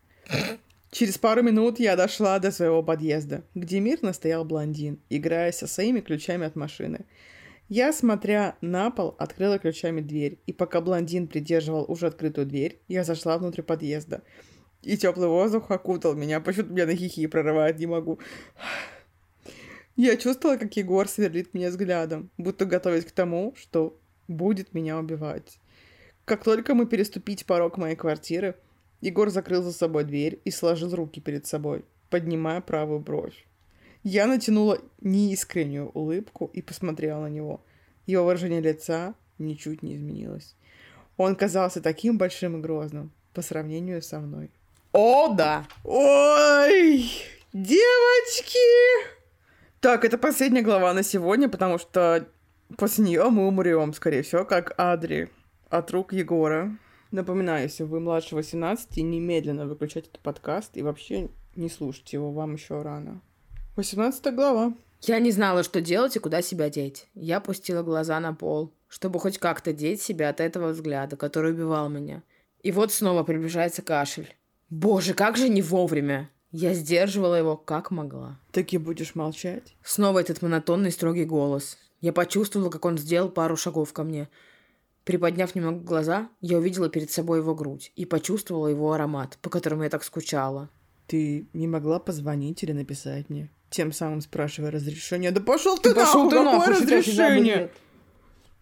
Через 0.90 1.18
пару 1.18 1.44
минут 1.44 1.80
я 1.80 1.98
дошла 1.98 2.40
до 2.40 2.52
своего 2.52 2.82
подъезда, 2.82 3.44
где 3.56 3.82
мирно 3.82 4.14
стоял 4.14 4.46
блондин, 4.46 5.00
играя 5.10 5.52
со 5.52 5.68
своими 5.68 6.00
ключами 6.00 6.48
от 6.48 6.56
машины. 6.56 7.06
Я, 7.68 7.92
смотря 7.92 8.56
на 8.62 8.90
пол, 8.90 9.16
открыла 9.20 9.60
ключами 9.60 10.00
дверь, 10.00 10.40
и 10.48 10.54
пока 10.54 10.82
блондин 10.82 11.28
придерживал 11.28 11.86
уже 11.88 12.08
открытую 12.08 12.48
дверь, 12.48 12.80
я 12.88 13.04
зашла 13.04 13.38
внутрь 13.38 13.64
подъезда. 13.64 14.24
И 14.82 14.98
теплый 14.98 15.28
воздух 15.28 15.70
окутал 15.70 16.16
меня, 16.16 16.40
почему-то 16.40 16.72
меня 16.72 16.86
на 16.86 16.96
хихи 16.96 17.28
прорывает, 17.28 17.78
не 17.78 17.86
могу. 17.86 18.18
Я 20.02 20.16
чувствовала, 20.16 20.56
как 20.56 20.78
Егор 20.78 21.10
сверлит 21.10 21.54
меня 21.54 21.68
взглядом, 21.68 22.30
будто 22.38 22.64
готовясь 22.64 23.04
к 23.04 23.12
тому, 23.12 23.54
что 23.58 24.00
будет 24.30 24.74
меня 24.74 24.98
убивать. 24.98 25.60
Как 26.24 26.42
только 26.46 26.74
мы 26.74 26.86
переступить 26.86 27.46
порог 27.46 27.76
моей 27.76 27.98
квартиры, 27.98 28.56
Егор 29.02 29.30
закрыл 29.30 29.62
за 29.62 29.74
собой 29.74 30.06
дверь 30.06 30.40
и 30.46 30.52
сложил 30.52 30.96
руки 30.96 31.20
перед 31.20 31.48
собой, 31.48 31.84
поднимая 32.10 32.62
правую 32.62 33.02
бровь. 33.02 33.46
Я 34.02 34.26
натянула 34.26 34.80
неискреннюю 35.02 35.90
улыбку 35.90 36.50
и 36.54 36.62
посмотрела 36.62 37.24
на 37.24 37.30
него. 37.30 37.62
Его 38.06 38.24
выражение 38.24 38.62
лица 38.62 39.16
ничуть 39.38 39.84
не 39.84 39.98
изменилось. 39.98 40.56
Он 41.18 41.36
казался 41.36 41.82
таким 41.82 42.18
большим 42.18 42.56
и 42.56 42.62
грозным 42.62 43.12
по 43.34 43.42
сравнению 43.42 44.02
со 44.02 44.22
мной. 44.22 44.50
О, 44.94 45.34
да! 45.34 45.68
Ой, 45.84 47.12
девочки! 47.52 49.19
Так, 49.82 50.04
это 50.04 50.18
последняя 50.18 50.62
глава 50.62 50.94
на 50.94 51.04
сегодня, 51.04 51.48
потому 51.48 51.78
что 51.78 52.28
после 52.76 53.06
нее 53.06 53.30
мы 53.30 53.48
умрем, 53.48 53.94
скорее 53.94 54.24
всего, 54.24 54.44
как 54.44 54.74
Адри 54.78 55.30
от 55.70 55.90
рук 55.92 56.12
Егора. 56.12 56.78
Напоминаю, 57.12 57.64
если 57.64 57.84
вы 57.84 58.02
младше 58.02 58.36
18, 58.36 58.98
немедленно 58.98 59.66
выключайте 59.66 60.10
этот 60.10 60.22
подкаст 60.22 60.76
и 60.76 60.82
вообще 60.82 61.30
Не 61.56 61.70
слушайте 61.70 62.18
его, 62.18 62.32
вам 62.34 62.56
еще 62.56 62.82
рано. 62.82 63.22
18 63.78 64.36
глава. 64.36 64.74
Я 65.02 65.20
не 65.20 65.32
знала, 65.32 65.64
что 65.64 65.80
делать 65.80 66.18
и 66.18 66.20
куда 66.20 66.42
себя 66.42 66.70
деть. 66.70 67.08
Я 67.14 67.38
опустила 67.38 67.82
глаза 67.82 68.20
на 68.20 68.34
пол, 68.34 68.74
чтобы 68.90 69.18
хоть 69.20 69.38
как-то 69.38 69.72
деть 69.72 70.02
себя 70.02 70.28
от 70.28 70.42
этого 70.42 70.72
взгляда, 70.72 71.16
который 71.16 71.54
убивал 71.54 71.88
меня. 71.88 72.22
И 72.62 72.74
вот 72.74 72.92
снова 72.92 73.24
приближается 73.24 73.82
кашель. 73.82 74.36
Боже, 74.70 75.14
как 75.14 75.38
же 75.38 75.48
не 75.48 75.62
вовремя! 75.62 76.30
Я 76.52 76.74
сдерживала 76.74 77.36
его 77.36 77.56
как 77.58 77.92
могла. 77.92 78.40
Так 78.52 78.74
и 78.74 78.78
будешь 78.78 79.16
молчать? 79.16 79.76
Снова 79.84 80.20
этот 80.20 80.42
монотонный 80.42 80.92
строгий 80.92 81.26
голос. 81.26 81.78
Я 82.02 82.12
почувствовала, 82.12 82.70
как 82.70 82.86
он 82.86 82.98
сделал 82.98 83.30
пару 83.30 83.56
шагов 83.56 83.94
ко 83.94 84.04
мне. 84.04 84.30
Приподняв 85.04 85.54
немного 85.54 85.80
глаза, 85.80 86.30
я 86.42 86.58
увидела 86.58 86.90
перед 86.90 87.12
собой 87.12 87.40
его 87.40 87.54
грудь 87.56 87.92
и 87.96 88.06
почувствовала 88.06 88.68
его 88.68 88.94
аромат, 88.94 89.38
по 89.42 89.50
которому 89.50 89.84
я 89.84 89.90
так 89.90 90.04
скучала. 90.04 90.70
Ты 91.08 91.48
не 91.54 91.68
могла 91.68 92.00
позвонить 92.00 92.64
или 92.64 92.72
написать 92.72 93.30
мне? 93.30 93.52
Тем 93.70 93.92
самым 93.92 94.22
спрашивая 94.22 94.72
разрешение. 94.72 95.32
Да 95.32 95.42
пошел 95.42 95.78
ты, 95.78 95.90
ты 95.90 95.96
пошел 95.96 96.30
нахуй! 96.30 96.30
ты 96.30 96.38
Какое 96.38 96.58
нахуй, 96.58 96.74
разрешение? 96.74 97.72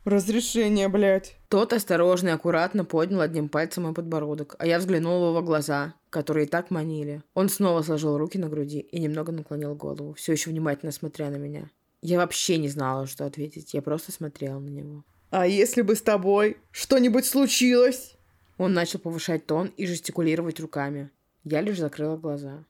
Разрешение, 0.08 0.88
блядь. 0.88 1.36
Тот 1.49 1.74
осторожно 1.74 2.30
и 2.30 2.32
аккуратно 2.32 2.86
поднял 2.86 3.20
одним 3.20 3.49
пальцем 3.49 3.84
мой 3.84 3.93
подбородок, 3.93 4.55
а 4.58 4.66
я 4.66 4.80
взглянула 4.80 5.32
его 5.32 5.41
глаза, 5.41 5.95
которые 6.10 6.45
и 6.45 6.49
так 6.49 6.72
манили. 6.72 7.24
Он 7.34 7.49
снова 7.49 7.82
сложил 7.82 8.18
руки 8.18 8.38
на 8.38 8.47
груди 8.47 8.80
и 8.80 9.01
немного 9.01 9.34
наклонил 9.34 9.76
голову, 9.76 10.14
все 10.14 10.32
еще 10.32 10.49
внимательно 10.49 10.93
смотря 10.93 11.30
на 11.30 11.36
меня. 11.36 11.70
Я 12.01 12.20
вообще 12.20 12.58
не 12.58 12.70
знала, 12.70 13.05
что 13.05 13.26
ответить, 13.26 13.74
я 13.74 13.82
просто 13.82 14.14
смотрела 14.14 14.60
на 14.60 14.70
него. 14.70 15.03
А 15.30 15.45
если 15.45 15.82
бы 15.82 15.93
с 15.93 16.01
тобой 16.01 16.55
что-нибудь 16.72 17.26
случилось? 17.26 18.16
Он 18.58 18.74
начал 18.74 18.99
повышать 18.99 19.45
тон 19.45 19.74
и 19.76 19.86
жестикулировать 19.86 20.62
руками. 20.62 21.10
Я 21.43 21.60
лишь 21.60 21.80
закрыла 21.80 22.16
глаза. 22.16 22.64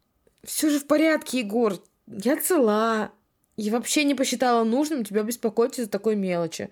Все 0.44 0.72
же 0.72 0.80
в 0.80 0.88
порядке, 0.88 1.42
Егор. 1.42 1.76
Я 2.08 2.38
цела. 2.38 3.12
И 3.58 3.70
вообще 3.70 4.06
не 4.06 4.16
посчитала 4.16 4.64
нужным 4.64 5.04
тебя 5.04 5.22
беспокоить 5.22 5.78
из-за 5.78 5.90
такой 5.90 6.16
мелочи. 6.16 6.72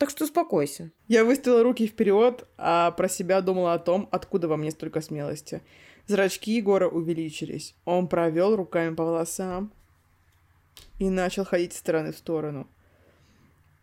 Так 0.00 0.08
что 0.08 0.24
успокойся. 0.24 0.92
Я 1.08 1.26
выставила 1.26 1.62
руки 1.62 1.86
вперед, 1.86 2.48
а 2.56 2.90
про 2.92 3.06
себя 3.06 3.42
думала 3.42 3.74
о 3.74 3.78
том, 3.78 4.08
откуда 4.10 4.48
во 4.48 4.56
мне 4.56 4.70
столько 4.70 5.02
смелости. 5.02 5.60
Зрачки 6.06 6.56
Егора 6.56 6.88
увеличились. 6.88 7.74
Он 7.84 8.08
провел 8.08 8.56
руками 8.56 8.94
по 8.94 9.04
волосам 9.04 9.74
и 10.98 11.10
начал 11.10 11.44
ходить 11.44 11.74
из 11.74 11.78
стороны 11.80 12.12
в 12.12 12.16
сторону. 12.16 12.66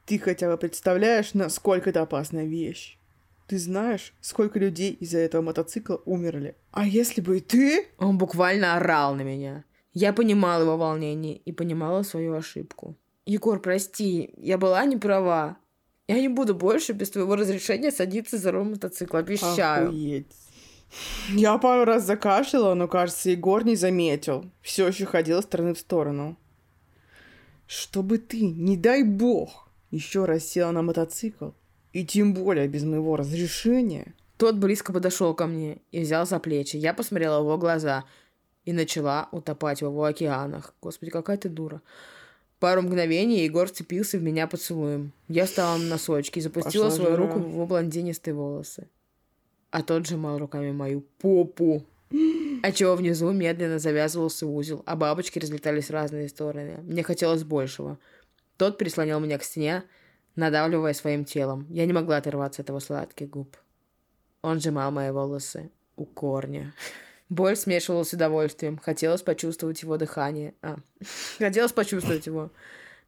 Ты 0.07 0.17
хотя 0.17 0.49
бы 0.49 0.57
представляешь, 0.57 1.35
насколько 1.35 1.91
это 1.91 2.01
опасная 2.01 2.45
вещь? 2.45 2.97
Ты 3.45 3.59
знаешь, 3.59 4.15
сколько 4.19 4.57
людей 4.57 4.93
из-за 4.93 5.19
этого 5.19 5.43
мотоцикла 5.43 6.01
умерли? 6.05 6.55
А 6.71 6.87
если 6.87 7.21
бы 7.21 7.37
и 7.37 7.41
ты? 7.41 7.89
Он 7.99 8.17
буквально 8.17 8.75
орал 8.75 9.13
на 9.13 9.21
меня. 9.21 9.65
Я 9.93 10.13
понимала 10.13 10.63
его 10.63 10.77
волнение 10.77 11.37
и 11.37 11.51
понимала 11.51 12.01
свою 12.01 12.33
ошибку. 12.33 12.97
Егор, 13.27 13.61
прости, 13.61 14.33
я 14.35 14.57
была 14.57 14.83
не 14.85 14.97
права. 14.97 15.59
Я 16.07 16.21
не 16.21 16.29
буду 16.29 16.55
больше 16.55 16.93
без 16.93 17.09
твоего 17.09 17.35
разрешения 17.35 17.91
садиться 17.91 18.37
за 18.37 18.51
руль 18.51 18.69
мотоцикла, 18.69 19.19
обещаю. 19.19 19.89
Охуеть. 19.89 20.31
Я 21.29 21.57
пару 21.57 21.83
раз 21.83 22.03
закашляла, 22.03 22.73
но, 22.73 22.87
кажется, 22.87 23.29
Егор 23.29 23.65
не 23.65 23.75
заметил. 23.75 24.49
Все 24.61 24.87
еще 24.87 25.05
ходил 25.05 25.39
из 25.39 25.43
стороны 25.43 25.73
в 25.73 25.79
сторону. 25.79 26.37
Чтобы 27.67 28.17
ты, 28.19 28.41
не 28.41 28.77
дай 28.77 29.03
бог, 29.03 29.67
еще 29.91 30.23
раз 30.23 30.45
села 30.45 30.71
на 30.71 30.81
мотоцикл, 30.81 31.49
и 31.91 32.05
тем 32.05 32.33
более 32.33 32.69
без 32.69 32.83
моего 32.83 33.17
разрешения. 33.17 34.13
Тот 34.37 34.55
близко 34.55 34.93
подошел 34.93 35.33
ко 35.33 35.47
мне 35.47 35.79
и 35.91 36.01
взял 36.01 36.25
за 36.25 36.39
плечи. 36.39 36.77
Я 36.77 36.93
посмотрела 36.93 37.39
в 37.39 37.43
его 37.43 37.57
глаза 37.57 38.05
и 38.63 38.71
начала 38.71 39.27
утопать 39.31 39.79
в 39.79 39.85
его 39.85 40.03
океанах. 40.05 40.73
Господи, 40.81 41.11
какая 41.11 41.37
ты 41.37 41.49
дура. 41.49 41.81
Пару 42.59 42.81
мгновений 42.81 43.43
Егор 43.43 43.67
вцепился 43.67 44.17
в 44.17 44.23
меня 44.23 44.47
поцелуем. 44.47 45.13
Я 45.27 45.45
стала 45.45 45.77
на 45.77 45.85
носочки 45.85 46.39
и 46.39 46.41
запустила 46.41 46.85
Пошла 46.85 46.95
свою 46.95 47.11
жара. 47.11 47.27
руку 47.27 47.39
в 47.39 47.47
его 47.49 47.67
блондинистые 47.67 48.33
волосы. 48.33 48.87
А 49.69 49.83
тот 49.83 50.07
сжимал 50.07 50.39
руками 50.39 50.71
мою 50.71 51.01
попу. 51.19 51.85
Отчего 52.63 52.95
внизу 52.95 53.31
медленно 53.31 53.77
завязывался 53.77 54.47
узел, 54.47 54.81
а 54.85 54.95
бабочки 54.95 55.37
разлетались 55.37 55.89
в 55.89 55.93
разные 55.93 56.29
стороны. 56.29 56.79
Мне 56.81 57.03
хотелось 57.03 57.43
большего. 57.43 57.99
Тот 58.57 58.79
прислонял 58.79 59.19
меня 59.19 59.37
к 59.37 59.43
стене, 59.43 59.83
надавливая 60.35 60.93
своим 60.93 61.25
телом. 61.25 61.67
Я 61.69 61.85
не 61.85 61.93
могла 61.93 62.17
оторваться 62.17 62.63
от 62.63 62.69
его 62.69 62.79
сладких 62.79 63.29
губ. 63.29 63.55
Он 64.41 64.59
сжимал 64.59 64.89
мои 64.91 65.11
волосы 65.11 65.69
у 65.95 66.05
корня. 66.05 66.73
Боль 67.29 67.55
смешивалась 67.55 68.09
с 68.09 68.13
удовольствием. 68.13 68.77
Хотелось 68.77 69.21
почувствовать 69.21 69.81
его 69.81 69.97
дыхание. 69.97 70.53
А, 70.61 70.77
хотелось 71.37 71.73
почувствовать 71.73 72.25
его. 72.25 72.51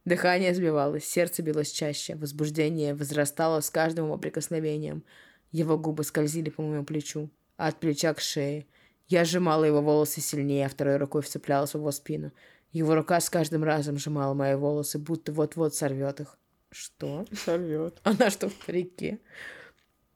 Дыхание 0.04 0.54
сбивалось, 0.54 1.04
сердце 1.04 1.42
билось 1.42 1.70
чаще, 1.70 2.14
возбуждение 2.14 2.94
возрастало 2.94 3.60
с 3.60 3.68
каждым 3.68 4.06
его 4.06 4.16
прикосновением. 4.16 5.04
Его 5.52 5.76
губы 5.76 6.04
скользили 6.04 6.48
по 6.48 6.62
моему 6.62 6.84
плечу, 6.84 7.28
а 7.56 7.68
от 7.68 7.80
плеча 7.80 8.14
к 8.14 8.20
шее. 8.20 8.66
Я 9.08 9.24
сжимала 9.24 9.64
его 9.64 9.82
волосы 9.82 10.20
сильнее, 10.20 10.66
а 10.66 10.68
второй 10.68 10.96
рукой 10.96 11.20
вцеплялась 11.22 11.72
в 11.72 11.74
его 11.74 11.90
спину. 11.90 12.32
Его 12.72 12.94
рука 12.94 13.20
с 13.20 13.28
каждым 13.28 13.64
разом 13.64 13.98
сжимала 13.98 14.32
мои 14.32 14.54
волосы, 14.54 14.98
будто 14.98 15.32
вот-вот 15.32 15.74
сорвет 15.74 16.20
их. 16.20 16.38
Что? 16.70 17.26
Сорвет. 17.32 17.98
Она 18.04 18.30
что, 18.30 18.48
в 18.48 18.54
парике? 18.54 19.18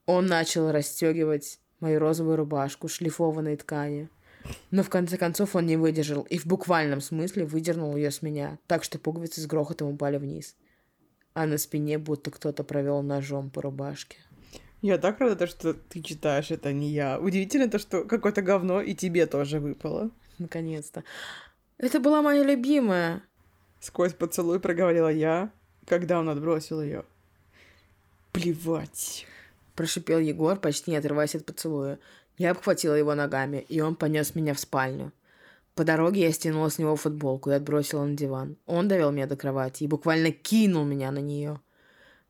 Он 0.06 0.26
начал 0.26 0.70
расстегивать 0.70 1.58
мою 1.80 2.00
розовую 2.00 2.36
рубашку, 2.36 2.88
шлифованной 2.88 3.56
ткани. 3.56 4.08
Но 4.70 4.82
в 4.82 4.90
конце 4.90 5.16
концов 5.16 5.56
он 5.56 5.66
не 5.66 5.76
выдержал 5.76 6.22
и 6.22 6.38
в 6.38 6.46
буквальном 6.46 7.00
смысле 7.00 7.44
выдернул 7.44 7.96
ее 7.96 8.10
с 8.10 8.22
меня, 8.22 8.58
так 8.66 8.84
что 8.84 8.98
пуговицы 8.98 9.40
с 9.40 9.46
грохотом 9.46 9.88
упали 9.88 10.18
вниз. 10.18 10.56
А 11.32 11.46
на 11.46 11.58
спине 11.58 11.98
будто 11.98 12.30
кто-то 12.30 12.62
провел 12.62 13.02
ножом 13.02 13.50
по 13.50 13.62
рубашке. 13.62 14.18
Я 14.82 14.98
так 14.98 15.18
рада, 15.18 15.34
то, 15.34 15.46
что 15.46 15.72
ты 15.72 16.02
читаешь 16.02 16.50
это, 16.50 16.72
не 16.72 16.90
я. 16.90 17.18
Удивительно 17.18 17.70
то, 17.70 17.78
что 17.78 18.04
какое-то 18.04 18.42
говно 18.42 18.82
и 18.82 18.94
тебе 18.94 19.24
тоже 19.26 19.58
выпало. 19.58 20.10
Наконец-то. 20.38 21.04
Это 21.78 22.00
была 22.00 22.20
моя 22.20 22.42
любимая. 22.42 23.22
Сквозь 23.80 24.12
поцелуй 24.12 24.60
проговорила 24.60 25.08
я, 25.08 25.50
когда 25.86 26.18
он 26.18 26.28
отбросил 26.28 26.82
ее. 26.82 27.04
Плевать. 28.32 29.26
Прошипел 29.74 30.18
Егор, 30.18 30.58
почти 30.58 30.90
не 30.90 30.96
отрываясь 30.96 31.34
от 31.34 31.44
поцелуя. 31.44 31.98
Я 32.38 32.52
обхватила 32.52 32.94
его 32.94 33.14
ногами, 33.14 33.64
и 33.68 33.80
он 33.80 33.96
понес 33.96 34.34
меня 34.34 34.54
в 34.54 34.60
спальню. 34.60 35.12
По 35.74 35.82
дороге 35.82 36.22
я 36.22 36.32
стянула 36.32 36.68
с 36.68 36.78
него 36.78 36.94
футболку 36.94 37.50
и 37.50 37.54
отбросила 37.54 38.04
на 38.04 38.16
диван. 38.16 38.56
Он 38.66 38.86
довел 38.86 39.10
меня 39.10 39.26
до 39.26 39.36
кровати 39.36 39.84
и 39.84 39.88
буквально 39.88 40.30
кинул 40.30 40.84
меня 40.84 41.10
на 41.10 41.18
нее. 41.18 41.60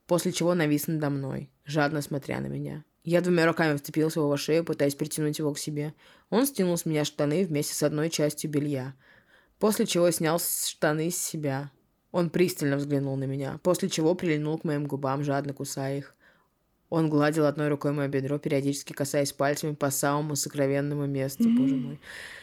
После 0.06 0.32
чего 0.32 0.54
навис 0.54 0.86
надо 0.86 1.10
мной, 1.10 1.50
жадно 1.64 2.00
смотря 2.00 2.40
на 2.40 2.46
меня. 2.46 2.84
Я 3.04 3.20
двумя 3.20 3.46
руками 3.46 3.76
вцепилась 3.76 4.14
в 4.14 4.20
его 4.20 4.36
шею, 4.38 4.64
пытаясь 4.64 4.94
притянуть 4.94 5.38
его 5.38 5.52
к 5.52 5.58
себе. 5.58 5.92
Он 6.30 6.46
стянул 6.46 6.78
с 6.78 6.86
меня 6.86 7.04
штаны 7.04 7.44
вместе 7.44 7.74
с 7.74 7.82
одной 7.82 8.08
частью 8.08 8.50
белья. 8.50 8.94
После 9.58 9.84
чего 9.84 10.10
снял 10.10 10.38
штаны 10.38 11.10
с 11.10 11.16
себя. 11.16 11.70
Он 12.12 12.30
пристально 12.30 12.76
взглянул 12.76 13.16
на 13.16 13.24
меня, 13.24 13.58
после 13.62 13.90
чего 13.90 14.14
прильнул 14.14 14.56
к 14.56 14.64
моим 14.64 14.86
губам, 14.86 15.22
жадно 15.22 15.52
кусая 15.52 15.98
их. 15.98 16.13
Он 16.94 17.10
гладил 17.10 17.46
одной 17.46 17.66
рукой 17.66 17.90
мое 17.90 18.06
бедро, 18.06 18.38
периодически 18.38 18.92
касаясь 18.92 19.32
пальцами 19.32 19.74
по 19.74 19.90
самому 19.90 20.36
сокровенному 20.36 21.06
месту, 21.06 21.42
боже 21.42 21.74
мой. 21.74 22.00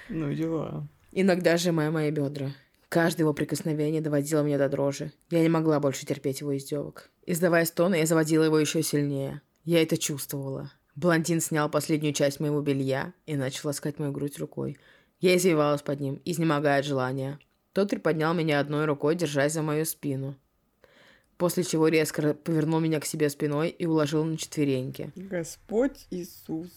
Ну 0.10 0.34
дела. 0.34 0.86
Иногда 1.14 1.56
сжимая 1.56 1.90
мои 1.90 2.12
бедра. 2.12 2.52
Каждое 2.90 3.24
его 3.24 3.34
прикосновение 3.34 4.02
доводило 4.02 4.42
меня 4.42 4.58
до 4.58 4.68
дрожи. 4.68 5.14
Я 5.30 5.42
не 5.42 5.48
могла 5.48 5.80
больше 5.80 6.06
терпеть 6.06 6.42
его 6.42 6.58
издевок. 6.58 7.10
Издавая 7.26 7.64
стоны, 7.64 7.96
я 7.96 8.06
заводила 8.06 8.44
его 8.44 8.60
еще 8.60 8.84
сильнее. 8.84 9.42
Я 9.64 9.82
это 9.82 9.98
чувствовала. 9.98 10.70
Блондин 10.96 11.40
снял 11.40 11.70
последнюю 11.70 12.14
часть 12.14 12.42
моего 12.42 12.60
белья 12.60 13.14
и 13.26 13.38
начал 13.38 13.70
ласкать 13.70 14.00
мою 14.00 14.12
грудь 14.12 14.38
рукой. 14.38 14.78
Я 15.22 15.38
извивалась 15.38 15.82
под 15.82 16.02
ним, 16.02 16.22
изнемогая 16.26 16.80
от 16.80 16.86
желания. 16.86 17.40
Тот 17.72 17.90
приподнял 17.90 18.34
меня 18.34 18.60
одной 18.60 18.84
рукой, 18.84 19.16
держась 19.16 19.54
за 19.54 19.62
мою 19.62 19.86
спину. 19.86 20.36
После 21.42 21.64
чего 21.64 21.88
резко 21.88 22.36
повернул 22.36 22.80
меня 22.80 23.00
к 23.00 23.06
себе 23.06 23.28
спиной 23.28 23.70
и 23.70 23.88
уложил 23.88 24.24
на 24.24 24.38
четвереньки. 24.38 25.12
Господь 25.16 26.06
Иисус. 26.12 26.70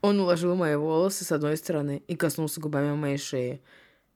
Он 0.00 0.18
уложил 0.18 0.56
мои 0.56 0.74
волосы 0.74 1.24
с 1.24 1.30
одной 1.30 1.56
стороны 1.56 2.02
и 2.08 2.16
коснулся 2.16 2.60
губами 2.60 2.96
моей 2.96 3.18
шеи. 3.18 3.62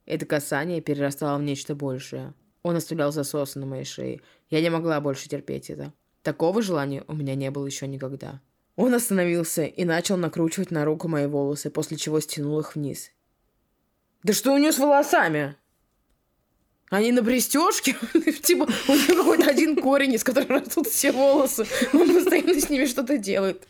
Это 0.05 0.26
касание 0.26 0.81
перерастало 0.81 1.39
в 1.39 1.45
нечто 1.45 1.76
большее. 1.76 2.35
Он 2.64 2.74
оставлял 2.74 3.12
засосы 3.12 3.61
на 3.61 3.66
моей 3.66 3.85
шее. 3.85 4.20
Я 4.49 4.61
не 4.62 4.68
могла 4.68 5.01
больше 5.01 5.28
терпеть 5.28 5.70
это. 5.70 5.93
Такого 6.24 6.61
желания 6.61 7.05
у 7.07 7.14
меня 7.14 7.37
не 7.37 7.53
было 7.53 7.66
еще 7.66 7.87
никогда. 7.87 8.41
Он 8.74 8.93
остановился 8.95 9.62
и 9.62 9.85
начал 9.85 10.16
накручивать 10.16 10.72
на 10.72 10.85
руку 10.85 11.07
мои 11.07 11.26
волосы, 11.26 11.70
после 11.70 11.99
чего 11.99 12.18
стянул 12.18 12.59
их 12.59 12.74
вниз. 12.74 13.12
Да 14.24 14.33
что 14.33 14.53
у 14.53 14.59
нее 14.59 14.72
с 14.72 14.78
волосами? 14.78 15.55
Они 16.91 17.12
на 17.12 17.22
пристежке? 17.22 17.97
Типа, 18.43 18.68
у 18.88 18.93
нее 18.93 19.14
какой-то 19.16 19.49
один 19.49 19.76
корень, 19.76 20.14
из 20.14 20.24
которого 20.24 20.59
растут 20.61 20.88
все 20.88 21.12
волосы. 21.12 21.64
Он 21.93 22.12
постоянно 22.12 22.61
с 22.61 22.68
ними 22.68 22.84
что-то 22.84 23.16
делает. 23.16 23.66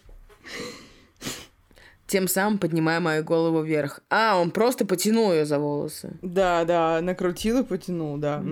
тем 2.06 2.28
самым 2.28 2.58
поднимая 2.58 2.98
мою 2.98 3.22
голову 3.22 3.62
вверх. 3.62 4.00
А, 4.08 4.40
он 4.40 4.50
просто 4.50 4.86
потянул 4.86 5.32
ее 5.32 5.44
за 5.44 5.58
волосы. 5.58 6.14
Да, 6.22 6.64
да, 6.64 7.00
накрутил 7.02 7.60
и 7.60 7.64
потянул, 7.64 8.16
да. 8.16 8.42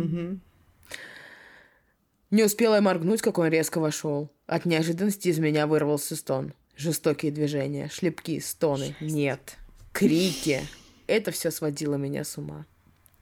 Не 2.30 2.44
успела 2.44 2.74
я 2.74 2.82
моргнуть, 2.82 3.22
как 3.22 3.38
он 3.38 3.48
резко 3.48 3.80
вошел. 3.80 4.30
От 4.46 4.66
неожиданности 4.66 5.28
из 5.28 5.38
меня 5.38 5.66
вырвался 5.66 6.14
стон. 6.14 6.52
Жестокие 6.76 7.32
движения, 7.32 7.88
шлепки, 7.90 8.38
стоны. 8.38 8.94
Нет. 9.00 9.56
Крики. 9.92 10.60
Это 11.06 11.30
все 11.30 11.50
сводило 11.50 11.94
меня 11.94 12.22
с 12.22 12.36
ума. 12.36 12.66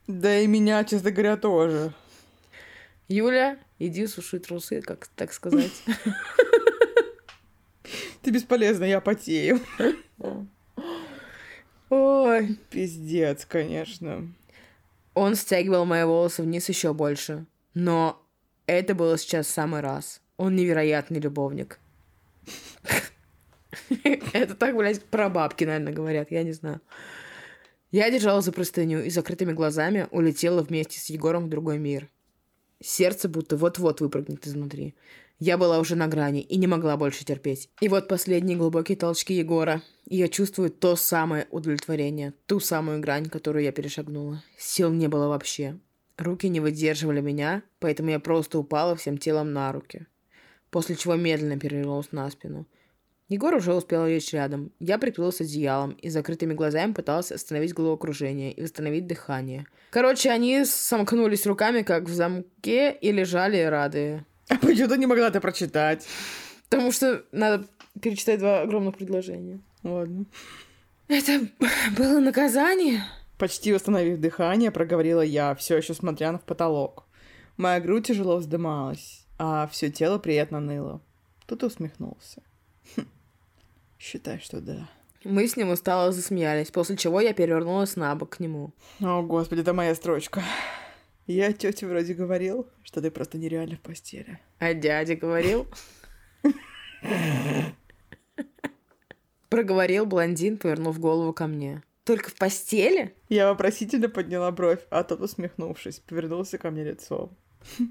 Да 0.07 0.39
и 0.39 0.47
меня, 0.47 0.85
честно 0.85 1.11
говоря, 1.11 1.37
тоже. 1.37 1.93
Юля, 3.09 3.59
иди 3.79 4.07
суши 4.07 4.39
трусы, 4.39 4.81
как 4.81 5.09
так 5.09 5.33
сказать. 5.33 5.73
Ты 8.23 8.31
бесполезна, 8.31 8.85
я 8.85 9.01
потею. 9.01 9.61
Ой. 11.91 12.59
Пиздец, 12.71 13.45
конечно. 13.47 14.33
Он 15.15 15.35
стягивал 15.35 15.85
мои 15.85 16.05
волосы 16.05 16.43
вниз 16.43 16.69
еще 16.69 16.93
больше. 16.93 17.47
Но 17.75 18.23
это 18.67 18.95
было 18.95 19.19
сейчас 19.19 19.47
в 19.47 19.51
самый 19.51 19.81
раз. 19.81 20.21
Он 20.37 20.57
невероятный 20.57 21.21
любовник. 21.21 21.79
Это 24.33 24.55
так, 24.55 24.77
блядь, 24.77 25.05
про 25.05 25.29
бабки, 25.29 25.65
наверное, 25.65 25.93
говорят, 25.93 26.31
я 26.31 26.43
не 26.43 26.53
знаю. 26.53 26.81
Я 27.97 28.11
держала 28.11 28.43
за 28.43 28.53
простыню 28.53 29.01
и 29.01 29.09
закрытыми 29.09 29.55
глазами 29.55 30.07
улетела 30.11 30.61
вместе 30.61 31.01
с 31.01 31.07
Егором 31.07 31.47
в 31.47 31.49
другой 31.49 31.79
мир. 31.79 32.11
Сердце 32.79 33.27
будто 33.27 33.57
вот-вот 33.57 34.01
выпрыгнет 34.01 34.47
изнутри. 34.47 34.95
Я 35.39 35.57
была 35.57 35.79
уже 35.79 35.97
на 35.97 36.07
грани 36.07 36.43
и 36.43 36.59
не 36.59 36.67
могла 36.67 36.99
больше 36.99 37.25
терпеть. 37.25 37.71
И 37.81 37.89
вот 37.89 38.07
последние 38.07 38.59
глубокие 38.59 38.99
толчки 38.99 39.33
Егора. 39.33 39.81
И 40.05 40.19
я 40.19 40.29
чувствую 40.29 40.69
то 40.69 40.95
самое 40.95 41.47
удовлетворение, 41.51 42.35
ту 42.45 42.61
самую 42.61 43.01
грань, 43.01 43.31
которую 43.31 43.65
я 43.65 43.73
перешагнула. 43.73 44.43
Сил 44.59 44.93
не 44.93 45.09
было 45.09 45.29
вообще. 45.29 45.79
Руки 46.19 46.51
не 46.51 46.61
выдерживали 46.61 47.23
меня, 47.23 47.63
поэтому 47.79 48.11
я 48.11 48.21
просто 48.21 48.59
упала 48.59 48.95
всем 48.95 49.17
телом 49.17 49.55
на 49.55 49.73
руки. 49.73 50.05
После 50.69 50.97
чего 50.97 51.15
медленно 51.15 51.59
перевернулась 51.59 52.13
на 52.13 52.31
спину. 52.31 52.67
Егор 53.29 53.55
уже 53.55 53.75
успел 53.75 54.07
лечь 54.07 54.33
рядом. 54.33 54.71
Я 54.79 54.99
прикрылась 54.99 55.41
одеялом 55.41 55.93
и 55.93 56.09
закрытыми 56.09 56.55
глазами 56.55 56.93
пыталась 56.93 57.33
остановить 57.33 57.75
головокружение 57.75 58.53
и 58.53 58.63
восстановить 58.63 59.09
дыхание. 59.09 59.67
Короче, 59.91 60.31
они 60.31 60.65
сомкнулись 60.65 61.45
руками, 61.45 61.83
как 61.83 62.05
в 62.05 62.15
замке, 62.15 62.93
и 62.93 63.11
лежали 63.11 63.61
радые. 63.63 64.25
А 64.49 64.57
почему 64.59 64.89
ты 64.89 64.99
не 64.99 65.07
могла 65.07 65.27
это 65.29 65.41
прочитать? 65.41 66.07
Потому 66.71 66.93
что 66.93 67.25
надо 67.33 67.67
перечитать 68.01 68.39
два 68.39 68.61
огромных 68.61 68.97
предложения. 68.97 69.59
Ладно. 69.83 70.27
Это 71.09 71.49
было 71.97 72.21
наказание? 72.21 73.03
Почти 73.39 73.73
восстановив 73.73 74.21
дыхание, 74.21 74.71
проговорила 74.71 75.21
я, 75.21 75.55
все 75.57 75.77
еще 75.77 75.95
смотря 75.95 76.31
на 76.31 76.39
в 76.39 76.45
потолок. 76.45 77.05
Моя 77.57 77.81
грудь 77.81 78.07
тяжело 78.07 78.37
вздымалась, 78.37 79.27
а 79.39 79.67
все 79.67 79.91
тело 79.91 80.19
приятно 80.19 80.61
ныло. 80.61 81.01
Тут 81.47 81.65
усмехнулся. 81.65 82.43
Хм. 82.97 83.07
Считай, 84.07 84.39
что 84.39 84.61
да. 84.61 84.89
Мы 85.25 85.49
с 85.49 85.57
ним 85.57 85.71
устало 85.71 86.13
засмеялись, 86.13 86.71
после 86.71 86.97
чего 86.97 87.21
я 87.21 87.35
перевернулась 87.35 87.97
на 87.97 88.15
бок 88.15 88.37
к 88.37 88.39
нему. 88.41 88.73
О, 89.01 89.23
господи, 89.23 89.63
это 89.63 89.73
моя 89.73 89.97
строчка. 89.97 90.45
Я 91.27 91.53
тете 91.53 91.89
вроде 91.89 92.15
говорил, 92.15 92.69
что 92.85 93.03
ты 93.03 93.11
просто 93.11 93.37
нереально 93.37 93.75
в 93.75 93.81
постели. 93.81 94.39
А 94.61 94.75
дядя 94.75 95.17
говорил? 95.17 95.67
Проговорил 99.49 100.07
блондин, 100.07 100.57
повернув 100.57 101.01
голову 101.01 101.33
ко 101.33 101.49
мне. 101.49 101.83
Только 102.05 102.31
в 102.31 102.37
постели? 102.37 103.13
Я 103.29 103.49
вопросительно 103.49 104.09
подняла 104.09 104.53
бровь, 104.53 104.87
а 104.91 105.03
тот, 105.03 105.21
усмехнувшись, 105.21 105.99
повернулся 105.99 106.59
ко 106.59 106.71
мне 106.71 106.85
лицом. 106.85 107.37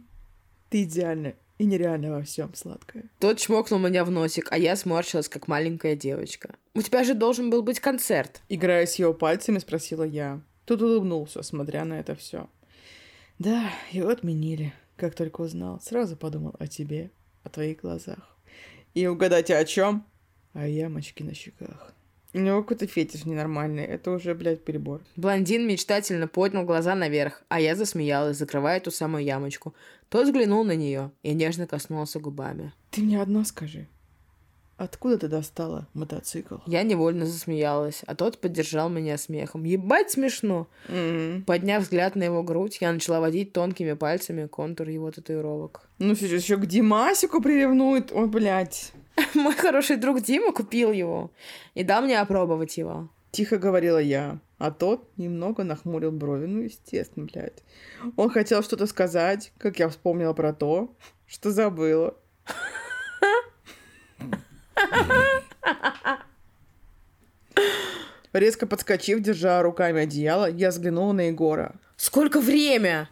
Ты 0.70 0.84
идеальна 0.84 1.34
и 1.58 1.66
нереально 1.66 2.12
во 2.12 2.22
всем 2.24 2.54
сладкая. 2.54 3.06
Тот 3.20 3.40
чмокнул 3.40 3.80
меня 3.80 4.04
в 4.04 4.12
носик, 4.12 4.52
а 4.52 4.58
я 4.58 4.76
сморщилась, 4.76 5.30
как 5.30 5.48
маленькая 5.48 5.96
девочка. 5.96 6.56
У 6.74 6.82
тебя 6.82 7.04
же 7.04 7.14
должен 7.14 7.50
был 7.50 7.64
быть 7.64 7.80
концерт. 7.80 8.42
Играя 8.50 8.86
с 8.86 8.96
его 8.96 9.14
пальцами, 9.14 9.60
спросила 9.60 10.04
я. 10.04 10.42
Тут 10.66 10.82
улыбнулся, 10.82 11.44
смотря 11.44 11.86
на 11.86 12.00
это 12.00 12.16
все. 12.16 12.50
Да, 13.40 13.72
его 13.92 14.10
отменили. 14.10 14.74
Как 14.98 15.16
только 15.16 15.42
узнал, 15.42 15.80
сразу 15.82 16.16
подумал 16.16 16.56
о 16.60 16.68
тебе, 16.68 17.12
о 17.44 17.50
твоих 17.50 17.82
глазах. 17.82 18.38
И 18.94 19.08
угадайте 19.08 19.56
о 19.56 19.66
чем? 19.66 20.06
О 20.54 20.66
ямочке 20.68 21.24
на 21.24 21.34
щеках. 21.34 21.95
У 22.36 22.40
него 22.40 22.62
какой-то 22.62 22.86
фетиш 22.86 23.24
ненормальный. 23.24 23.86
Это 23.86 24.12
уже, 24.12 24.36
блядь, 24.36 24.62
перебор. 24.62 25.02
Блондин 25.16 25.66
мечтательно 25.66 26.28
поднял 26.28 26.66
глаза 26.66 26.94
наверх, 26.94 27.42
а 27.48 27.62
я 27.62 27.76
засмеялась, 27.76 28.38
закрывая 28.38 28.82
ту 28.82 28.92
самую 28.92 29.24
ямочку. 29.24 29.74
Тот 30.10 30.26
взглянул 30.26 30.66
на 30.66 30.76
нее 30.76 31.12
и 31.24 31.34
нежно 31.34 31.66
коснулся 31.66 32.20
губами. 32.20 32.74
Ты 32.92 33.04
мне 33.04 33.22
одно 33.22 33.46
скажи. 33.46 33.88
Откуда 34.76 35.18
ты 35.18 35.30
достала 35.30 35.88
мотоцикл? 35.94 36.58
Я 36.66 36.84
невольно 36.84 37.26
засмеялась, 37.26 38.02
а 38.06 38.16
тот 38.16 38.40
поддержал 38.40 38.90
меня 38.90 39.18
смехом. 39.18 39.64
Ебать 39.64 40.12
смешно! 40.12 40.68
М. 40.90 41.42
Подняв 41.48 41.84
взгляд 41.84 42.18
на 42.18 42.24
его 42.24 42.44
грудь, 42.44 42.80
я 42.82 42.92
начала 42.92 43.22
водить 43.22 43.54
тонкими 43.54 43.94
пальцами 43.94 44.48
контур 44.48 44.90
его 44.90 45.10
татуировок. 45.10 45.88
Ну, 46.00 46.14
сейчас 46.16 46.44
еще 46.44 46.58
к 46.58 46.66
Димасику 46.66 47.42
приревнует. 47.42 48.12
Ой, 48.12 48.28
блядь. 48.28 48.92
Мой 49.34 49.56
хороший 49.56 49.98
друг 49.98 50.22
Дима 50.22 50.52
купил 50.52 50.92
его 50.92 51.32
и 51.74 51.84
дал 51.84 52.02
мне 52.02 52.20
опробовать 52.20 52.78
его. 52.78 53.10
Тихо 53.32 53.58
говорила 53.58 53.98
я. 53.98 54.40
А 54.58 54.72
тот 54.72 55.10
немного 55.18 55.64
нахмурил 55.64 56.12
брови. 56.12 56.46
Ну, 56.46 56.62
естественно, 56.62 57.26
блядь. 57.26 57.64
Он 58.16 58.30
хотел 58.30 58.64
что-то 58.64 58.88
сказать, 58.88 59.52
как 59.58 59.80
я 59.80 59.90
вспомнила 59.90 60.34
про 60.34 60.54
то, 60.54 60.96
что 61.28 61.52
забыла. 61.52 62.16
Резко 68.32 68.68
подскочив, 68.68 69.22
держа 69.22 69.62
руками 69.62 70.02
одеяло, 70.02 70.50
я 70.50 70.70
взглянула 70.70 71.14
на 71.14 71.28
Егора. 71.28 71.76
Сколько 71.96 72.42
время? 72.42 73.10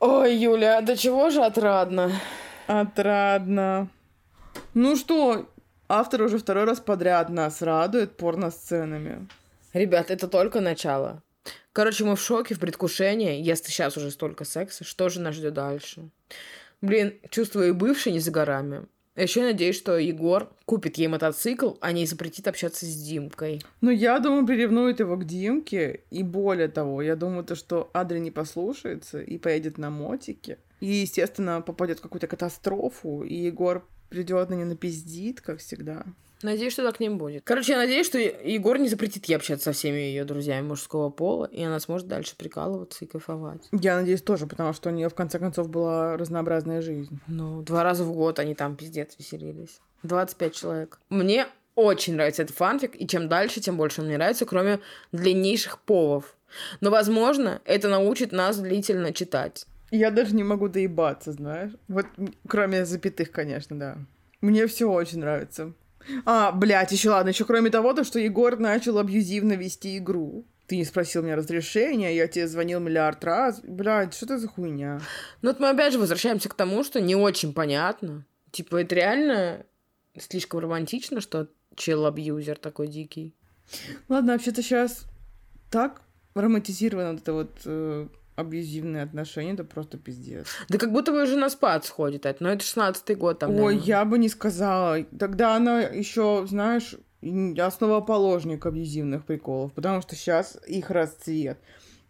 Ой, 0.00 0.34
Юля, 0.34 0.80
до 0.80 0.96
чего 0.96 1.30
же 1.30 1.42
отрадно. 1.44 2.10
Отрадно. 2.66 3.90
Ну 4.74 4.96
что, 4.96 5.50
автор 5.88 6.22
уже 6.22 6.38
второй 6.38 6.64
раз 6.64 6.80
подряд 6.80 7.28
нас 7.28 7.62
радует 7.62 8.16
порно-сценами. 8.16 9.28
Ребят, 9.72 10.10
это 10.10 10.28
только 10.28 10.60
начало. 10.60 11.22
Короче, 11.72 12.04
мы 12.04 12.16
в 12.16 12.20
шоке, 12.20 12.54
в 12.54 12.60
предвкушении. 12.60 13.42
Если 13.42 13.70
сейчас 13.70 13.96
уже 13.96 14.10
столько 14.10 14.44
секса, 14.44 14.84
что 14.84 15.08
же 15.08 15.20
нас 15.20 15.34
ждет 15.34 15.54
дальше? 15.54 16.10
Блин, 16.82 17.14
чувствую, 17.30 17.68
и 17.68 17.72
бывший 17.72 18.12
не 18.12 18.20
за 18.20 18.30
горами. 18.30 18.86
Еще 19.14 19.42
надеюсь, 19.42 19.76
что 19.76 19.98
Егор 19.98 20.50
купит 20.64 20.96
ей 20.96 21.06
мотоцикл, 21.06 21.72
а 21.80 21.92
не 21.92 22.06
запретит 22.06 22.48
общаться 22.48 22.86
с 22.86 22.94
Димкой. 22.94 23.62
Ну, 23.82 23.90
я 23.90 24.18
думаю, 24.18 24.46
приревнует 24.46 25.00
его 25.00 25.16
к 25.16 25.24
Димке. 25.24 26.00
И 26.10 26.22
более 26.22 26.68
того, 26.68 27.02
я 27.02 27.14
думаю, 27.14 27.44
то, 27.44 27.54
что 27.54 27.90
Адри 27.92 28.20
не 28.20 28.30
послушается 28.30 29.20
и 29.20 29.36
поедет 29.36 29.76
на 29.76 29.90
мотике. 29.90 30.58
И, 30.82 30.86
естественно, 30.86 31.60
попадет 31.60 32.00
в 32.00 32.02
какую-то 32.02 32.26
катастрофу, 32.26 33.22
и 33.22 33.36
Егор 33.36 33.86
придет 34.08 34.50
на 34.50 34.54
нее 34.54 34.66
напиздит, 34.66 35.40
как 35.40 35.60
всегда. 35.60 36.04
Надеюсь, 36.42 36.72
что 36.72 36.82
так 36.82 36.98
не 36.98 37.08
будет. 37.08 37.44
Короче, 37.44 37.74
я 37.74 37.78
надеюсь, 37.78 38.04
что 38.04 38.18
Егор 38.18 38.76
не 38.78 38.88
запретит 38.88 39.26
ей 39.26 39.36
общаться 39.36 39.66
со 39.66 39.72
всеми 39.72 39.98
ее 39.98 40.24
друзьями 40.24 40.66
мужского 40.66 41.08
пола, 41.08 41.44
и 41.44 41.62
она 41.62 41.78
сможет 41.78 42.08
дальше 42.08 42.34
прикалываться 42.36 43.04
и 43.04 43.06
кайфовать. 43.06 43.68
Я 43.70 43.94
надеюсь 43.94 44.22
тоже, 44.22 44.48
потому 44.48 44.72
что 44.72 44.88
у 44.88 44.92
нее 44.92 45.08
в 45.08 45.14
конце 45.14 45.38
концов 45.38 45.68
была 45.68 46.16
разнообразная 46.16 46.82
жизнь. 46.82 47.20
Ну, 47.28 47.62
два 47.62 47.84
раза 47.84 48.02
в 48.02 48.12
год 48.12 48.40
они 48.40 48.56
там 48.56 48.74
пиздец 48.74 49.14
веселились. 49.16 49.80
25 50.02 50.52
человек. 50.52 50.98
Мне 51.10 51.46
очень 51.76 52.14
нравится 52.14 52.42
этот 52.42 52.56
фанфик, 52.56 53.00
и 53.00 53.06
чем 53.06 53.28
дальше, 53.28 53.60
тем 53.60 53.76
больше 53.76 54.00
он 54.00 54.08
мне 54.08 54.16
нравится, 54.16 54.46
кроме 54.46 54.80
длиннейших 55.12 55.78
повов. 55.78 56.34
Но, 56.80 56.90
возможно, 56.90 57.62
это 57.66 57.88
научит 57.88 58.32
нас 58.32 58.58
длительно 58.58 59.12
читать. 59.12 59.66
Я 59.92 60.10
даже 60.10 60.34
не 60.34 60.42
могу 60.42 60.68
доебаться, 60.68 61.32
знаешь. 61.32 61.72
Вот, 61.86 62.06
кроме 62.48 62.86
запятых, 62.86 63.30
конечно, 63.30 63.78
да. 63.78 63.98
Мне 64.40 64.66
все 64.66 64.90
очень 64.90 65.18
нравится. 65.18 65.74
А, 66.24 66.50
блядь, 66.50 66.92
еще 66.92 67.10
ладно, 67.10 67.28
еще 67.28 67.44
кроме 67.44 67.68
того, 67.68 67.92
то, 67.92 68.02
что 68.02 68.18
Егор 68.18 68.58
начал 68.58 68.98
абьюзивно 68.98 69.52
вести 69.52 69.98
игру. 69.98 70.46
Ты 70.66 70.78
не 70.78 70.86
спросил 70.86 71.22
меня 71.22 71.36
разрешения, 71.36 72.16
я 72.16 72.26
тебе 72.26 72.48
звонил 72.48 72.80
миллиард 72.80 73.22
раз. 73.22 73.60
Блядь, 73.62 74.14
что 74.14 74.24
это 74.24 74.38
за 74.38 74.48
хуйня? 74.48 74.98
Но 75.42 75.50
вот 75.50 75.60
мы 75.60 75.68
опять 75.68 75.92
же 75.92 75.98
возвращаемся 75.98 76.48
к 76.48 76.54
тому, 76.54 76.84
что 76.84 76.98
не 76.98 77.14
очень 77.14 77.52
понятно. 77.52 78.24
Типа, 78.50 78.76
это 78.76 78.94
реально 78.94 79.66
слишком 80.18 80.60
романтично, 80.60 81.20
что 81.20 81.48
чел-абьюзер 81.76 82.58
такой 82.58 82.88
дикий. 82.88 83.34
Ладно, 84.08 84.32
вообще-то 84.32 84.62
сейчас 84.62 85.04
так 85.70 86.00
романтизировано 86.34 87.12
вот 87.12 87.20
это 87.20 87.32
вот 87.34 87.60
э, 87.66 88.08
абьюзивные 88.36 89.02
отношения, 89.02 89.52
это 89.52 89.64
просто 89.64 89.98
пиздец. 89.98 90.46
Да 90.68 90.78
как 90.78 90.92
будто 90.92 91.12
бы 91.12 91.22
уже 91.22 91.36
на 91.36 91.50
спад 91.50 91.84
сходит 91.84 92.26
это, 92.26 92.42
но 92.42 92.50
это 92.50 92.64
16-й 92.64 93.14
год 93.14 93.38
там. 93.38 93.50
Ой, 93.50 93.56
наверное. 93.56 93.84
я 93.84 94.04
бы 94.04 94.18
не 94.18 94.28
сказала. 94.28 95.02
Тогда 95.18 95.56
она 95.56 95.80
еще, 95.80 96.46
знаешь, 96.48 96.96
основоположник 97.58 98.64
абьюзивных 98.66 99.24
приколов, 99.24 99.72
потому 99.72 100.02
что 100.02 100.16
сейчас 100.16 100.58
их 100.66 100.90
расцвет. 100.90 101.58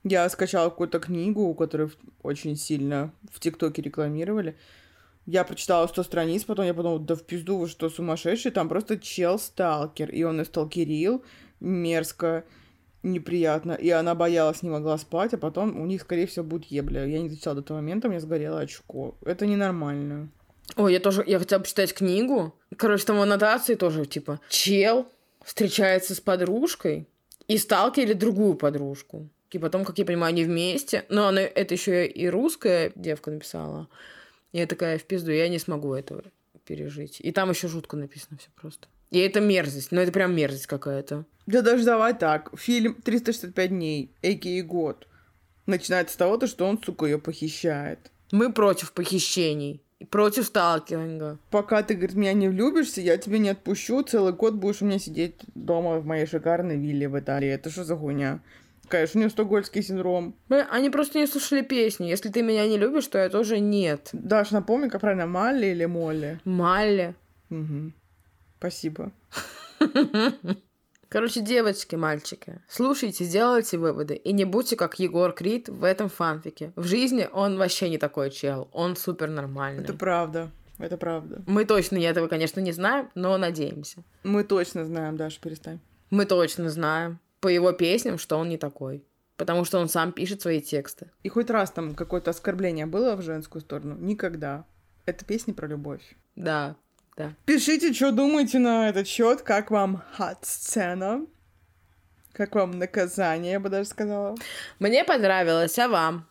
Я 0.05 0.29
скачала 0.29 0.71
какую-то 0.71 0.99
книгу, 0.99 1.55
которую 1.55 1.93
очень 2.23 2.57
сильно 2.57 3.13
в 3.31 3.39
ТикТоке 3.39 3.83
рекламировали. 3.83 4.57
Я 5.27 5.45
прочитала 5.45 5.87
100 5.87 6.03
страниц, 6.03 6.43
потом 6.43 6.67
я 6.67 6.75
подумала, 6.75 6.99
да 6.99 7.15
в 7.15 7.23
пизду, 7.23 7.59
вы 7.59 7.69
что, 7.69 7.89
сумасшедший? 7.89 8.51
Там 8.51 8.69
просто 8.69 8.99
чел-сталкер, 8.99 10.11
и 10.11 10.25
он 10.25 10.41
и 10.41 10.45
сталкерил 10.45 11.25
мерзко, 11.61 12.45
неприятно, 13.03 13.73
и 13.73 13.91
она 13.91 14.15
боялась, 14.15 14.63
не 14.63 14.71
могла 14.71 14.97
спать, 14.99 15.35
а 15.35 15.39
потом 15.39 15.81
у 15.81 15.87
них, 15.87 16.03
скорее 16.03 16.27
всего, 16.27 16.45
будет 16.45 16.71
ебля. 16.71 17.05
Я 17.05 17.21
не 17.21 17.29
дочитала 17.29 17.57
до 17.57 17.63
этого 17.63 17.77
момента, 17.79 18.09
мне 18.09 18.21
сгорело 18.21 18.61
очко. 18.61 19.17
Это 19.25 19.47
ненормально. 19.47 20.29
Ой, 20.77 20.93
я 20.93 21.01
тоже, 21.01 21.25
я 21.27 21.39
хотела 21.39 21.61
почитать 21.61 21.93
книгу. 21.93 22.55
Короче, 22.77 23.05
там 23.05 23.19
в 23.19 23.23
аннотации 23.23 23.75
тоже, 23.75 24.07
типа, 24.07 24.41
чел 24.49 25.07
встречается 25.45 26.15
с 26.15 26.21
подружкой 26.21 27.09
и 27.49 27.59
сталкерит 27.59 28.19
другую 28.19 28.55
подружку. 28.55 29.29
И 29.51 29.59
потом, 29.59 29.85
как 29.85 29.99
я 29.99 30.05
понимаю, 30.05 30.31
они 30.31 30.45
вместе. 30.45 31.05
Но 31.11 31.29
она, 31.29 31.43
это 31.43 31.75
еще 31.75 32.07
и 32.07 32.27
русская 32.29 32.93
девка 32.95 33.31
написала. 33.31 33.89
Я 34.53 34.67
такая, 34.67 34.99
в 34.99 35.05
пизду, 35.05 35.31
я 35.31 35.49
не 35.49 35.59
смогу 35.59 35.93
этого 35.93 36.23
пережить. 36.65 37.19
И 37.21 37.33
там 37.33 37.51
еще 37.51 37.69
жутко 37.69 37.97
написано 37.97 38.39
все 38.39 38.49
просто. 38.55 38.89
И 39.11 39.19
это 39.19 39.41
мерзость. 39.41 39.93
Ну, 39.93 40.01
это 40.01 40.11
прям 40.13 40.35
мерзость 40.35 40.67
какая-то. 40.67 41.27
Да 41.47 41.63
даже 41.63 41.85
давай 41.85 42.15
так. 42.15 42.51
Фильм 42.57 42.97
«365 43.05 43.69
дней», 43.69 44.15
а.к.а. 44.23 44.63
год, 44.63 45.09
начинается 45.67 46.15
с 46.15 46.17
того, 46.17 46.37
то, 46.37 46.47
что 46.47 46.67
он, 46.67 46.81
сука, 46.83 47.07
ее 47.07 47.19
похищает. 47.19 48.11
Мы 48.31 48.53
против 48.53 48.93
похищений. 48.93 49.83
И 49.99 50.05
против 50.05 50.47
сталкеринга. 50.47 51.39
Пока 51.51 51.83
ты, 51.83 51.95
говорит, 51.95 52.17
меня 52.17 52.33
не 52.33 52.49
влюбишься, 52.49 53.01
я 53.01 53.19
тебя 53.19 53.39
не 53.39 53.51
отпущу, 53.51 54.03
целый 54.03 54.33
год 54.33 54.55
будешь 54.55 54.83
у 54.83 54.85
меня 54.85 54.99
сидеть 54.99 55.37
дома 55.55 56.01
в 56.01 56.07
моей 56.07 56.27
шикарной 56.27 56.77
вилле 56.77 57.09
в 57.09 57.19
Италии. 57.19 57.49
Это 57.49 57.71
что 57.71 57.85
за 57.85 57.97
хуйня? 57.97 58.41
Конечно, 58.89 59.19
у 59.19 59.23
нее 59.23 59.31
стокгольмский 59.31 59.83
синдром. 59.83 60.35
Бля, 60.49 60.67
Они 60.71 60.91
просто 60.91 61.19
не 61.19 61.27
слушали 61.27 61.63
песню. 61.63 62.09
Если 62.09 62.31
ты 62.31 62.43
меня 62.43 62.67
не 62.67 62.79
любишь, 62.79 63.07
то 63.07 63.19
я 63.19 63.29
тоже 63.29 63.61
нет. 63.61 64.11
Даш, 64.13 64.51
напомни, 64.51 64.89
как 64.89 65.01
правильно, 65.01 65.27
Малли 65.27 65.67
или 65.67 65.85
Молли? 65.85 66.41
Малли. 66.45 67.15
Угу. 67.51 67.93
Спасибо. 68.59 69.13
Короче, 71.13 71.43
девочки, 71.43 71.95
мальчики, 71.95 72.63
слушайте, 72.69 73.27
делайте 73.27 73.77
выводы. 73.77 74.15
И 74.15 74.33
не 74.33 74.47
будьте 74.47 74.77
как 74.77 74.99
Егор 74.99 75.31
Крид 75.35 75.69
в 75.69 75.85
этом 75.85 76.09
фанфике. 76.09 76.73
В 76.75 76.85
жизни 76.85 77.29
он 77.31 77.59
вообще 77.59 77.91
не 77.91 77.99
такой 77.99 78.31
чел. 78.31 78.71
Он 78.73 78.97
супер 78.97 79.29
нормальный. 79.29 79.85
Это 79.85 79.93
правда. 79.93 80.51
Это 80.79 80.97
правда. 80.97 81.43
Мы 81.47 81.67
точно 81.67 81.99
этого, 81.99 82.29
конечно, 82.29 82.61
не 82.61 82.73
знаем, 82.73 83.11
но 83.15 83.37
надеемся. 83.37 84.03
Мы 84.23 84.43
точно 84.43 84.87
знаем, 84.87 85.19
Даша, 85.19 85.39
перестань. 85.39 85.81
Мы 86.09 86.25
точно 86.25 86.71
знаем 86.71 87.19
по 87.41 87.49
его 87.49 87.73
песням, 87.73 88.17
что 88.17 88.39
он 88.39 88.49
не 88.49 88.57
такой. 88.57 89.05
Потому 89.37 89.67
что 89.67 89.81
он 89.81 89.91
сам 89.91 90.13
пишет 90.13 90.41
свои 90.41 90.63
тексты. 90.63 91.11
И 91.23 91.29
хоть 91.29 91.51
раз 91.51 91.71
там 91.73 91.95
какое-то 91.95 92.31
оскорбление 92.31 92.87
было 92.87 93.17
в 93.17 93.23
женскую 93.23 93.61
сторону? 93.61 93.97
Никогда. 93.99 94.65
Это 95.05 95.27
песни 95.27 95.53
про 95.53 95.67
любовь. 95.67 96.17
Да, 96.37 96.77
да. 97.17 97.35
Пишите, 97.45 97.93
что 97.93 98.11
думаете 98.11 98.59
на 98.59 98.89
этот 98.89 99.07
счет, 99.07 99.43
как 99.43 99.71
вам 99.71 100.03
хат-сцена, 100.17 101.27
как 102.33 102.55
вам 102.55 102.79
наказание, 102.79 103.53
я 103.53 103.61
бы 103.61 103.69
даже 103.69 103.89
сказала. 103.89 104.37
Мне 104.79 105.05
понравилось, 105.05 105.79
а 105.79 105.89
вам? 105.89 106.27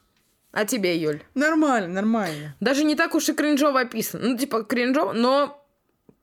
А 0.52 0.66
тебе, 0.66 0.98
Юль? 0.98 1.22
Нормально, 1.34 1.88
нормально. 1.88 2.56
Даже 2.60 2.84
не 2.84 2.96
так 2.96 3.16
уж 3.16 3.30
и 3.30 3.34
кринжово 3.34 3.82
описано. 3.82 4.30
Ну, 4.30 4.38
типа, 4.38 4.64
кринжово, 4.64 5.14
но 5.14 5.62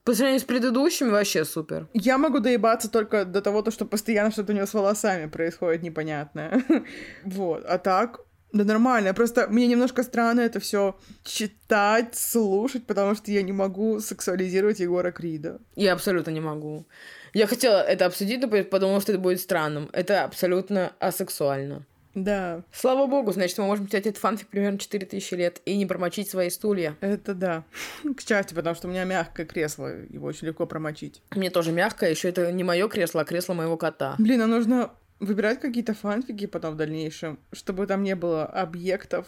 по 0.03 0.13
сравнению 0.13 0.41
с 0.41 0.43
предыдущими 0.43 1.09
вообще 1.09 1.45
супер. 1.45 1.87
Я 1.93 2.17
могу 2.17 2.39
доебаться 2.39 2.91
только 2.91 3.25
до 3.25 3.41
того, 3.41 3.61
то, 3.61 3.71
что 3.71 3.85
постоянно 3.85 4.31
что-то 4.31 4.51
у 4.51 4.55
него 4.55 4.65
с 4.65 4.73
волосами 4.73 5.27
происходит 5.27 5.83
непонятное. 5.83 6.63
Вот. 7.23 7.65
А 7.65 7.77
так, 7.77 8.21
да 8.51 8.63
нормально. 8.63 9.13
Просто 9.13 9.47
мне 9.47 9.67
немножко 9.67 10.03
странно 10.03 10.41
это 10.41 10.59
все 10.59 10.97
читать, 11.23 12.15
слушать, 12.15 12.85
потому 12.85 13.15
что 13.15 13.31
я 13.31 13.41
не 13.41 13.51
могу 13.51 13.99
сексуализировать 13.99 14.79
Егора 14.79 15.11
Крида. 15.11 15.59
Я 15.75 15.93
абсолютно 15.93 16.31
не 16.31 16.41
могу. 16.41 16.85
Я 17.33 17.45
хотела 17.45 17.81
это 17.81 18.05
обсудить, 18.05 18.41
но 18.41 18.47
подумала, 18.63 19.01
что 19.01 19.11
это 19.11 19.21
будет 19.21 19.39
странным. 19.39 19.89
Это 19.93 20.23
абсолютно 20.23 20.93
асексуально. 20.99 21.85
Да, 22.15 22.63
Слава 22.71 23.05
богу, 23.05 23.31
значит, 23.31 23.57
мы 23.59 23.65
можем 23.65 23.85
читать 23.85 24.07
этот 24.07 24.19
фанфик 24.19 24.47
примерно 24.47 24.79
4000 24.79 25.33
лет 25.35 25.61
и 25.65 25.77
не 25.77 25.85
промочить 25.85 26.27
свои 26.29 26.49
стулья. 26.49 26.97
это 27.01 27.35
да. 27.35 27.63
К 28.17 28.21
счастью, 28.21 28.55
потому 28.55 28.75
что 28.75 28.87
у 28.87 28.91
меня 28.91 29.03
мягкое 29.03 29.45
кресло, 29.45 29.87
его 30.09 30.27
очень 30.27 30.47
легко 30.47 30.65
промочить. 30.65 31.21
Мне 31.31 31.51
тоже 31.51 31.71
мягкое, 31.71 32.09
еще 32.09 32.29
это 32.29 32.51
не 32.51 32.63
мое 32.63 32.87
кресло, 32.89 33.21
а 33.21 33.25
кресло 33.25 33.53
моего 33.53 33.77
кота. 33.77 34.15
Блин, 34.17 34.41
а 34.41 34.47
нужно 34.47 34.91
выбирать 35.19 35.59
какие-то 35.59 35.93
фанфики 35.93 36.47
потом 36.47 36.73
в 36.73 36.77
дальнейшем, 36.77 37.39
чтобы 37.51 37.87
там 37.87 38.03
не 38.03 38.15
было 38.15 38.45
объектов, 38.45 39.27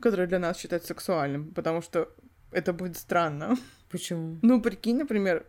которые 0.00 0.26
для 0.26 0.38
нас 0.38 0.58
считают 0.58 0.84
сексуальным, 0.84 1.52
потому 1.52 1.82
что 1.82 2.08
это 2.50 2.72
будет 2.72 2.96
странно. 2.96 3.56
Почему? 3.90 4.38
Ну, 4.42 4.60
прикинь, 4.60 4.96
например, 4.96 5.46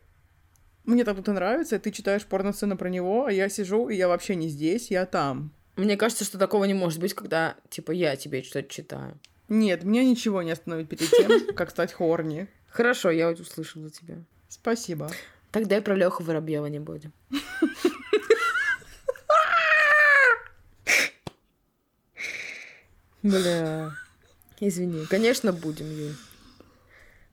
мне 0.86 1.06
там 1.06 1.16
кто-то 1.16 1.34
нравится, 1.34 1.78
и 1.78 1.80
ты 1.80 1.92
читаешь 1.92 2.26
порно-сцену 2.26 2.78
про 2.78 2.90
него, 2.90 3.26
а 3.26 3.32
я 3.32 3.48
сижу, 3.50 3.90
и 3.90 3.96
я 3.96 4.08
вообще 4.08 4.36
не 4.36 4.50
здесь, 4.50 4.92
я 4.92 5.06
там. 5.06 5.54
Мне 5.76 5.98
кажется, 5.98 6.24
что 6.24 6.38
такого 6.38 6.66
не 6.66 6.74
может 6.74 7.00
быть, 7.00 7.14
когда, 7.14 7.56
типа, 7.70 7.92
я 7.92 8.16
тебе 8.16 8.44
что-то 8.44 8.70
читаю. 8.70 9.20
Нет, 9.50 9.84
меня 9.84 10.04
ничего 10.04 10.42
не 10.42 10.52
остановит 10.52 10.90
перед 10.90 11.10
тем, 11.10 11.54
как 11.56 11.72
стать 11.72 11.94
хорни. 11.94 12.48
Хорошо, 12.70 13.12
я 13.12 13.30
услышала 13.30 13.90
тебя. 13.90 14.24
Спасибо. 14.50 15.12
Тогда 15.52 15.78
и 15.78 15.82
про 15.82 15.96
Леху 15.96 16.24
Воробьева 16.24 16.66
не 16.66 16.80
будем. 16.80 17.14
Бля. 23.24 23.92
Извини. 24.60 25.06
Конечно, 25.10 25.54
будем, 25.54 25.90
Юль. 25.90 26.16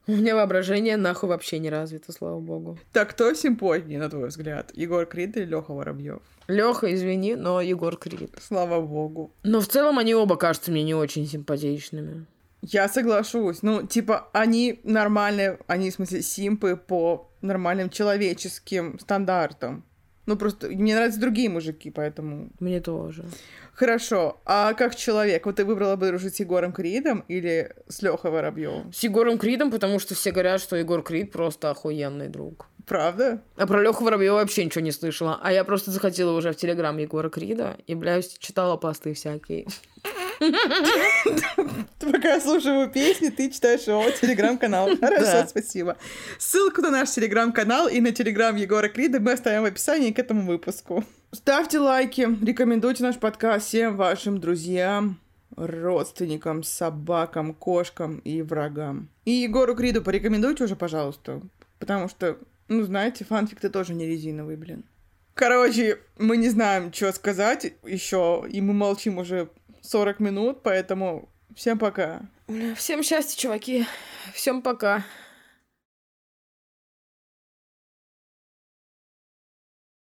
У 0.06 0.12
меня 0.12 0.34
воображение 0.34 0.96
нахуй 0.96 1.28
вообще 1.28 1.58
не 1.58 1.70
развито, 1.70 2.12
слава 2.12 2.40
богу. 2.40 2.78
Так, 2.92 3.10
кто 3.10 3.32
симпотнее, 3.34 3.98
на 3.98 4.08
твой 4.08 4.28
взгляд? 4.28 4.72
Егор 4.74 5.06
Крид 5.06 5.36
или 5.36 5.44
Леха 5.44 5.72
Воробьев? 5.72 6.20
Леха, 6.48 6.92
извини, 6.92 7.36
но 7.36 7.60
Егор 7.60 7.96
Крид. 7.96 8.30
Слава 8.40 8.80
богу. 8.80 9.30
Но 9.44 9.60
в 9.60 9.68
целом 9.68 9.98
они 9.98 10.14
оба 10.14 10.36
кажутся 10.36 10.72
мне 10.72 10.82
не 10.82 10.94
очень 10.94 11.26
симпатичными. 11.26 12.26
Я 12.62 12.88
соглашусь. 12.88 13.62
Ну, 13.62 13.86
типа, 13.86 14.28
они 14.32 14.80
нормальные, 14.84 15.58
они, 15.66 15.90
в 15.90 15.94
смысле, 15.94 16.22
симпы 16.22 16.76
по 16.76 17.30
нормальным 17.40 17.88
человеческим 17.88 18.98
стандартам. 18.98 19.84
Ну, 20.26 20.36
просто 20.36 20.68
мне 20.68 20.94
нравятся 20.94 21.20
другие 21.20 21.48
мужики, 21.48 21.90
поэтому... 21.90 22.50
Мне 22.60 22.80
тоже. 22.80 23.24
Хорошо. 23.80 24.42
А 24.44 24.74
как 24.74 24.94
человек? 24.94 25.46
Вот 25.46 25.56
ты 25.56 25.64
выбрала 25.64 25.96
бы 25.96 26.08
дружить 26.08 26.36
с 26.36 26.40
Егором 26.40 26.70
Кридом 26.70 27.24
или 27.28 27.74
с 27.88 28.02
Лехой 28.02 28.30
Воробьевым? 28.30 28.92
С 28.92 29.02
Егором 29.02 29.38
Кридом, 29.38 29.70
потому 29.70 29.98
что 29.98 30.14
все 30.14 30.32
говорят, 30.32 30.60
что 30.60 30.76
Егор 30.76 31.02
Крид 31.02 31.32
просто 31.32 31.70
охуенный 31.70 32.28
друг. 32.28 32.66
Правда? 32.86 33.40
А 33.56 33.66
про 33.66 33.82
Леху 33.82 34.04
Воробьева 34.04 34.34
вообще 34.34 34.66
ничего 34.66 34.82
не 34.82 34.92
слышала. 34.92 35.40
А 35.42 35.50
я 35.50 35.64
просто 35.64 35.92
заходила 35.92 36.32
уже 36.32 36.52
в 36.52 36.56
Телеграм 36.56 36.98
Егора 36.98 37.30
Крида 37.30 37.78
и, 37.86 37.94
блядь, 37.94 38.38
читала 38.38 38.76
посты 38.76 39.14
всякие. 39.14 39.66
Пока 42.00 42.34
я 42.34 42.40
слушаю 42.40 42.80
его 42.80 42.86
песни, 42.86 43.28
ты 43.28 43.50
читаешь 43.50 43.82
его 43.82 44.10
телеграм-канал. 44.10 44.90
Хорошо, 45.00 45.46
спасибо. 45.46 45.96
Ссылку 46.38 46.80
на 46.80 46.90
наш 46.90 47.10
телеграм-канал 47.10 47.88
и 47.88 48.00
на 48.00 48.12
телеграм 48.12 48.56
Егора 48.56 48.88
Крида 48.88 49.20
мы 49.20 49.32
оставим 49.32 49.62
в 49.62 49.66
описании 49.66 50.12
к 50.12 50.18
этому 50.18 50.46
выпуску. 50.46 51.04
Ставьте 51.32 51.78
лайки, 51.78 52.22
рекомендуйте 52.42 53.02
наш 53.02 53.18
подкаст 53.18 53.66
всем 53.66 53.96
вашим 53.96 54.40
друзьям, 54.40 55.20
родственникам, 55.56 56.62
собакам, 56.62 57.52
кошкам 57.52 58.18
и 58.18 58.40
врагам. 58.40 59.08
И 59.26 59.32
Егору 59.32 59.74
Криду 59.74 60.02
порекомендуйте 60.02 60.64
уже, 60.64 60.74
пожалуйста, 60.74 61.42
потому 61.78 62.08
что, 62.08 62.38
ну, 62.68 62.82
знаете, 62.82 63.24
фанфик-то 63.24 63.68
тоже 63.68 63.94
не 63.94 64.06
резиновый, 64.06 64.56
блин. 64.56 64.84
Короче, 65.34 65.98
мы 66.18 66.36
не 66.36 66.48
знаем, 66.48 66.92
что 66.92 67.12
сказать 67.12 67.72
еще, 67.84 68.44
и 68.50 68.60
мы 68.60 68.74
молчим 68.74 69.18
уже 69.18 69.48
40 69.90 70.20
минут, 70.20 70.62
поэтому 70.62 71.28
всем 71.56 71.76
пока. 71.76 72.20
Всем 72.76 73.02
счастья, 73.02 73.36
чуваки. 73.36 73.86
Всем 74.32 74.62
пока. 74.62 75.04